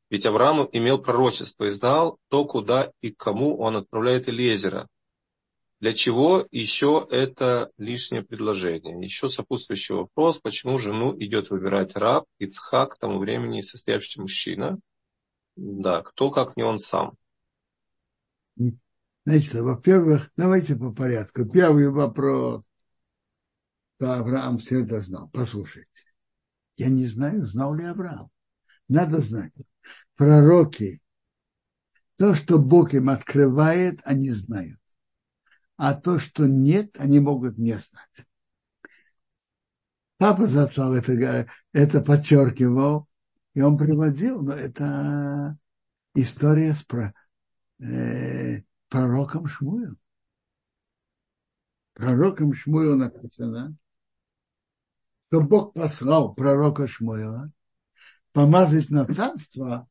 ведь 0.09 0.25
Авраам 0.25 0.69
имел 0.71 0.99
пророчество 1.01 1.65
и 1.65 1.69
знал 1.69 2.17
то, 2.29 2.45
куда 2.45 2.91
и 3.01 3.11
кому 3.11 3.57
он 3.57 3.75
отправляет 3.75 4.29
Элезера. 4.29 4.87
Для 5.79 5.91
чего 5.91 6.47
еще 6.49 7.05
это 7.11 7.71
лишнее 7.77 8.23
предложение? 8.23 9.03
Еще 9.03 9.27
сопутствующий 9.27 9.95
вопрос, 9.95 10.39
почему 10.39 10.79
жену 10.79 11.13
идет 11.19 11.49
выбирать 11.49 11.95
раб 11.97 12.25
Ицхак, 12.39 12.93
к 12.93 12.99
тому 12.99 13.19
времени 13.19 13.59
состоявшийся 13.59 14.21
мужчина? 14.21 14.79
Да, 15.57 16.01
кто 16.01 16.31
как 16.31 16.55
не 16.55 16.63
он 16.63 16.79
сам. 16.79 17.17
Значит, 19.25 19.53
во-первых, 19.55 20.31
давайте 20.37 20.77
по 20.77 20.93
порядку. 20.93 21.45
Первый 21.45 21.89
вопрос 21.89 22.63
то 24.03 24.15
Авраам 24.15 24.57
все 24.57 24.83
это 24.83 24.99
знал. 24.99 25.29
Послушайте, 25.29 25.87
я 26.75 26.89
не 26.89 27.07
знаю, 27.07 27.45
знал 27.45 27.73
ли 27.73 27.85
Авраам. 27.85 28.29
Надо 28.89 29.21
знать. 29.21 29.53
Пророки, 30.15 31.01
то, 32.17 32.35
что 32.35 32.59
Бог 32.59 32.93
им 32.93 33.07
открывает, 33.07 34.01
они 34.03 34.29
знают. 34.29 34.77
А 35.77 35.93
то, 35.93 36.19
что 36.19 36.47
нет, 36.47 36.97
они 36.99 37.21
могут 37.21 37.57
не 37.57 37.77
знать. 37.77 38.27
Папа 40.17 40.47
зацал 40.47 40.95
это, 40.95 41.47
это 41.71 42.01
подчеркивал, 42.01 43.07
и 43.53 43.61
он 43.61 43.77
приводил, 43.77 44.41
но 44.41 44.51
это 44.51 45.57
история 46.13 46.73
с 46.73 46.83
про, 46.83 47.13
э, 47.79 48.63
пророком 48.89 49.47
Шмуем. 49.47 49.97
Пророком 51.93 52.53
Шмуем 52.53 52.97
написано, 52.97 53.77
что 55.33 55.41
Бог 55.41 55.73
послал 55.73 56.35
пророка 56.35 56.85
Шмуэла 56.85 57.51
помазать 58.33 58.91
на 58.91 59.03
царство 59.07 59.87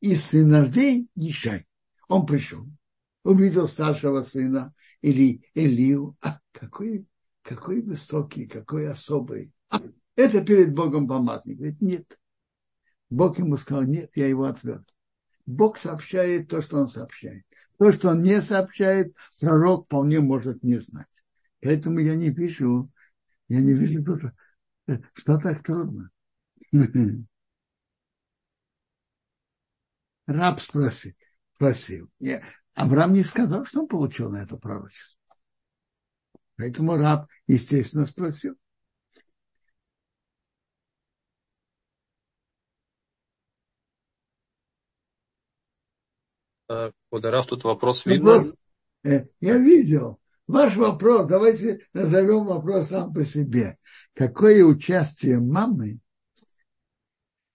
и 0.00 0.14
сыновей 0.14 1.10
Ишай. 1.14 1.66
Он 2.08 2.24
пришел, 2.24 2.66
увидел 3.22 3.68
старшего 3.68 4.22
сына 4.22 4.72
или 5.02 5.42
Илью. 5.52 6.16
А 6.22 6.38
какой, 6.50 7.06
какой 7.42 7.82
высокий, 7.82 8.46
какой 8.46 8.88
особый. 8.88 9.52
А, 9.68 9.82
это 10.14 10.42
перед 10.42 10.74
Богом 10.74 11.06
помазник. 11.06 11.58
Говорит, 11.58 11.82
нет. 11.82 12.18
Бог 13.10 13.38
ему 13.38 13.58
сказал, 13.58 13.82
нет, 13.82 14.10
я 14.14 14.28
его 14.28 14.44
отверг. 14.44 14.88
Бог 15.44 15.76
сообщает 15.76 16.48
то, 16.48 16.62
что 16.62 16.78
он 16.78 16.88
сообщает. 16.88 17.44
То, 17.78 17.92
что 17.92 18.08
он 18.12 18.22
не 18.22 18.40
сообщает, 18.40 19.14
пророк 19.40 19.84
вполне 19.84 20.20
может 20.20 20.62
не 20.62 20.78
знать. 20.78 21.22
Поэтому 21.60 21.98
я 21.98 22.16
не 22.16 22.32
пишу, 22.32 22.90
я 23.48 23.60
не 23.60 23.74
вижу 23.74 24.02
тут 24.02 24.22
что 25.14 25.38
так 25.38 25.62
трудно? 25.62 26.10
Раб 30.26 30.60
спросил. 30.60 31.12
спросил. 31.54 32.10
Авраам 32.74 33.12
не 33.12 33.22
сказал, 33.22 33.64
что 33.64 33.80
он 33.80 33.88
получил 33.88 34.30
на 34.30 34.42
это 34.42 34.56
пророчество. 34.56 35.16
Поэтому 36.56 36.96
раб, 36.96 37.28
естественно, 37.46 38.06
спросил. 38.06 38.56
Кударав, 47.10 47.46
тут 47.46 47.64
вопрос 47.64 48.04
видно? 48.06 48.38
Вопрос, 48.38 48.56
э, 49.04 49.26
я 49.40 49.56
видел. 49.56 50.18
Ваш 50.46 50.76
вопрос, 50.76 51.26
давайте 51.26 51.80
назовем 51.92 52.44
вопрос 52.44 52.88
сам 52.88 53.12
по 53.12 53.24
себе. 53.24 53.78
Какое 54.14 54.64
участие 54.64 55.40
мамы 55.40 55.98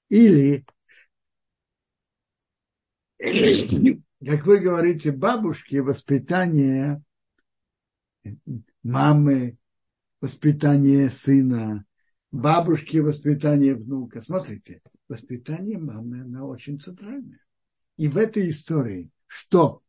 или, 0.09 0.65
как 3.17 4.45
вы 4.45 4.59
говорите, 4.59 5.13
бабушки, 5.13 5.77
воспитание 5.77 7.01
мамы, 8.83 9.57
воспитание 10.19 11.09
сына, 11.09 11.85
бабушки, 12.31 12.97
воспитание 12.97 13.73
внука. 13.75 14.21
Смотрите, 14.21 14.81
воспитание 15.07 15.77
мамы, 15.77 16.21
она 16.21 16.45
очень 16.45 16.79
центральная. 16.79 17.39
И 17.95 18.09
в 18.09 18.17
этой 18.17 18.49
истории, 18.49 19.11
что 19.27 19.81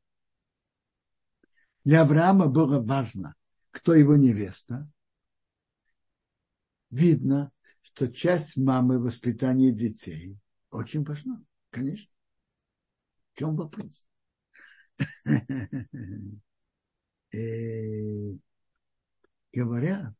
для 1.84 2.02
Авраама 2.02 2.46
было 2.46 2.80
важно, 2.80 3.34
кто 3.70 3.94
его 3.94 4.16
невеста, 4.16 4.88
видно, 6.90 7.50
что 7.80 8.06
часть 8.12 8.56
мамы 8.56 8.98
воспитания 8.98 9.72
детей 9.72 10.38
очень 10.70 11.04
важна, 11.04 11.42
конечно. 11.70 12.10
В 13.32 13.38
чем 13.38 13.56
вопрос? 13.56 14.06
И 17.32 18.38
говорят, 19.52 20.14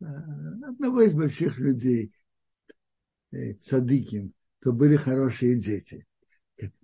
одного 0.00 1.02
из 1.02 1.12
больших 1.14 1.58
людей, 1.58 2.12
э, 3.32 3.54
цадыким, 3.54 4.32
то 4.60 4.72
были 4.72 4.96
хорошие 4.96 5.58
дети. 5.58 6.06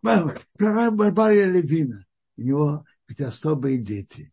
Барбария 0.02 1.50
Левина, 1.50 2.04
у 2.36 2.42
него 2.42 2.84
ведь 3.08 3.20
особые 3.20 3.78
дети. 3.78 4.32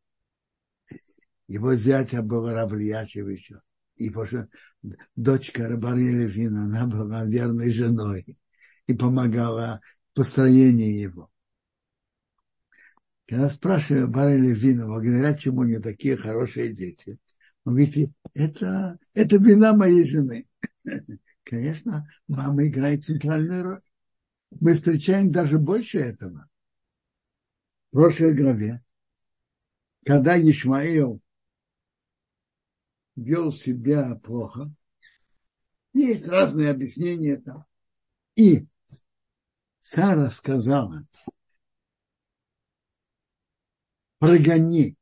Его 1.48 1.74
зятя 1.74 2.22
был 2.22 2.50
Равлиячевича. 2.50 3.62
И 3.96 4.06
его 4.06 4.26
дочка 5.16 5.68
Рабария 5.68 6.12
Левина, 6.12 6.64
она 6.64 6.88
была 6.88 7.26
верной 7.26 7.72
женой 7.72 8.38
и 8.88 8.94
помогала 8.94 9.82
в 10.12 10.16
построении 10.16 11.02
его. 11.02 11.30
Когда 13.28 13.50
спрашиваю 13.50 14.08
Барри 14.08 14.40
Левина, 14.40 14.88
благодаря 14.88 15.36
чему 15.36 15.62
у 15.62 15.64
нее 15.64 15.80
такие 15.80 16.18
хорошие 16.18 16.74
дети, 16.74 17.20
он 17.64 17.76
говорит, 17.76 18.12
это, 18.34 18.98
это 19.14 19.38
вина 19.38 19.74
моей 19.74 20.04
жены. 20.08 20.48
Конечно, 21.44 22.08
мама 22.28 22.68
играет 22.68 23.04
центральную 23.04 23.64
роль. 23.64 23.82
Мы 24.60 24.74
встречаем 24.74 25.32
даже 25.32 25.60
больше 25.60 26.00
этого. 26.00 26.48
В 27.92 27.96
прошлой 27.96 28.36
главе, 28.36 28.84
когда 30.06 30.40
Ишмаил 30.40 31.22
вел 33.16 33.52
себя 33.52 34.16
плохо, 34.16 34.72
есть 35.94 36.28
разные 36.28 36.70
объяснения 36.70 37.38
там. 37.38 37.66
И 38.36 38.68
Сара 39.82 40.30
сказала, 40.30 41.08
прогони 44.20 44.96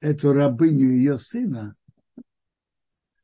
эту 0.00 0.34
рабыню 0.34 0.90
ее 0.90 1.18
сына. 1.18 1.74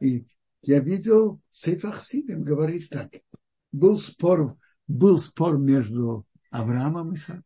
И 0.01 0.27
я 0.63 0.79
видел, 0.79 1.43
Сейфахсидим 1.51 2.45
говорит 2.45 2.89
так. 2.89 3.13
Был 3.73 3.99
спор, 3.99 4.57
был 4.89 5.19
спор 5.19 5.59
между 5.59 6.27
Авраамом 6.51 7.13
и 7.13 7.17
Сарой. 7.17 7.45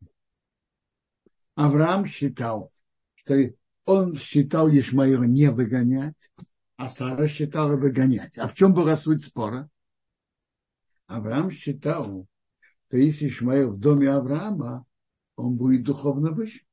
Авраам 1.54 2.06
считал, 2.06 2.72
что 3.14 3.36
он 3.84 4.16
считал 4.16 4.70
Ишмаила 4.70 5.24
не 5.24 5.50
выгонять, 5.50 6.30
а 6.76 6.88
Сара 6.88 7.28
считала 7.28 7.76
выгонять. 7.76 8.38
А 8.38 8.46
в 8.46 8.54
чем 8.54 8.72
была 8.72 8.96
суть 8.96 9.24
спора? 9.24 9.68
Авраам 11.06 11.50
считал, 11.50 12.26
что 12.86 12.96
если 12.96 13.28
Ишмаил 13.28 13.72
в 13.72 13.78
доме 13.78 14.08
Авраама, 14.08 14.86
он 15.36 15.56
будет 15.56 15.82
духовно 15.82 16.30
выше. 16.30 16.64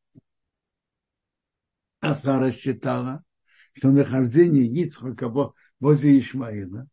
А 2.00 2.16
Сара 2.16 2.52
считала, 2.52 3.24
что 3.74 3.92
нахождение 3.92 4.66
Ицхака 4.66 5.30
возле 5.80 6.20
Ишмаила 6.20 6.88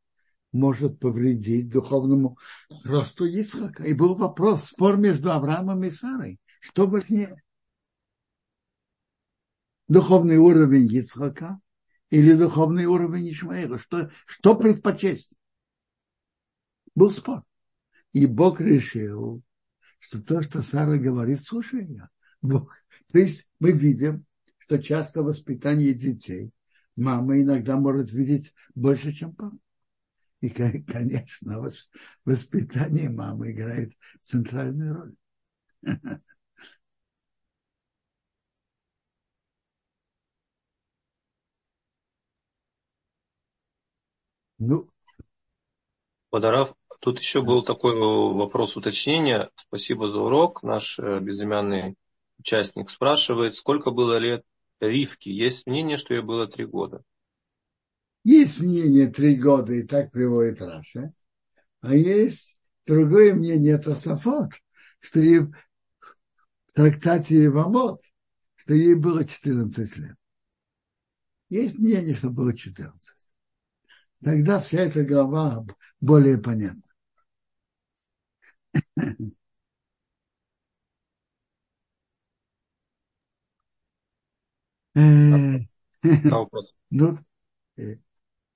может 0.56 0.98
повредить 0.98 1.70
духовному 1.70 2.38
росту 2.84 3.26
Ицхака. 3.26 3.84
И 3.84 3.94
был 3.94 4.14
вопрос, 4.14 4.64
спор 4.64 4.96
между 4.96 5.32
Авраамом 5.32 5.84
и 5.84 5.90
Сарой. 5.90 6.38
Что 6.60 6.86
важнее? 6.86 7.42
Духовный 9.88 10.38
уровень 10.38 10.92
Ицхака 10.92 11.60
или 12.10 12.32
духовный 12.32 12.86
уровень 12.86 13.30
Ишмаила? 13.30 13.78
Что, 13.78 14.10
что 14.26 14.56
предпочесть? 14.56 15.36
Был 16.94 17.10
спор. 17.10 17.44
И 18.12 18.26
Бог 18.26 18.60
решил, 18.60 19.42
что 19.98 20.22
то, 20.22 20.42
что 20.42 20.62
Сара 20.62 20.96
говорит, 20.96 21.42
слушай 21.42 21.84
ее. 21.84 22.08
Бог. 22.42 22.74
То 23.12 23.18
есть 23.18 23.48
мы 23.60 23.72
видим, 23.72 24.24
что 24.58 24.82
часто 24.82 25.22
воспитание 25.22 25.94
детей 25.94 26.50
мама 26.96 27.40
иногда 27.40 27.76
может 27.76 28.12
видеть 28.12 28.54
больше, 28.74 29.12
чем 29.12 29.34
папа. 29.34 29.56
И, 30.40 30.50
конечно, 30.50 31.62
воспитание 32.24 33.10
мамы 33.10 33.52
играет 33.52 33.92
центральную 34.22 34.94
роль. 34.94 35.16
Ну, 44.58 44.88
Подарав, 46.30 46.74
тут 47.00 47.18
еще 47.18 47.40
был 47.40 47.62
такой 47.62 47.96
вопрос 47.96 48.76
уточнения. 48.76 49.50
Спасибо 49.54 50.08
за 50.10 50.20
урок. 50.20 50.62
Наш 50.62 50.98
э, 50.98 51.18
безымянный 51.20 51.94
участник 52.38 52.90
спрашивает, 52.90 53.56
сколько 53.56 53.90
было 53.90 54.18
лет 54.18 54.44
Ривки. 54.80 55.30
Есть 55.30 55.66
мнение, 55.66 55.96
что 55.96 56.12
ей 56.14 56.20
было 56.20 56.46
три 56.46 56.66
года. 56.66 57.02
Есть 58.26 58.58
мнение 58.58 59.06
три 59.06 59.36
года, 59.36 59.72
и 59.72 59.84
так 59.84 60.10
приводит 60.10 60.60
Раша. 60.60 61.12
А 61.80 61.94
есть 61.94 62.58
другое 62.84 63.34
мнение 63.34 63.78
Тософот, 63.78 64.50
что 64.98 65.20
ей 65.20 65.38
в 65.38 65.52
трактате 66.74 67.44
Ивамот, 67.44 68.02
что 68.56 68.74
ей 68.74 68.96
было 68.96 69.24
14 69.24 69.96
лет. 69.96 70.16
Есть 71.50 71.78
мнение, 71.78 72.16
что 72.16 72.30
было 72.30 72.52
14. 72.52 73.16
Тогда 74.24 74.58
вся 74.58 74.80
эта 74.80 75.04
глава 75.04 75.64
более 76.00 76.38
понятна. 76.38 76.82
Э, 84.96 85.60
ну, 86.90 87.18
э, 87.76 87.96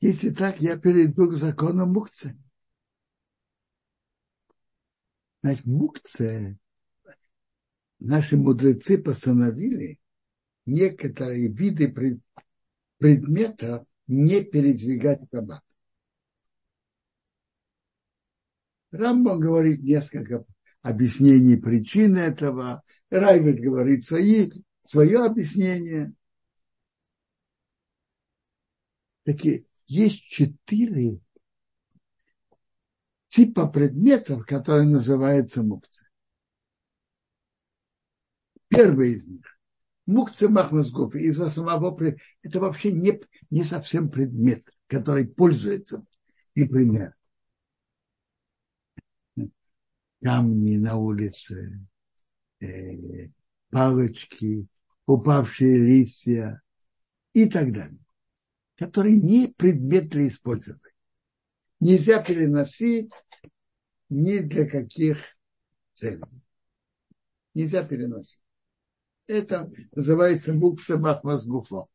если 0.01 0.31
так, 0.31 0.61
я 0.61 0.79
перейду 0.79 1.29
к 1.29 1.35
закону 1.35 1.87
мукцы. 1.87 2.37
Значит, 5.43 5.67
мукция 5.67 6.59
наши 7.99 8.37
мудрецы 8.37 8.99
постановили 8.99 9.99
некоторые 10.67 11.49
виды 11.49 11.95
предметов 12.99 13.87
не 14.07 14.43
передвигать 14.43 15.21
раба. 15.31 15.63
Рамбам 18.91 19.39
говорит 19.39 19.83
несколько 19.83 20.45
объяснений 20.83 21.57
причины 21.57 22.19
этого. 22.19 22.83
Райвет 23.09 23.61
говорит 23.61 24.07
свои, 24.07 24.51
свое 24.83 25.25
объяснение. 25.25 26.13
Такие, 29.25 29.65
есть 29.91 30.23
четыре 30.25 31.21
типа 33.29 33.67
предметов, 33.67 34.47
которые 34.47 34.87
называются 34.89 35.63
мукцы. 35.63 36.07
Первый 38.69 39.15
из 39.15 39.27
них 39.27 39.61
Мукция 40.07 40.49
Махмасгоф 40.49 41.15
из-за 41.15 41.51
самого 41.51 41.97
это 42.43 42.59
вообще 42.59 42.91
не, 42.91 43.21
не 43.51 43.63
совсем 43.63 44.11
предмет, 44.11 44.65
который 44.89 45.27
пользуется. 45.29 46.05
Например, 46.57 47.15
камни 50.21 50.77
на 50.79 50.97
улице, 50.97 51.87
э, 52.61 53.29
палочки, 53.71 54.67
упавшие 55.07 55.79
листья 55.79 56.61
и 57.33 57.49
так 57.49 57.73
далее, 57.73 58.01
которые 58.81 59.17
не 59.19 59.47
предмет 59.47 60.09
для 60.09 60.27
использования. 60.27 60.81
Нельзя 61.81 62.23
переносить 62.23 63.13
ни 64.09 64.39
для 64.39 64.67
каких 64.67 65.19
цели. 65.93 66.23
Нельзя 67.53 67.85
переносить. 67.85 68.41
Это 69.27 69.71
называется 69.95 70.55
мукса 70.55 70.97
махмазгуфо. 70.97 71.91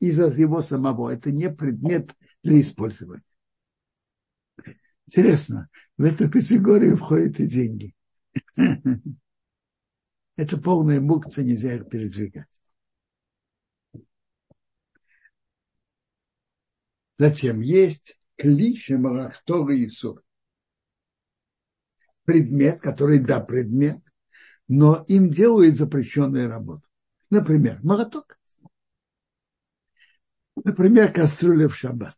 Из-за 0.00 0.26
его 0.26 0.60
самого. 0.60 1.10
Это 1.10 1.30
не 1.30 1.48
предмет 1.50 2.10
для 2.42 2.60
использования. 2.60 3.22
Интересно, 5.06 5.68
в 5.96 6.02
эту 6.02 6.28
категорию 6.28 6.96
входят 6.96 7.38
и 7.38 7.46
деньги. 7.46 7.94
Это 10.36 10.58
полная 10.58 11.00
мукца, 11.00 11.44
нельзя 11.44 11.74
их 11.76 11.88
передвигать. 11.88 12.48
Зачем? 17.18 17.60
Есть 17.60 18.18
клише 18.36 18.98
Марахтора 18.98 19.74
и 19.74 19.88
Сур. 19.88 20.22
Предмет, 22.24 22.80
который, 22.80 23.18
да, 23.18 23.40
предмет, 23.40 23.98
но 24.66 25.04
им 25.08 25.30
делают 25.30 25.76
запрещенную 25.76 26.48
работу. 26.48 26.82
Например, 27.30 27.78
молоток. 27.82 28.38
Например, 30.56 31.12
кастрюля 31.12 31.68
в 31.68 31.76
шаббат. 31.76 32.16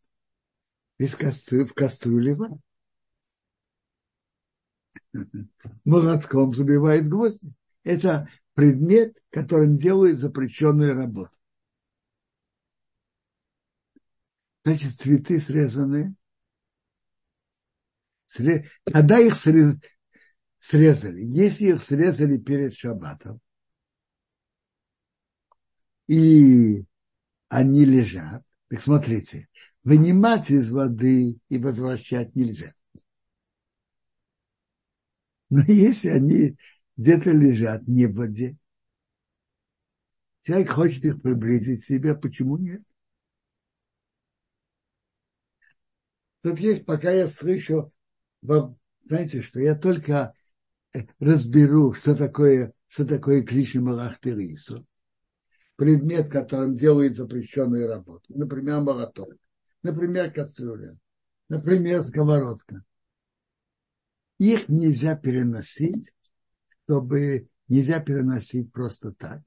Кастрюли, 0.99 1.65
в 1.65 1.75
кастрюле. 1.75 2.37
Молотком 5.85 6.55
забивает 6.55 7.09
гвозди. 7.09 7.53
Это 7.85 8.29
предмет, 8.55 9.17
которым 9.31 9.77
делают 9.77 10.19
запрещенную 10.19 10.95
работу. 10.95 11.36
Значит, 14.67 14.95
цветы 14.95 15.39
срезаны. 15.39 16.17
Когда 18.85 19.21
их 19.21 19.37
срез... 19.37 19.79
срезали? 20.59 21.23
Если 21.23 21.67
их 21.67 21.81
срезали 21.81 22.37
перед 22.37 22.75
шаббатом, 22.75 23.39
и 26.09 26.85
они 27.49 27.85
лежат, 27.85 28.43
так 28.67 28.83
смотрите, 28.83 29.49
вынимать 29.85 30.51
из 30.51 30.69
воды 30.69 31.39
и 31.49 31.59
возвращать 31.59 32.35
нельзя. 32.35 32.75
Но 35.49 35.63
если 35.63 36.09
они 36.09 36.57
где-то 36.97 37.31
лежат 37.31 37.87
не 37.87 38.07
в 38.07 38.17
воде, 38.17 38.57
человек 40.43 40.71
хочет 40.71 41.05
их 41.05 41.23
приблизить 41.23 41.83
к 41.83 41.87
себе, 41.87 42.17
почему 42.17 42.57
нет? 42.57 42.83
Тут 46.47 46.61
есть, 46.61 46.87
пока 46.87 47.11
я 47.11 47.27
слышу, 47.27 47.93
знаете, 48.41 49.43
что 49.43 49.59
я 49.59 49.75
только 49.75 50.33
э, 50.95 51.01
разберу, 51.19 51.93
что 51.93 52.15
такое, 52.15 52.73
что 52.87 53.05
такое 53.05 53.43
клиши 53.43 53.81
Малахтерису. 53.81 54.87
Предмет, 55.75 56.31
которым 56.31 56.77
делают 56.77 57.17
запрещенные 57.17 57.89
работы. 57.89 58.27
Например, 58.29 58.81
молоток. 58.81 59.35
Например, 59.83 60.33
кастрюля. 60.33 60.97
Например, 61.49 62.01
сковородка. 62.05 62.85
Их 64.39 64.69
нельзя 64.69 65.17
переносить, 65.17 66.15
чтобы 66.85 67.49
нельзя 67.67 67.99
переносить 67.99 68.71
просто 68.71 69.11
так. 69.11 69.43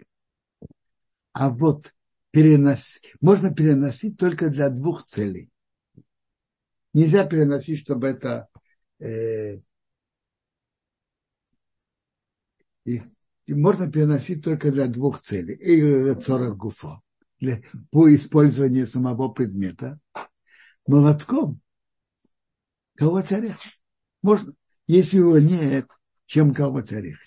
А 1.32 1.50
вот 1.50 1.96
переносить, 2.32 3.16
можно 3.22 3.56
переносить 3.56 4.18
только 4.18 4.50
для 4.50 4.70
двух 4.70 5.06
целей. 5.06 5.50
Нельзя 6.94 7.26
переносить, 7.26 7.80
чтобы 7.80 8.08
это 8.08 8.48
э, 9.00 9.60
и, 12.86 13.02
и 13.46 13.54
можно 13.54 13.92
переносить 13.92 14.44
только 14.44 14.72
для 14.72 14.88
двух 14.88 15.22
целей. 15.22 15.56
И 15.56 16.22
40 16.22 16.58
гуфо. 16.58 17.02
Для, 17.40 17.62
по 17.92 18.14
использованию 18.14 18.88
самого 18.88 19.30
предмета. 19.30 20.00
Молотком 20.88 21.62
колоть 22.96 23.32
орех. 23.32 23.58
Можно. 24.22 24.54
Если 24.88 25.18
его 25.18 25.38
нет, 25.40 25.88
чем 26.26 26.54
колоть 26.54 26.92
орех. 26.92 27.20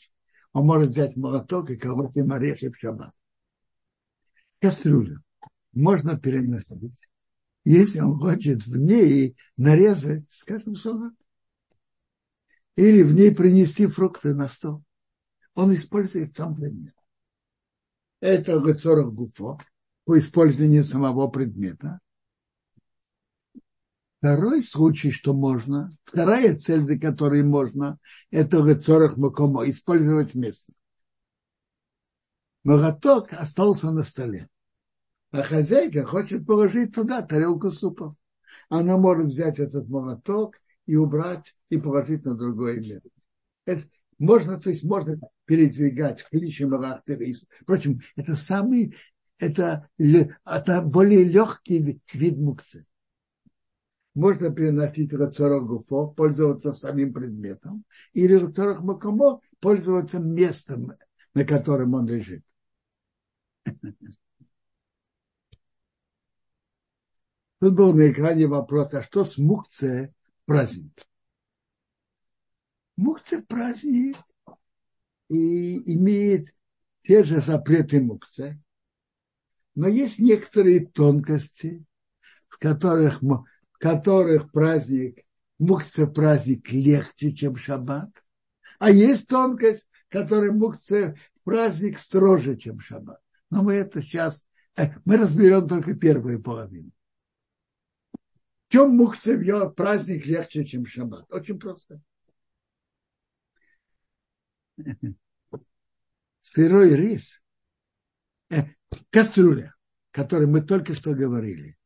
Он 0.53 0.67
может 0.67 0.91
взять 0.91 1.17
молоток 1.17 1.71
и 1.71 1.77
колоть 1.77 2.17
им 2.17 2.33
орехи 2.33 2.69
в 2.69 2.77
шаббат. 2.77 3.15
Кастрюлю 4.61 5.23
можно 5.73 6.19
переносить 6.19 7.09
если 7.65 8.01
он 8.01 8.19
хочет 8.19 8.67
в 8.67 8.77
ней 8.77 9.37
нарезать, 9.57 10.29
скажем, 10.31 10.75
салат. 10.75 11.15
Или 12.77 13.03
в 13.03 13.15
ней 13.15 13.35
принести 13.35 13.87
фрукты 13.87 14.35
на 14.35 14.49
стол. 14.49 14.83
Он 15.55 15.75
использует 15.75 16.33
сам 16.33 16.57
предмет. 16.57 16.95
Это 18.21 18.59
гацорах 18.61 19.13
гуфо 19.13 19.59
по 20.05 20.19
использованию 20.19 20.83
самого 20.83 21.29
предмета. 21.29 22.01
Второй 24.19 24.63
случай, 24.63 25.11
что 25.11 25.35
можно, 25.35 25.95
вторая 26.05 26.57
цель, 26.57 26.83
для 26.83 26.99
которой 26.99 27.43
можно, 27.43 27.99
это 28.31 28.63
гацорах 28.63 29.17
макомо, 29.17 29.69
использовать 29.69 30.35
место. 30.35 30.73
Молоток 32.63 33.33
остался 33.33 33.91
на 33.91 34.05
столе 34.05 34.49
а 35.33 35.43
хозяйка 35.43 36.05
хочет 36.05 36.47
положить 36.47 36.95
туда 36.95 37.23
тарелку 37.23 37.71
супа. 37.71 38.15
Она 38.69 38.99
может 38.99 39.29
взять 39.29 39.59
этот 39.59 39.89
молоток 39.89 40.57
и 40.85 40.95
убрать, 40.95 41.57
и 41.71 41.79
положить 41.79 42.25
на 42.25 42.35
другое 42.35 42.77
место. 42.77 43.09
Это 43.65 43.83
можно, 44.19 44.61
то 44.61 44.69
есть 44.69 44.85
можно 44.85 45.19
передвигать 45.47 46.25
кличем 46.29 46.75
рис. 47.07 47.47
Впрочем, 47.61 48.01
это 48.15 48.37
самый, 48.37 48.95
это, 49.39 49.89
это 49.99 50.83
более 50.83 51.25
легкий 51.25 51.79
вид 52.13 52.39
мукцы. 52.39 52.87
Можно 54.15 54.51
переносить 54.51 55.15
рацорок 55.15 55.67
гуфо, 55.67 56.09
пользоваться 56.09 56.75
самим 56.75 57.15
предметом, 57.15 57.85
или 58.13 58.35
рацорок 58.35 58.83
макомо, 58.83 59.41
пользоваться 59.61 60.19
местом, 60.19 60.93
на 61.33 61.47
котором 61.47 61.95
он 61.95 62.07
лежит. 62.07 62.45
Тут 67.63 67.75
был 67.75 67.93
на 67.93 68.11
экране 68.11 68.49
вопрос, 68.49 68.93
а 68.93 69.05
что 69.05 69.25
с 69.25 69.39
мукце 69.39 70.13
праздник? 70.47 71.01
Мукце 72.97 73.41
праздник 73.41 74.17
и 75.29 75.95
имеет 75.95 76.49
те 77.03 77.23
же 77.23 77.41
запреты 77.41 78.01
мукце, 78.01 78.61
но 79.77 79.87
есть 79.87 80.19
некоторые 80.19 80.87
тонкости, 80.87 81.85
в 82.49 82.59
которых, 82.59 83.23
в 83.23 83.45
которых 83.79 84.51
праздник, 84.51 85.25
мукце 85.61 86.09
праздник 86.09 86.69
легче, 86.73 87.31
чем 87.31 87.55
шаббат, 87.55 88.11
а 88.81 88.91
есть 88.91 89.29
тонкость, 89.29 89.89
в 90.09 90.13
которой 90.13 90.51
мукце 90.51 91.15
праздник 91.45 92.01
строже, 92.01 92.57
чем 92.57 92.81
шаббат. 92.81 93.21
Но 93.51 93.63
мы 93.63 93.75
это 93.75 94.03
сейчас, 94.03 94.45
э, 94.77 94.89
мы 95.05 95.17
разберем 95.17 95.69
только 95.69 95.95
первую 95.95 96.43
половину 96.43 96.91
чем 98.73 98.97
мукция 98.97 99.69
праздник 99.69 100.25
легче, 100.25 100.65
чем 100.65 100.87
шаббат? 100.87 101.31
Очень 101.31 101.59
просто. 101.59 102.01
Сырой 106.41 106.95
рис, 106.95 107.43
э, 108.49 108.65
кастрюля, 109.11 109.75
о 110.11 110.17
которой 110.17 110.47
мы 110.47 110.63
только 110.63 110.95
что 110.95 111.15
говорили. 111.15 111.77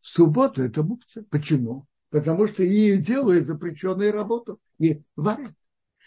В 0.00 0.08
субботу 0.08 0.62
это 0.62 0.82
мукция. 0.82 1.22
Почему? 1.30 1.86
Потому 2.10 2.48
что 2.48 2.64
ей 2.64 2.98
делают 2.98 3.46
запрещенную 3.46 4.10
работу 4.10 4.60
и 4.78 5.04
варят. 5.14 5.54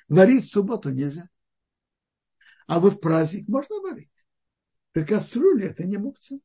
Варить 0.09 0.47
в 0.47 0.51
субботу 0.51 0.89
нельзя. 0.89 1.29
А 2.67 2.81
вот 2.81 2.99
праздник 2.99 3.47
можно 3.47 3.79
варить. 3.79 4.11
При 4.91 5.05
кастрюле 5.05 5.67
это 5.67 5.85
не 5.85 5.95
мукция. 5.95 6.41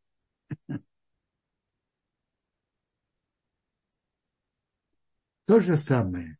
То 5.46 5.60
же 5.60 5.76
самое. 5.76 6.38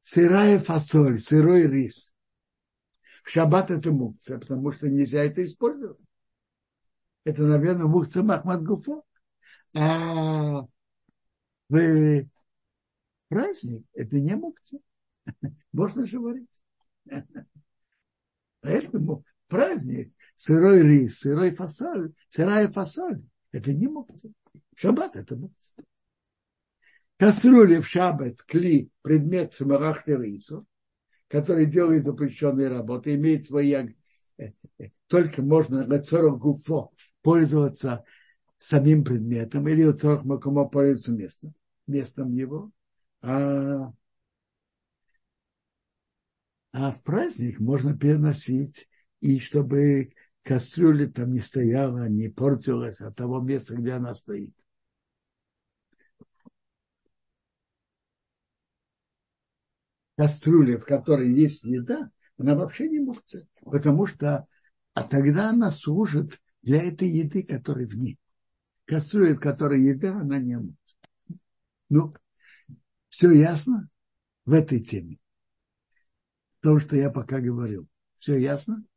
Сырая 0.00 0.58
фасоль, 0.58 1.18
сырой 1.20 1.66
рис. 1.66 2.14
В 3.24 3.30
шаббат 3.30 3.70
это 3.70 3.90
мукция, 3.92 4.38
потому 4.38 4.72
что 4.72 4.88
нельзя 4.88 5.22
это 5.24 5.44
использовать. 5.44 5.98
Это, 7.24 7.42
наверное, 7.42 7.86
мукция 7.86 8.22
Махмад 8.22 8.62
Гуфо. 8.62 9.04
А 9.74 10.66
в 11.68 12.26
праздник 13.28 13.84
это 13.92 14.18
не 14.18 14.34
мукция. 14.34 14.80
Можно 15.72 16.06
же 16.06 16.20
варить. 16.20 16.62
Поэтому 18.60 19.24
праздник, 19.46 20.12
сырой 20.36 20.82
рис, 20.82 21.18
сырой 21.18 21.50
фасоль, 21.50 22.14
сырая 22.28 22.68
фасоль, 22.68 23.22
это 23.52 23.72
не 23.74 23.88
мукция. 23.88 24.32
Шаббат 24.76 25.16
это 25.16 25.36
мукция. 25.36 25.84
Кастрюли 27.18 27.80
в 27.80 27.88
шаббат, 27.88 28.42
кли, 28.42 28.90
предмет 29.02 29.52
шмарах 29.54 30.04
терису, 30.04 30.66
который 31.26 31.66
делает 31.66 32.04
запрещенные 32.04 32.68
работы, 32.68 33.14
имеет 33.14 33.46
свои... 33.46 33.74
Только 35.08 35.42
можно 35.42 36.04
40 36.04 36.38
гуфо 36.38 36.92
пользоваться 37.22 38.04
самим 38.58 39.04
предметом 39.04 39.66
или 39.68 39.90
40 39.90 40.24
макумо 40.24 40.68
пользоваться 40.68 41.10
местом, 41.12 41.54
местом 41.86 42.32
его. 42.32 42.70
А, 43.22 43.92
а 46.72 46.92
в 46.92 47.02
праздник 47.02 47.58
можно 47.58 47.96
переносить, 47.96 48.88
и 49.20 49.40
чтобы 49.40 50.10
кастрюля 50.48 51.06
там 51.10 51.34
не 51.34 51.40
стояла, 51.40 52.08
не 52.08 52.30
портилась 52.30 53.02
от 53.02 53.14
того 53.14 53.38
места, 53.40 53.76
где 53.76 53.92
она 53.92 54.14
стоит. 54.14 54.54
Кастрюля, 60.16 60.78
в 60.78 60.86
которой 60.86 61.30
есть 61.30 61.64
еда, 61.64 62.10
она 62.38 62.54
вообще 62.54 62.88
не 62.88 62.98
может, 62.98 63.46
потому 63.60 64.06
что 64.06 64.46
а 64.94 65.02
тогда 65.02 65.50
она 65.50 65.70
служит 65.70 66.40
для 66.62 66.82
этой 66.82 67.10
еды, 67.10 67.42
которая 67.42 67.86
в 67.86 67.94
ней. 67.94 68.18
Кастрюля, 68.86 69.34
в 69.34 69.40
которой 69.40 69.84
еда, 69.84 70.18
она 70.18 70.38
не 70.38 70.56
может. 70.56 70.98
Ну, 71.90 72.14
все 73.10 73.32
ясно 73.32 73.90
в 74.46 74.54
этой 74.54 74.80
теме. 74.80 75.18
То, 76.60 76.78
что 76.78 76.96
я 76.96 77.10
пока 77.10 77.38
говорил. 77.38 77.86
Все 78.16 78.38
ясно? 78.38 78.87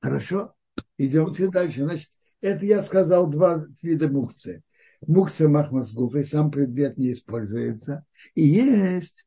Хорошо, 0.00 0.54
идемте 0.98 1.48
дальше. 1.48 1.82
Значит, 1.82 2.10
это 2.40 2.64
я 2.64 2.82
сказал 2.82 3.28
два 3.28 3.66
вида 3.82 4.08
мукции. 4.08 4.62
Мукция 5.06 5.48
махмасгуф, 5.48 6.14
и 6.14 6.24
сам 6.24 6.50
предмет 6.50 6.98
не 6.98 7.12
используется. 7.12 8.04
И 8.34 8.46
есть 8.46 9.26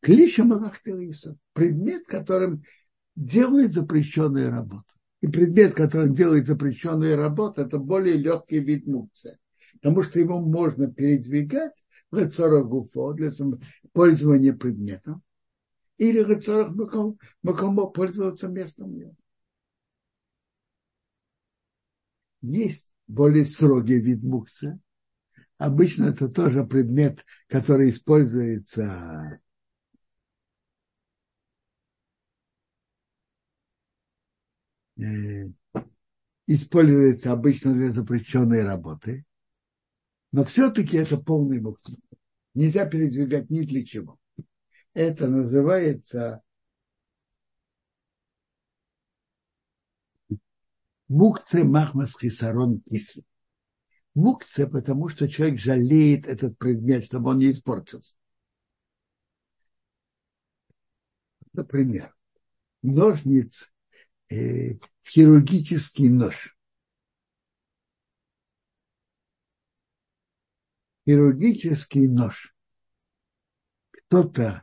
клиша 0.00 0.44
малахтериса, 0.44 1.36
предмет, 1.52 2.06
которым 2.06 2.62
делает 3.16 3.72
запрещенные 3.72 4.48
работы. 4.48 4.84
И 5.20 5.26
предмет, 5.26 5.74
который 5.74 6.10
делает 6.10 6.46
запрещенные 6.46 7.16
работы, 7.16 7.62
это 7.62 7.78
более 7.78 8.14
легкий 8.14 8.60
вид 8.60 8.86
мукция. 8.86 9.38
Потому 9.74 10.02
что 10.02 10.18
его 10.18 10.40
можно 10.40 10.90
передвигать 10.90 11.84
в 12.10 12.18
рецорах 12.18 12.66
гуфо 12.66 13.12
для 13.12 13.30
пользования 13.92 14.54
предметом. 14.54 15.22
Или 15.98 16.22
в 16.22 16.30
рецорах 16.30 16.72
макомо 17.42 17.86
пользоваться 17.86 18.48
местом 18.48 18.94
его. 18.96 19.14
Есть 22.42 22.92
более 23.06 23.44
строгий 23.44 24.00
вид 24.00 24.22
мукса. 24.22 24.78
Обычно 25.58 26.06
это 26.06 26.28
тоже 26.28 26.64
предмет, 26.64 27.24
который 27.48 27.90
используется 27.90 29.40
э, 34.96 35.48
используется 36.46 37.32
обычно 37.32 37.74
для 37.74 37.90
запрещенной 37.90 38.64
работы, 38.64 39.24
но 40.32 40.44
все-таки 40.44 40.96
это 40.96 41.16
полный 41.16 41.60
мукс. 41.60 41.94
Нельзя 42.54 42.86
передвигать 42.86 43.50
ни 43.50 43.62
для 43.62 43.84
чего. 43.84 44.18
Это 44.94 45.28
называется 45.28 46.42
Мукце 51.10 51.64
махмас 51.64 52.12
хисарон 52.16 52.82
кисы. 52.82 53.24
Мукце, 54.14 54.68
потому 54.68 55.08
что 55.08 55.28
человек 55.28 55.58
жалеет 55.58 56.24
этот 56.24 56.56
предмет, 56.56 57.04
чтобы 57.04 57.30
он 57.30 57.40
не 57.40 57.50
испортился. 57.50 58.14
Например, 61.52 62.14
ножниц, 62.82 63.72
э, 64.30 64.78
хирургический 65.04 66.08
нож. 66.08 66.56
Хирургический 71.08 72.06
нож. 72.06 72.54
Кто-то 73.90 74.62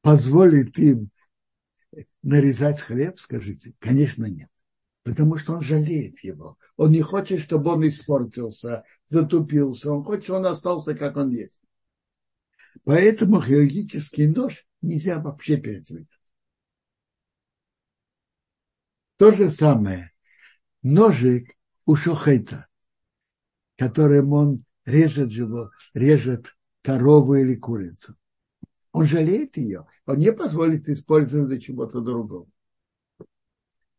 позволит 0.00 0.78
им 0.78 1.10
нарезать 2.22 2.80
хлеб, 2.80 3.18
скажите? 3.18 3.74
Конечно, 3.80 4.26
нет 4.26 4.49
потому 5.10 5.36
что 5.36 5.54
он 5.54 5.60
жалеет 5.60 6.22
его. 6.22 6.56
Он 6.76 6.92
не 6.92 7.00
хочет, 7.00 7.40
чтобы 7.40 7.72
он 7.72 7.86
испортился, 7.86 8.84
затупился. 9.06 9.90
Он 9.90 10.04
хочет, 10.04 10.24
чтобы 10.24 10.38
он 10.38 10.46
остался, 10.46 10.94
как 10.94 11.16
он 11.16 11.30
есть. 11.30 11.60
Поэтому 12.84 13.42
хирургический 13.42 14.28
нож 14.28 14.64
нельзя 14.80 15.18
вообще 15.18 15.56
передвигать. 15.56 16.06
То 19.16 19.32
же 19.32 19.50
самое. 19.50 20.12
Ножик 20.82 21.56
у 21.86 21.96
шохейта, 21.96 22.68
которым 23.76 24.32
он 24.32 24.64
режет 24.84 25.32
живот, 25.32 25.72
режет 25.92 26.56
корову 26.82 27.34
или 27.34 27.56
курицу. 27.56 28.16
Он 28.92 29.06
жалеет 29.06 29.56
ее. 29.56 29.88
Он 30.06 30.18
не 30.18 30.32
позволит 30.32 30.88
использовать 30.88 31.48
для 31.48 31.60
чего-то 31.60 32.00
другого. 32.00 32.46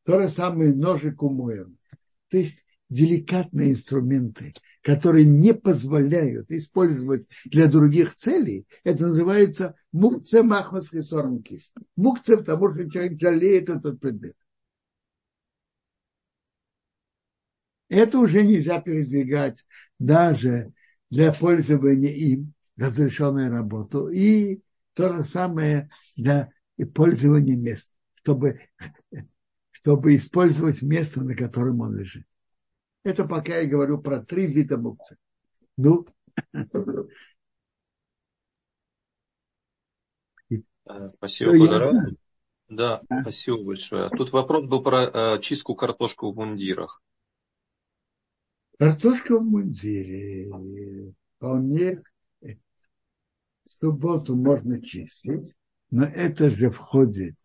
То 0.03 0.21
же 0.21 0.29
самое 0.29 0.73
ножик 0.73 1.21
умоем. 1.21 1.77
То 2.29 2.37
есть 2.37 2.63
деликатные 2.89 3.71
инструменты, 3.71 4.53
которые 4.81 5.25
не 5.25 5.53
позволяют 5.53 6.51
использовать 6.51 7.27
для 7.45 7.67
других 7.67 8.15
целей, 8.15 8.65
это 8.83 9.07
называется 9.07 9.75
мукце 9.91 10.43
махмасский 10.43 11.03
сормкис. 11.03 11.71
Мукце, 11.95 12.37
потому 12.37 12.71
что 12.71 12.89
человек 12.89 13.19
жалеет 13.19 13.69
этот 13.69 13.99
предмет. 13.99 14.35
Это 17.89 18.19
уже 18.19 18.43
нельзя 18.43 18.79
передвигать 18.81 19.65
даже 19.99 20.73
для 21.09 21.33
пользования 21.33 22.13
им 22.13 22.53
разрешенной 22.77 23.49
работу. 23.49 24.07
И 24.07 24.61
то 24.93 25.13
же 25.13 25.23
самое 25.23 25.89
для 26.15 26.51
пользования 26.93 27.55
мест, 27.57 27.91
чтобы 28.15 28.61
чтобы 29.81 30.15
использовать 30.15 30.81
место, 30.81 31.23
на 31.23 31.35
котором 31.35 31.81
он 31.81 31.97
лежит. 31.97 32.25
Это 33.03 33.27
пока 33.27 33.57
я 33.57 33.67
говорю 33.67 33.99
про 33.99 34.23
три 34.23 34.45
вида 34.45 34.77
мукцы. 34.77 35.17
Ну, 35.77 36.07
Спасибо, 41.15 41.57
Кударов. 41.57 41.95
Да, 42.67 43.01
а? 43.09 43.21
спасибо 43.21 43.63
большое. 43.63 44.09
Тут 44.09 44.31
вопрос 44.31 44.67
был 44.67 44.83
про 44.83 45.03
э, 45.03 45.41
чистку 45.41 45.75
картошку 45.75 46.31
в 46.31 46.35
мундирах. 46.35 47.01
Картошка 48.77 49.37
в 49.37 49.43
мундире 49.43 51.13
вполне 51.35 52.03
в 52.41 53.69
субботу 53.69 54.35
можно 54.35 54.81
чистить, 54.81 55.55
но 55.91 56.03
это 56.03 56.49
же 56.49 56.69
входит 56.69 57.35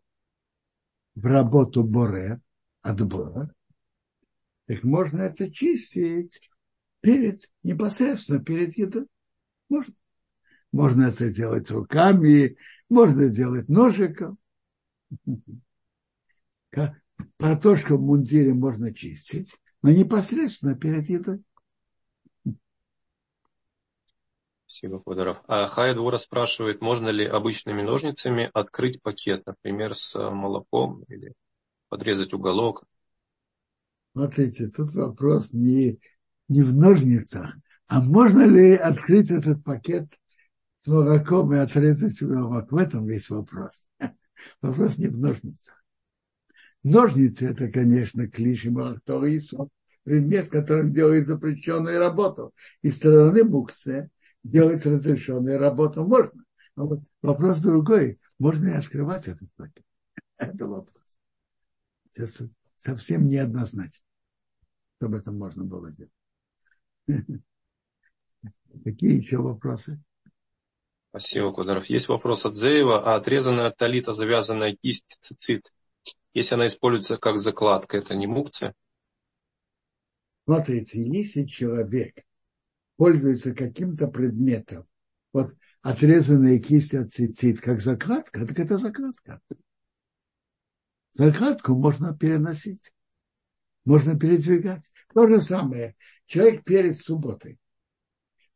в 1.16 1.24
работу 1.26 1.82
боре, 1.82 2.40
отбора, 2.82 3.52
так 4.66 4.84
можно 4.84 5.22
это 5.22 5.50
чистить 5.50 6.40
перед, 7.00 7.50
непосредственно 7.62 8.38
перед 8.38 8.76
едой. 8.76 9.06
Можно. 9.68 9.94
Можно 10.72 11.04
это 11.04 11.32
делать 11.32 11.70
руками, 11.70 12.56
можно 12.88 13.28
делать 13.28 13.68
ножиком. 13.68 14.38
Картошку 17.38 17.96
в 17.96 18.02
мундире 18.02 18.52
можно 18.52 18.92
чистить, 18.92 19.56
но 19.82 19.90
непосредственно 19.90 20.74
перед 20.74 21.08
едой. 21.08 21.42
Спасибо, 24.76 25.00
Кударов. 25.00 25.42
А 25.48 25.66
Хая 25.68 25.94
Двора 25.94 26.18
спрашивает, 26.18 26.82
можно 26.82 27.08
ли 27.08 27.24
обычными 27.24 27.80
ножницами 27.80 28.50
открыть 28.52 29.00
пакет, 29.00 29.46
например, 29.46 29.94
с 29.94 30.14
молоком 30.14 31.02
или 31.08 31.32
подрезать 31.88 32.34
уголок? 32.34 32.84
Смотрите, 34.12 34.68
тут 34.68 34.94
вопрос 34.94 35.54
не, 35.54 35.98
не 36.48 36.60
в 36.60 36.76
ножницах, 36.76 37.54
а 37.86 38.02
можно 38.02 38.42
ли 38.42 38.74
открыть 38.74 39.30
этот 39.30 39.64
пакет 39.64 40.12
с 40.76 40.88
молоком 40.88 41.54
и 41.54 41.56
отрезать 41.56 42.20
уголок? 42.20 42.70
В 42.70 42.76
этом 42.76 43.06
весь 43.06 43.30
вопрос. 43.30 43.88
Вопрос 44.60 44.98
не 44.98 45.08
в 45.08 45.18
ножницах. 45.18 45.82
Ножницы– 46.82 47.46
это, 47.48 47.68
конечно, 47.68 48.28
клиши 48.28 48.70
Малахторису, 48.70 49.70
предмет, 50.02 50.50
которым 50.50 50.92
делает 50.92 51.26
запрещенную 51.26 51.98
работу. 51.98 52.52
И 52.82 52.90
стороны 52.90 53.42
муксе 53.42 54.10
делать 54.46 54.84
разрешенную 54.84 55.58
работу 55.58 56.06
можно. 56.06 56.44
Но 56.76 57.02
вопрос 57.22 57.60
другой. 57.60 58.20
Можно 58.38 58.66
ли 58.66 58.74
открывать 58.74 59.28
этот 59.28 59.48
пакет? 59.56 59.84
Это 60.36 60.66
вопрос. 60.66 61.18
Это 62.14 62.50
совсем 62.76 63.26
неоднозначно, 63.26 64.04
чтобы 64.98 65.18
это 65.18 65.32
можно 65.32 65.64
было 65.64 65.90
делать. 65.92 66.12
Какие 68.84 69.16
еще 69.16 69.38
вопросы? 69.38 70.02
Спасибо, 71.10 71.52
Кударов. 71.52 71.86
Есть 71.86 72.08
вопрос 72.08 72.44
от 72.44 72.56
Зеева. 72.56 73.02
А 73.02 73.16
отрезанная 73.16 73.70
талита, 73.70 74.12
завязанная 74.12 74.76
кисть, 74.76 75.16
цицит, 75.22 75.72
если 76.34 76.54
она 76.56 76.66
используется 76.66 77.16
как 77.16 77.38
закладка, 77.38 77.96
это 77.96 78.14
не 78.14 78.26
мукция? 78.26 78.74
Смотрите, 80.44 81.02
если 81.02 81.46
человек 81.46 82.25
пользуется 82.96 83.54
каким-то 83.54 84.08
предметом, 84.08 84.86
вот 85.32 85.54
отрезанные 85.82 86.58
кисти 86.58 86.96
от 86.96 87.12
цицит, 87.12 87.60
как 87.60 87.80
закладка, 87.80 88.46
так 88.46 88.58
это 88.58 88.78
закладка. 88.78 89.40
Закладку 91.12 91.74
можно 91.74 92.16
переносить, 92.16 92.92
можно 93.84 94.18
передвигать. 94.18 94.90
То 95.14 95.26
же 95.26 95.40
самое. 95.40 95.96
Человек 96.26 96.64
перед 96.64 97.00
субботой 97.00 97.58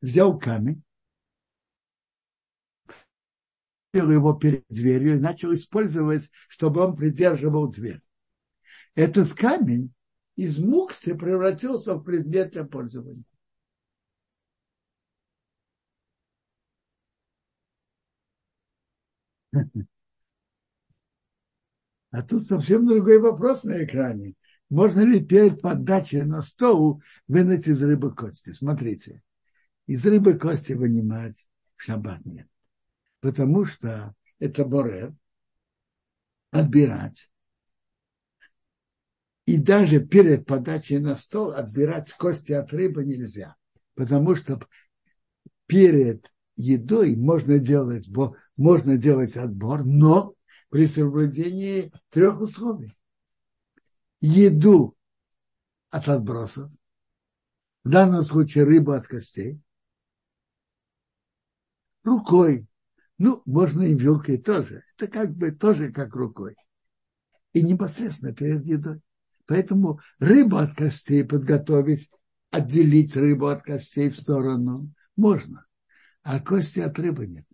взял 0.01 0.39
камень, 0.39 0.83
его 3.93 4.35
перед 4.35 4.65
дверью 4.69 5.17
и 5.17 5.21
начал 5.21 5.53
использовать, 5.55 6.31
чтобы 6.49 6.83
он 6.83 6.97
придерживал 6.97 7.69
дверь. 7.69 8.01
Этот 8.95 9.35
камень 9.35 9.93
из 10.37 10.59
муксы 10.59 11.17
превратился 11.17 11.95
в 11.95 12.03
предмет 12.03 12.53
для 12.53 12.65
пользования. 12.65 13.25
А 22.11 22.23
тут 22.23 22.45
совсем 22.45 22.87
другой 22.87 23.19
вопрос 23.21 23.65
на 23.65 23.85
экране. 23.85 24.35
Можно 24.69 25.01
ли 25.01 25.25
перед 25.25 25.61
подачей 25.61 26.23
на 26.23 26.43
стол 26.43 27.03
вынуть 27.29 27.67
из 27.67 27.83
рыбы 27.83 28.15
кости? 28.15 28.53
Смотрите, 28.53 29.23
из 29.87 30.07
рыбы 30.07 30.39
кости 30.39 30.73
вынимать 30.73 31.49
в 31.77 31.83
шаббат 31.83 32.25
нет. 32.25 32.49
Потому 33.21 33.65
что 33.65 34.15
это 34.39 34.65
борер, 34.65 35.15
отбирать. 36.51 37.31
И 39.47 39.57
даже 39.57 40.01
перед 40.01 40.47
подачей 40.47 40.99
на 40.99 41.17
стол 41.17 41.53
отбирать 41.53 42.13
кости 42.13 42.53
от 42.53 42.73
рыбы 42.73 43.05
нельзя. 43.05 43.57
Потому 43.95 44.37
что 44.37 44.61
перед 45.67 46.31
едой 46.57 47.17
можно 47.17 47.59
делать, 47.59 48.09
можно 48.61 48.99
делать 48.99 49.39
отбор, 49.39 49.87
но 49.87 50.35
при 50.69 50.87
соблюдении 50.87 51.91
трех 52.11 52.43
условий. 52.43 52.95
Еду 54.21 54.95
от 55.89 56.07
отбросов, 56.09 56.71
в 57.85 57.89
данном 57.89 58.23
случае 58.23 58.65
рыбу 58.65 58.93
от 58.93 59.07
костей, 59.07 59.59
рукой, 62.05 62.67
ну, 63.17 63.41
можно 63.47 63.83
и 63.83 63.95
вилкой 63.95 64.37
тоже, 64.37 64.85
это 64.95 65.11
как 65.11 65.35
бы 65.35 65.53
тоже 65.53 65.91
как 65.91 66.15
рукой, 66.15 66.55
и 67.55 67.63
непосредственно 67.63 68.35
перед 68.35 68.67
едой. 68.67 69.01
Поэтому 69.47 70.01
рыбу 70.19 70.59
от 70.59 70.75
костей 70.75 71.25
подготовить, 71.25 72.11
отделить 72.51 73.17
рыбу 73.17 73.47
от 73.47 73.63
костей 73.63 74.11
в 74.11 74.21
сторону 74.21 74.93
можно, 75.17 75.65
а 76.23 76.41
кости 76.41 76.81
от 76.81 76.99
рыбы 76.99 77.27
нет. 77.27 77.47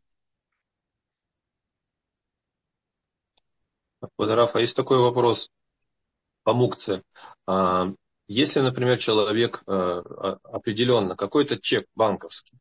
Водораф, 4.16 4.56
а 4.56 4.60
есть 4.60 4.76
такой 4.76 4.98
вопрос 4.98 5.50
по 6.42 6.54
мукце. 6.54 7.02
А, 7.46 7.92
если, 8.28 8.60
например, 8.60 8.98
человек 8.98 9.62
э, 9.66 9.70
определенно 9.70 11.16
какой-то 11.16 11.58
чек 11.58 11.86
банковский 11.94 12.58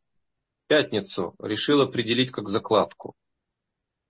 пятницу 0.67 1.35
решил 1.39 1.81
определить 1.81 2.31
как 2.31 2.49
закладку, 2.49 3.13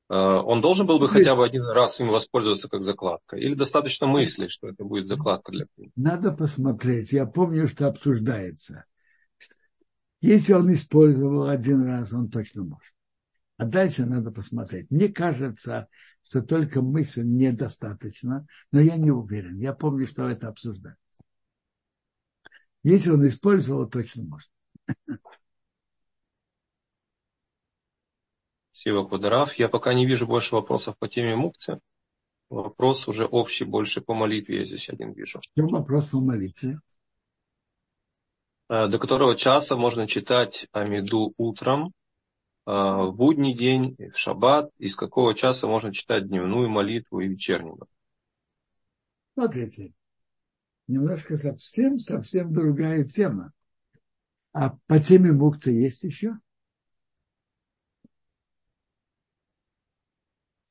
э, 0.10 0.14
он 0.16 0.62
должен 0.62 0.86
был 0.86 1.00
бы 1.00 1.08
хотя 1.08 1.36
бы 1.36 1.46
один 1.46 1.64
раз 1.64 2.00
им 2.00 2.10
воспользоваться 2.10 2.68
как 2.68 2.84
закладка? 2.84 3.38
Или 3.38 3.54
достаточно 3.54 4.08
мысли, 4.08 4.48
что 4.48 4.68
это 4.68 4.84
будет 4.84 5.08
закладка 5.08 5.52
для 5.52 5.66
Надо 5.96 6.32
посмотреть. 6.32 7.12
Я 7.14 7.26
помню, 7.26 7.68
что 7.68 7.88
обсуждается. 7.88 8.86
Если 10.22 10.54
он 10.54 10.74
использовал 10.74 11.48
один 11.48 11.86
раз, 11.86 12.12
он 12.12 12.30
точно 12.30 12.64
может. 12.64 12.94
А 13.58 13.66
дальше 13.66 14.06
надо 14.06 14.32
посмотреть. 14.32 14.90
Мне 14.90 15.08
кажется, 15.08 15.88
что 16.28 16.42
только 16.42 16.82
мысль 16.82 17.24
недостаточно, 17.24 18.46
но 18.72 18.80
я 18.80 18.98
не 18.98 19.12
уверен. 19.12 19.58
Я 19.60 19.74
помню, 19.74 20.08
что 20.08 20.28
это 20.28 20.48
обсуждается. 20.48 21.00
Если 22.84 23.10
он 23.10 23.28
использовал, 23.28 23.90
точно 23.90 24.24
может. 24.24 24.50
Спасибо, 28.72 29.08
Кударав. 29.08 29.54
Я 29.56 29.70
пока 29.70 29.94
не 29.94 30.06
вижу 30.06 30.28
больше 30.28 30.54
вопросов 30.54 30.98
по 30.98 31.08
теме 31.08 31.36
мукции. 31.36 31.80
Вопрос 32.50 33.08
уже 33.08 33.26
общий, 33.26 33.66
больше 33.66 34.02
по 34.02 34.14
молитве 34.14 34.60
я 34.60 34.66
здесь 34.66 34.90
один 34.90 35.14
вижу. 35.14 35.42
Что 35.42 35.68
вопрос 35.68 36.10
по 36.10 36.20
молитве? 36.20 36.80
Э, 38.70 38.88
до 38.88 39.00
которого 39.00 39.36
часа 39.36 39.76
можно 39.76 40.08
читать 40.08 40.68
Амиду 40.72 41.34
утром, 41.38 41.94
в 42.66 43.12
будний 43.12 43.56
день, 43.56 43.96
в 44.12 44.18
шаббат, 44.18 44.72
из 44.80 44.96
какого 44.96 45.36
часа 45.36 45.68
можно 45.68 45.94
читать 45.94 46.28
дневную 46.28 46.70
молитву 46.70 47.20
и 47.20 47.28
вечернюю. 47.28 47.88
Смотрите, 49.34 49.94
немножко 50.88 51.38
совсем, 51.38 52.00
совсем 52.00 52.54
другая 52.54 53.04
тема. 53.04 53.52
А 54.54 54.78
по 54.88 55.00
теме 55.00 55.32
мукцы 55.32 55.72
есть 55.72 56.04
еще? 56.04 56.38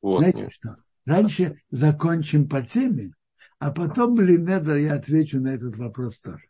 Вот, 0.00 0.20
Знаете 0.20 0.38
нет. 0.38 0.52
что? 0.52 0.76
Раньше 1.04 1.62
закончим 1.70 2.48
по 2.48 2.62
теме, 2.62 3.12
а 3.58 3.70
потом, 3.70 4.14
блин, 4.14 4.48
это 4.48 4.76
я 4.76 4.94
отвечу 4.94 5.40
на 5.40 5.48
этот 5.54 5.76
вопрос 5.76 6.20
тоже. 6.20 6.48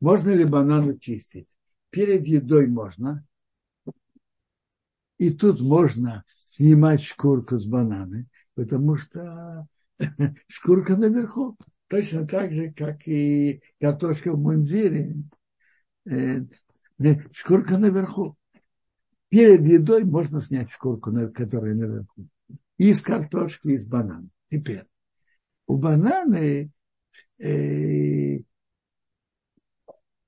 Можно 0.00 0.30
ли 0.30 0.44
бананы 0.44 0.98
чистить? 0.98 1.48
Перед 1.90 2.26
едой 2.26 2.66
можно, 2.66 3.26
и 5.20 5.28
тут 5.28 5.60
можно 5.60 6.24
снимать 6.46 7.02
шкурку 7.02 7.58
с 7.58 7.66
бананы, 7.66 8.26
потому 8.54 8.96
что 8.96 9.66
шкурка 10.48 10.96
наверху. 10.96 11.58
Точно 11.88 12.26
так 12.26 12.54
же, 12.54 12.72
как 12.72 13.06
и 13.06 13.60
картошка 13.78 14.32
в 14.32 14.40
мундире. 14.40 15.16
Э, 16.06 16.40
шкурка 17.32 17.76
наверху. 17.76 18.34
Перед 19.28 19.66
едой 19.66 20.04
можно 20.04 20.40
снять 20.40 20.70
шкурку, 20.70 21.12
которая 21.34 21.74
наверху. 21.74 22.26
Из 22.78 23.02
картошки, 23.02 23.68
из 23.68 23.84
банана. 23.84 24.26
Теперь. 24.50 24.86
У 25.66 25.76
бананы 25.76 26.70
э, 27.38 28.38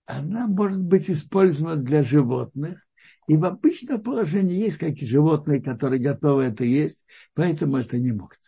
она 0.05 0.47
может 0.49 0.83
быть 0.83 1.09
использована 1.09 1.77
для 1.77 2.05
животных, 2.05 2.87
и 3.27 3.37
в 3.37 3.45
обычном 3.45 4.03
положении 4.03 4.57
есть 4.57 4.79
какие 4.79 5.09
животные, 5.09 5.63
которые 5.63 6.01
готовы 6.01 6.45
это 6.45 6.65
есть, 6.65 7.07
поэтому 7.35 7.77
это 7.77 7.99
не 7.99 8.13
могут. 8.13 8.39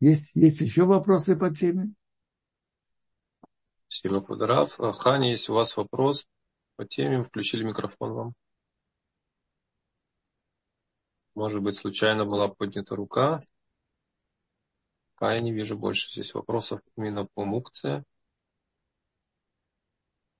Есть, 0.00 0.34
есть 0.34 0.60
еще 0.60 0.84
вопросы 0.84 1.36
по 1.36 1.54
теме? 1.54 1.92
Спасибо, 3.86 4.20
Кударав. 4.20 4.76
Ханя, 4.98 5.30
если 5.30 5.52
у 5.52 5.54
вас 5.54 5.76
вопрос 5.76 6.26
по 6.76 6.84
теме, 6.84 7.22
включили 7.22 7.62
микрофон 7.62 8.12
вам. 8.12 8.34
Может 11.34 11.62
быть, 11.62 11.76
случайно 11.76 12.24
была 12.24 12.48
поднята 12.48 12.96
рука. 12.96 13.42
Пока 15.14 15.34
я 15.34 15.40
не 15.40 15.52
вижу 15.52 15.78
больше 15.78 16.10
здесь 16.10 16.34
вопросов 16.34 16.80
именно 16.96 17.26
по 17.34 17.44
мукции. 17.44 18.02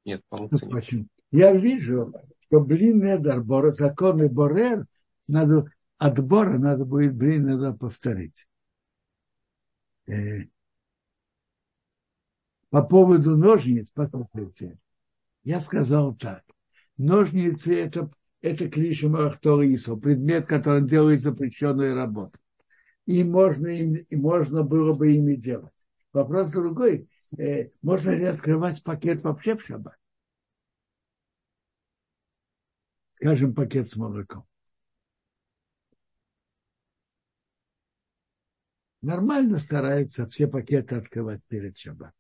Нет, 0.05 0.23
по-моему, 0.29 0.59
нет. 0.91 1.07
Я 1.31 1.53
вижу, 1.53 2.13
что 2.41 2.61
блин 2.61 3.05
отбор, 3.05 3.73
законы 3.73 4.29
Борер, 4.29 4.87
надо, 5.29 5.67
отбора 5.97 6.59
надо 6.59 6.85
будет 6.85 7.15
блин 7.15 7.47
надо 7.47 7.73
повторить. 7.73 8.47
Э, 10.07 10.43
по 12.71 12.83
поводу 12.83 13.37
ножниц, 13.37 13.91
послушайте, 13.95 14.79
я 15.45 15.61
сказал 15.61 16.15
так. 16.15 16.43
Ножницы 16.97 17.79
это, 17.79 18.11
это 18.41 18.69
клиша 18.69 19.09
Махторисо, 19.09 19.97
предмет, 19.97 20.47
который 20.47 20.87
делает 20.87 21.21
запрещенную 21.21 21.95
работу. 21.95 22.39
И 23.07 23.25
можно, 23.25 23.67
им, 23.67 23.95
и 23.95 24.17
можно 24.17 24.63
было 24.63 24.93
бы 24.95 25.13
ими 25.13 25.35
делать. 25.35 25.73
Вопрос 26.13 26.51
другой, 26.51 27.09
э, 27.39 27.71
можно 27.83 28.11
ли 28.17 28.25
открывать 28.25 28.83
пакет 28.83 29.23
вообще 29.23 29.57
в 29.57 29.63
шаббат? 29.65 29.97
Скажем, 33.15 33.55
пакет 33.55 33.89
с 33.89 33.97
молоком. 33.97 34.45
Нормально 39.01 39.59
стараются 39.59 40.27
все 40.27 40.49
пакеты 40.49 40.97
открывать 40.97 41.41
перед 41.47 41.79
шаббатом. 41.79 42.19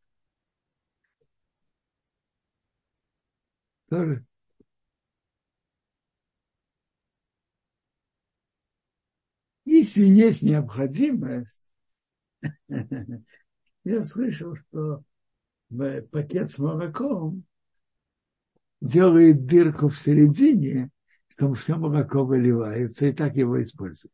Тоже. 3.88 4.24
Если 9.64 10.04
есть 10.04 10.42
необходимость, 10.42 11.66
я 13.84 14.02
слышал, 14.02 14.56
что 14.56 15.02
пакет 16.10 16.50
с 16.50 16.58
молоком 16.58 17.44
делает 18.80 19.46
дырку 19.46 19.88
в 19.88 19.96
середине, 19.96 20.90
чтобы 21.28 21.54
все 21.54 21.76
молоко 21.76 22.24
выливается, 22.24 23.06
и 23.06 23.12
так 23.12 23.36
его 23.36 23.62
используют. 23.62 24.12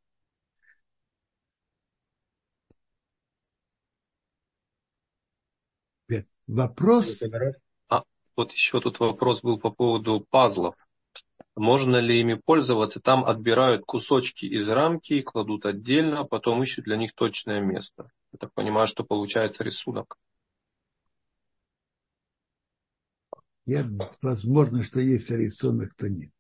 Вопрос... 6.47 7.23
А, 7.91 8.03
вот 8.35 8.53
еще 8.53 8.81
тут 8.81 8.99
вопрос 9.01 9.43
был 9.43 9.59
по 9.59 9.71
поводу 9.71 10.27
пазлов. 10.31 10.75
Можно 11.55 11.97
ли 11.97 12.21
ими 12.21 12.35
пользоваться? 12.35 13.01
Там 13.01 13.25
отбирают 13.25 13.85
кусочки 13.85 14.47
из 14.47 14.67
рамки, 14.69 15.21
кладут 15.21 15.67
отдельно, 15.67 16.21
а 16.21 16.25
потом 16.25 16.63
ищут 16.63 16.87
для 16.87 16.97
них 16.97 17.15
точное 17.15 17.61
место. 17.61 18.11
Я 18.33 18.39
так 18.39 18.53
понимаю, 18.53 18.87
что 18.87 19.05
получается 19.05 19.65
рисунок. 19.65 20.17
Я, 23.65 23.87
возможно, 24.23 24.83
что 24.83 25.01
есть 25.01 25.31
рисунок, 25.31 25.95
то 25.95 26.09
нет. 26.09 26.33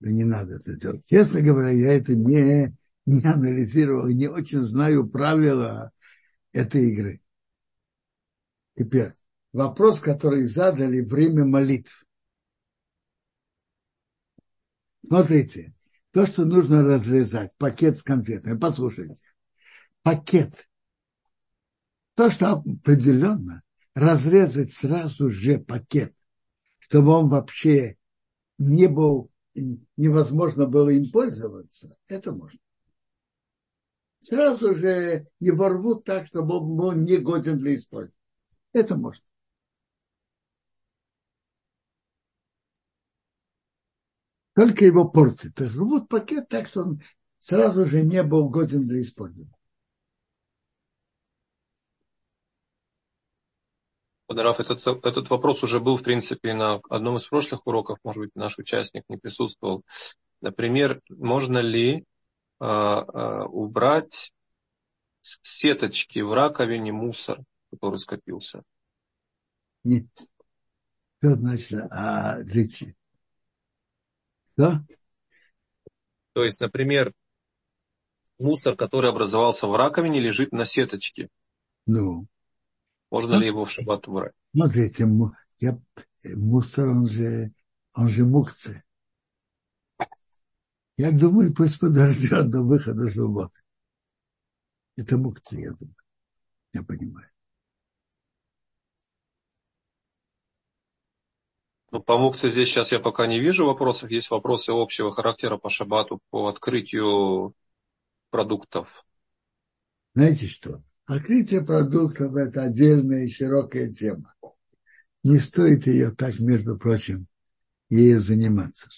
Да 0.00 0.10
не 0.10 0.24
надо 0.24 0.56
это 0.56 0.76
делать. 0.76 1.02
Честно 1.06 1.40
говоря, 1.40 1.70
я 1.70 1.94
это 1.94 2.14
не, 2.14 2.76
не 3.06 3.24
анализировал, 3.24 4.08
не 4.08 4.28
очень 4.28 4.60
знаю 4.60 5.08
правила 5.08 5.92
этой 6.52 6.90
игры. 6.90 7.22
Теперь 8.76 9.14
вопрос, 9.52 10.00
который 10.00 10.44
задали 10.44 11.00
время 11.00 11.46
молитв. 11.46 12.04
Смотрите, 15.06 15.72
то, 16.10 16.26
что 16.26 16.44
нужно 16.44 16.82
разрезать, 16.82 17.56
пакет 17.56 17.98
с 17.98 18.02
конфетами, 18.02 18.58
послушайте, 18.58 19.22
пакет, 20.02 20.68
то, 22.16 22.30
что 22.30 22.52
определенно, 22.52 23.62
разрезать 23.94 24.72
сразу 24.72 25.28
же 25.28 25.58
пакет, 25.58 26.14
чтобы 26.78 27.10
он 27.10 27.28
вообще 27.28 27.98
не 28.58 28.88
был, 28.88 29.30
невозможно 29.96 30.66
было 30.66 30.88
им 30.88 31.12
пользоваться, 31.12 31.94
это 32.08 32.32
можно. 32.32 32.58
Сразу 34.20 34.74
же 34.74 35.28
его 35.40 35.68
рвут 35.68 36.04
так, 36.04 36.26
чтобы 36.26 36.56
он 36.56 36.76
был 36.76 36.92
не 36.92 37.18
годен 37.18 37.58
для 37.58 37.76
использования. 37.76 38.16
Это 38.72 38.96
можно. 38.96 39.22
Только 44.54 44.86
его 44.86 45.06
портит. 45.06 45.60
Рвут 45.60 46.08
пакет 46.08 46.48
так, 46.48 46.66
что 46.68 46.82
он 46.82 47.02
сразу 47.40 47.84
же 47.84 48.02
не 48.02 48.22
был 48.22 48.48
годен 48.48 48.88
для 48.88 49.02
использования. 49.02 49.52
Раф, 54.28 54.60
этот, 54.60 54.86
этот 55.04 55.30
вопрос 55.30 55.62
уже 55.62 55.80
был, 55.80 55.96
в 55.96 56.02
принципе, 56.02 56.54
на 56.54 56.80
одном 56.90 57.16
из 57.16 57.24
прошлых 57.24 57.66
уроков, 57.66 57.98
может 58.02 58.24
быть, 58.24 58.34
наш 58.34 58.58
участник 58.58 59.04
не 59.08 59.16
присутствовал. 59.16 59.82
Например, 60.40 61.00
можно 61.08 61.58
ли 61.58 62.04
э, 62.60 62.64
э, 62.64 63.42
убрать 63.44 64.32
сеточки 65.22 66.20
в 66.20 66.32
раковине 66.32 66.92
мусор? 66.92 67.38
который 67.76 67.98
скопился. 67.98 68.62
Нет. 69.84 70.06
Что 71.18 71.36
значит, 71.36 71.80
а 71.90 72.42
для 72.42 72.68
чего? 72.68 72.92
Да? 74.56 74.84
То 76.32 76.44
есть, 76.44 76.60
например, 76.60 77.12
мусор, 78.38 78.76
который 78.76 79.10
образовался 79.10 79.66
в 79.66 79.76
раковине, 79.76 80.20
лежит 80.20 80.52
на 80.52 80.64
сеточке. 80.64 81.28
Ну. 81.86 82.26
Можно 83.10 83.28
Смотри, 83.28 83.44
ли 83.44 83.46
его 83.48 83.64
в 83.64 83.70
шаббат 83.70 84.08
убрать? 84.08 84.32
Смотрите, 84.54 85.06
я, 85.58 85.78
мусор, 86.34 86.88
он 86.88 87.08
же, 87.08 87.52
он 87.94 88.08
же 88.08 88.24
мукция. 88.24 88.84
Я 90.98 91.12
думаю, 91.12 91.54
пусть 91.54 91.78
подождет 91.78 92.50
до 92.50 92.62
выхода 92.62 93.10
субботы. 93.10 93.60
Это 94.96 95.18
мукция, 95.18 95.60
я 95.60 95.70
думаю. 95.72 95.94
Я 96.72 96.82
понимаю. 96.82 97.28
Ну, 101.92 102.02
по 102.02 102.18
мукции 102.18 102.50
здесь 102.50 102.68
сейчас 102.68 102.92
я 102.92 102.98
пока 102.98 103.26
не 103.26 103.38
вижу 103.38 103.66
вопросов. 103.66 104.10
Есть 104.10 104.30
вопросы 104.30 104.70
общего 104.70 105.12
характера 105.12 105.56
по 105.56 105.68
шабату, 105.68 106.20
по 106.30 106.48
открытию 106.48 107.54
продуктов. 108.30 109.06
Знаете 110.14 110.48
что? 110.48 110.82
Открытие 111.06 111.64
продуктов– 111.64 112.34
это 112.36 112.64
отдельная 112.64 113.24
и 113.24 113.30
широкая 113.30 113.92
тема. 113.92 114.34
Не 115.22 115.38
стоит 115.38 115.86
ее 115.86 116.10
так, 116.10 116.38
между 116.40 116.76
прочим, 116.76 117.28
ею 117.88 118.18
заниматься. 118.18 118.88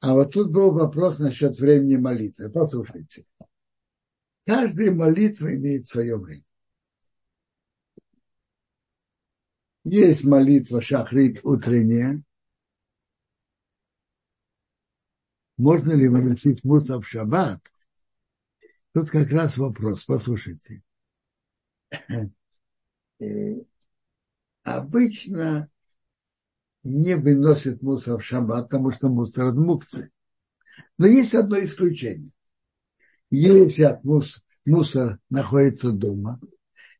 А 0.00 0.14
вот 0.14 0.32
тут 0.32 0.50
был 0.52 0.72
вопрос 0.72 1.20
насчет 1.20 1.56
времени 1.60 1.94
молитвы. 1.94 2.50
Послушайте. 2.50 3.24
Каждая 4.44 4.90
молитва 4.90 5.54
имеет 5.54 5.86
свое 5.86 6.16
время. 6.16 6.44
Есть 9.84 10.24
молитва 10.24 10.80
шахрит 10.80 11.38
утренняя. 11.44 12.20
Можно 15.56 15.92
ли 15.92 16.08
выносить 16.08 16.64
мусор 16.64 17.00
в 17.00 17.06
шаббат? 17.06 17.60
Тут 18.92 19.10
как 19.10 19.30
раз 19.30 19.56
вопрос, 19.56 20.04
послушайте. 20.04 20.82
Э, 23.20 23.54
обычно 24.64 25.70
не 26.82 27.14
выносит 27.14 27.82
мусор 27.82 28.20
в 28.20 28.24
шаббат, 28.24 28.68
потому 28.68 28.90
что 28.90 29.08
мусор 29.08 29.46
от 29.46 29.54
мукцы. 29.54 30.10
Но 30.98 31.06
есть 31.06 31.34
одно 31.34 31.58
исключение. 31.60 32.30
Если 33.30 33.98
мусор, 34.02 34.42
мусор 34.66 35.18
находится 35.30 35.92
дома, 35.92 36.40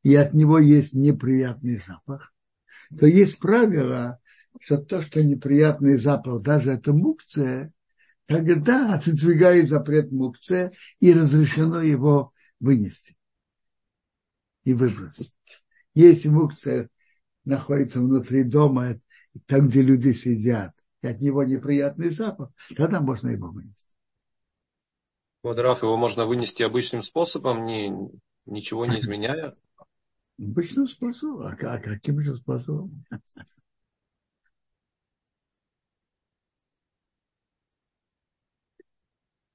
и 0.02 0.14
от 0.14 0.32
него 0.32 0.58
есть 0.58 0.94
неприятный 0.94 1.76
запах, 1.76 2.32
то 2.98 3.06
есть 3.06 3.38
правило, 3.38 4.18
что 4.60 4.78
то, 4.78 5.02
что 5.02 5.22
неприятный 5.22 5.96
запах, 5.96 6.42
даже 6.42 6.72
это 6.72 6.92
мукция, 6.92 7.72
тогда 8.26 8.94
отодвигает 8.94 9.68
запрет 9.68 10.12
мукция 10.12 10.72
и 11.00 11.12
разрешено 11.12 11.80
его 11.80 12.32
вынести 12.60 13.16
и 14.64 14.74
выбросить. 14.74 15.34
Если 15.94 16.28
мукция 16.28 16.88
находится 17.44 18.00
внутри 18.00 18.44
дома, 18.44 19.00
там, 19.46 19.68
где 19.68 19.82
люди 19.82 20.12
сидят, 20.12 20.72
и 21.02 21.08
от 21.08 21.20
него 21.20 21.42
неприятный 21.44 22.10
запах, 22.10 22.50
тогда 22.76 23.00
можно 23.00 23.28
его 23.28 23.50
вынести. 23.50 23.86
Вот, 25.42 25.58
Раф, 25.58 25.82
его 25.82 25.96
можно 25.96 26.24
вынести 26.24 26.62
обычным 26.62 27.02
способом, 27.02 27.66
не, 27.66 27.92
ничего 28.46 28.86
не 28.86 28.98
изменяя? 29.00 29.56
Обычным 30.38 30.88
способом. 30.88 31.46
А 31.46 31.56
каким 31.56 32.22
же 32.22 32.36
способом? 32.36 33.04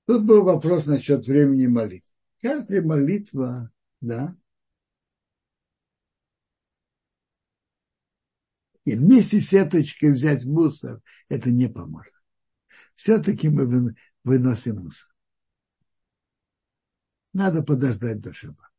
Тут 0.07 0.23
был 0.23 0.45
вопрос 0.45 0.85
насчет 0.85 1.27
времени 1.27 1.67
молитвы. 1.67 2.09
Каждая 2.41 2.81
молитва, 2.81 3.71
да, 3.99 4.37
и 8.85 8.95
вместе 8.95 9.41
с 9.41 9.49
сеточкой 9.49 10.13
взять 10.13 10.45
мусор, 10.45 11.01
это 11.27 11.51
не 11.51 11.67
поможет. 11.67 12.13
Все-таки 12.95 13.49
мы 13.49 13.95
выносим 14.23 14.77
мусор. 14.77 15.13
Надо 17.33 17.61
подождать 17.61 18.21
до 18.21 18.33
шаба. 18.33 18.69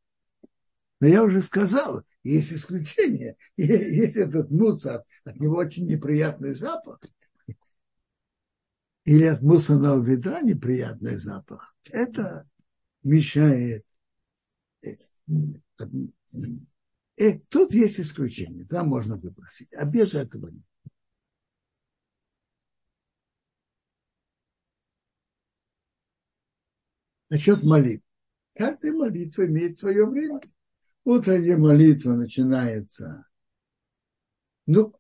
Но 1.01 1.09
я 1.09 1.23
уже 1.23 1.43
сказал, 1.43 2.05
есть 2.23 2.53
исключение. 2.55 3.37
Есть 3.57 4.17
этот 4.17 4.51
мусор, 4.51 5.05
от 5.25 5.39
него 5.39 5.57
очень 5.57 5.87
неприятный 5.87 6.55
запах. 6.55 7.01
Или 9.09 9.25
от 9.25 9.41
мусорного 9.41 10.05
ведра 10.05 10.43
неприятный 10.43 11.17
запах. 11.17 11.75
Это 11.91 12.47
мешает. 13.03 13.87
И 14.83 14.99
э, 15.79 15.85
э, 17.17 17.39
тут 17.49 17.73
есть 17.73 18.01
исключение. 18.01 18.67
Там 18.67 18.89
можно 18.89 19.17
выбросить. 19.17 19.73
А 19.73 19.91
без 19.91 20.13
этого 20.13 20.49
нет. 20.51 20.63
Насчет 27.31 27.63
молитв. 27.63 28.05
Каждая 28.55 28.93
молитва 28.93 29.47
имеет 29.47 29.79
свое 29.79 30.05
время. 30.05 30.43
Утренняя 31.05 31.57
молитва 31.57 32.13
начинается. 32.13 33.25
Ну, 34.67 34.95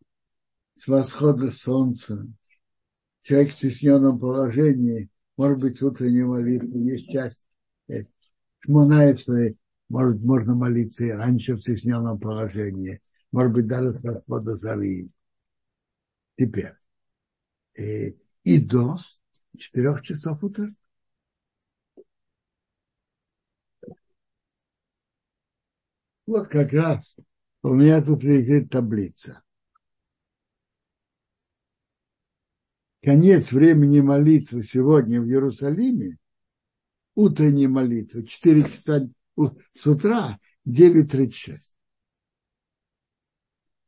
с 0.76 0.88
восхода 0.88 1.52
солнца. 1.52 2.26
Человек 3.28 3.52
в 3.52 3.56
стесненном 3.56 4.18
положении, 4.18 5.10
может 5.36 5.58
быть, 5.58 5.82
утренней 5.82 6.22
молитвы, 6.22 6.78
есть 6.78 7.10
часть 7.10 7.44
э, 7.88 8.04
Шмонается, 8.60 9.54
может, 9.90 10.22
можно 10.22 10.54
молиться 10.54 11.04
и 11.04 11.10
раньше 11.10 11.54
в 11.54 11.60
стесненном 11.60 12.18
положении, 12.18 13.02
может 13.30 13.52
быть, 13.52 13.66
даже 13.66 13.92
с 13.92 14.02
восхода 14.02 14.54
зари. 14.54 15.10
Теперь. 16.38 16.72
И, 17.76 18.16
и 18.44 18.60
до 18.60 18.96
четырех 19.58 20.00
часов 20.00 20.42
утра. 20.42 20.66
Вот 26.24 26.48
как 26.48 26.72
раз 26.72 27.14
у 27.62 27.74
меня 27.74 28.02
тут 28.02 28.24
лежит 28.24 28.70
таблица. 28.70 29.42
Конец 33.08 33.52
времени 33.52 34.00
молитвы 34.00 34.62
сегодня 34.62 35.22
в 35.22 35.24
Иерусалиме, 35.24 36.18
утренняя 37.14 37.66
молитва, 37.66 38.22
4 38.22 38.64
часа 38.64 39.08
с 39.72 39.86
утра, 39.86 40.38
9.36. 40.68 41.56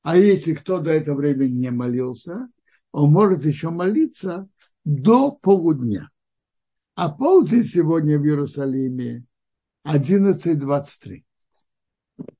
А 0.00 0.16
если 0.16 0.54
кто 0.54 0.80
до 0.80 0.92
этого 0.92 1.18
времени 1.18 1.52
не 1.52 1.70
молился, 1.70 2.48
он 2.92 3.12
может 3.12 3.44
еще 3.44 3.68
молиться 3.68 4.48
до 4.86 5.32
полудня. 5.32 6.08
А 6.94 7.10
полдень 7.10 7.64
сегодня 7.64 8.18
в 8.18 8.24
Иерусалиме 8.24 9.26
11.23. 9.86 11.24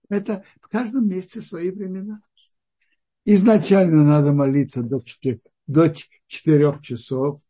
Это 0.08 0.44
в 0.62 0.68
каждом 0.68 1.06
месте 1.06 1.42
свои 1.42 1.70
времена. 1.70 2.22
Изначально 3.26 4.02
надо 4.02 4.32
молиться 4.32 4.82
до 4.82 5.02
4, 5.02 5.42
до 5.70 5.94
4 6.26 6.80
часов 6.82 7.40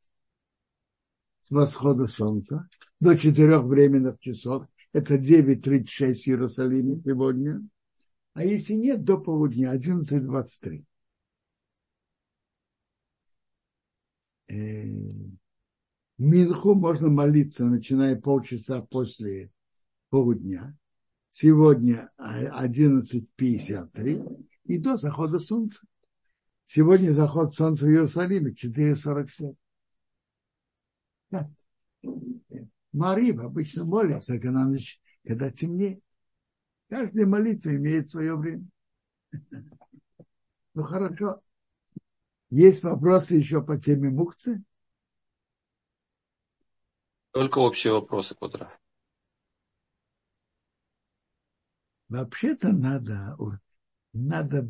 с 1.40 1.50
восхода 1.50 2.06
солнца, 2.06 2.68
до 3.00 3.16
4 3.16 3.60
временных 3.60 4.20
часов. 4.20 4.66
Это 4.92 5.14
9.36 5.14 6.14
в 6.14 6.28
Иерусалиме 6.28 7.00
сегодня. 7.02 7.66
А 8.34 8.44
если 8.44 8.74
нет, 8.74 9.04
до 9.04 9.16
полудня, 9.18 9.74
11.23. 9.74 10.84
Минху 16.18 16.74
можно 16.74 17.08
молиться, 17.08 17.64
начиная 17.64 18.20
полчаса 18.20 18.82
после 18.82 19.50
полудня 20.10 20.76
сегодня 21.30 22.10
11.53 22.18 24.46
и 24.64 24.78
до 24.78 24.98
захода 24.98 25.38
солнца. 25.38 25.80
Сегодня 26.72 27.10
заход 27.10 27.52
солнца 27.52 27.84
в 27.84 27.88
Иерусалиме 27.88 28.52
4.47. 28.52 29.56
Да. 31.30 31.50
Марив 32.92 33.40
обычно 33.40 33.84
молится, 33.84 34.38
когда, 34.38 34.64
когда 35.26 35.50
темнеет. 35.50 36.00
Каждая 36.88 37.26
молитва 37.26 37.70
имеет 37.70 38.08
свое 38.08 38.36
время. 38.36 38.64
Ну 40.74 40.84
хорошо. 40.84 41.42
Есть 42.50 42.84
вопросы 42.84 43.34
еще 43.34 43.64
по 43.64 43.76
теме 43.76 44.08
мукцы? 44.08 44.62
Только 47.32 47.58
общие 47.58 47.92
вопросы, 47.92 48.36
Кудрав. 48.36 48.80
Вообще-то 52.08 52.68
надо, 52.68 53.36
надо 54.12 54.62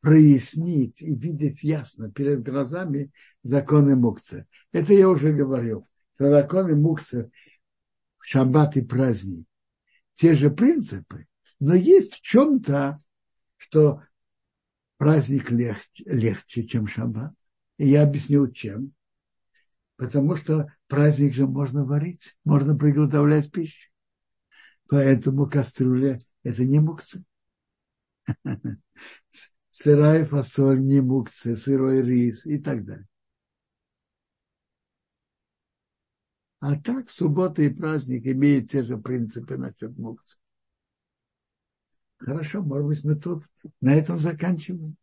прояснить 0.00 1.02
и 1.02 1.14
видеть 1.14 1.62
ясно 1.62 2.10
перед 2.10 2.42
глазами 2.42 3.10
законы 3.42 3.96
мукцы. 3.96 4.46
Это 4.72 4.94
я 4.94 5.08
уже 5.08 5.32
говорил, 5.32 5.88
что 6.14 6.30
законы 6.30 6.74
мукцы 6.74 7.30
шаббат 8.18 8.76
и 8.76 8.82
праздник 8.82 9.46
те 10.20 10.34
же 10.34 10.50
принципы, 10.50 11.26
но 11.60 11.74
есть 11.74 12.16
в 12.16 12.20
чем-то, 12.20 13.02
что 13.56 14.02
праздник 14.98 15.50
легче, 15.50 16.04
легче, 16.04 16.66
чем 16.66 16.86
шаббат. 16.86 17.32
И 17.78 17.88
я 17.88 18.02
объясню, 18.02 18.46
чем. 18.48 18.92
Потому 19.96 20.36
что 20.36 20.70
праздник 20.88 21.32
же 21.32 21.46
можно 21.46 21.86
варить, 21.86 22.36
можно 22.44 22.76
приготовлять 22.76 23.50
пищу. 23.50 23.88
Поэтому 24.90 25.48
кастрюля– 25.48 26.18
это 26.42 26.64
не 26.64 26.80
мукцы. 26.80 27.24
Сырая 29.82 30.26
фасоль 30.26 30.82
не 30.84 31.00
мукцы, 31.00 31.56
сырой 31.56 32.02
рис 32.02 32.44
и 32.44 32.58
так 32.58 32.84
далее. 32.84 33.08
А 36.58 36.78
так, 36.78 37.08
суббота 37.08 37.62
и 37.62 37.70
праздник 37.70 38.26
имеют 38.26 38.70
те 38.70 38.82
же 38.82 38.98
принципы 38.98 39.56
насчет 39.56 39.96
мукцы. 39.96 40.36
Хорошо, 42.18 42.60
может 42.60 42.86
быть, 42.88 43.04
мы 43.04 43.14
тут 43.14 43.44
на 43.80 43.94
этом 43.94 44.18
заканчиваем. 44.18 44.98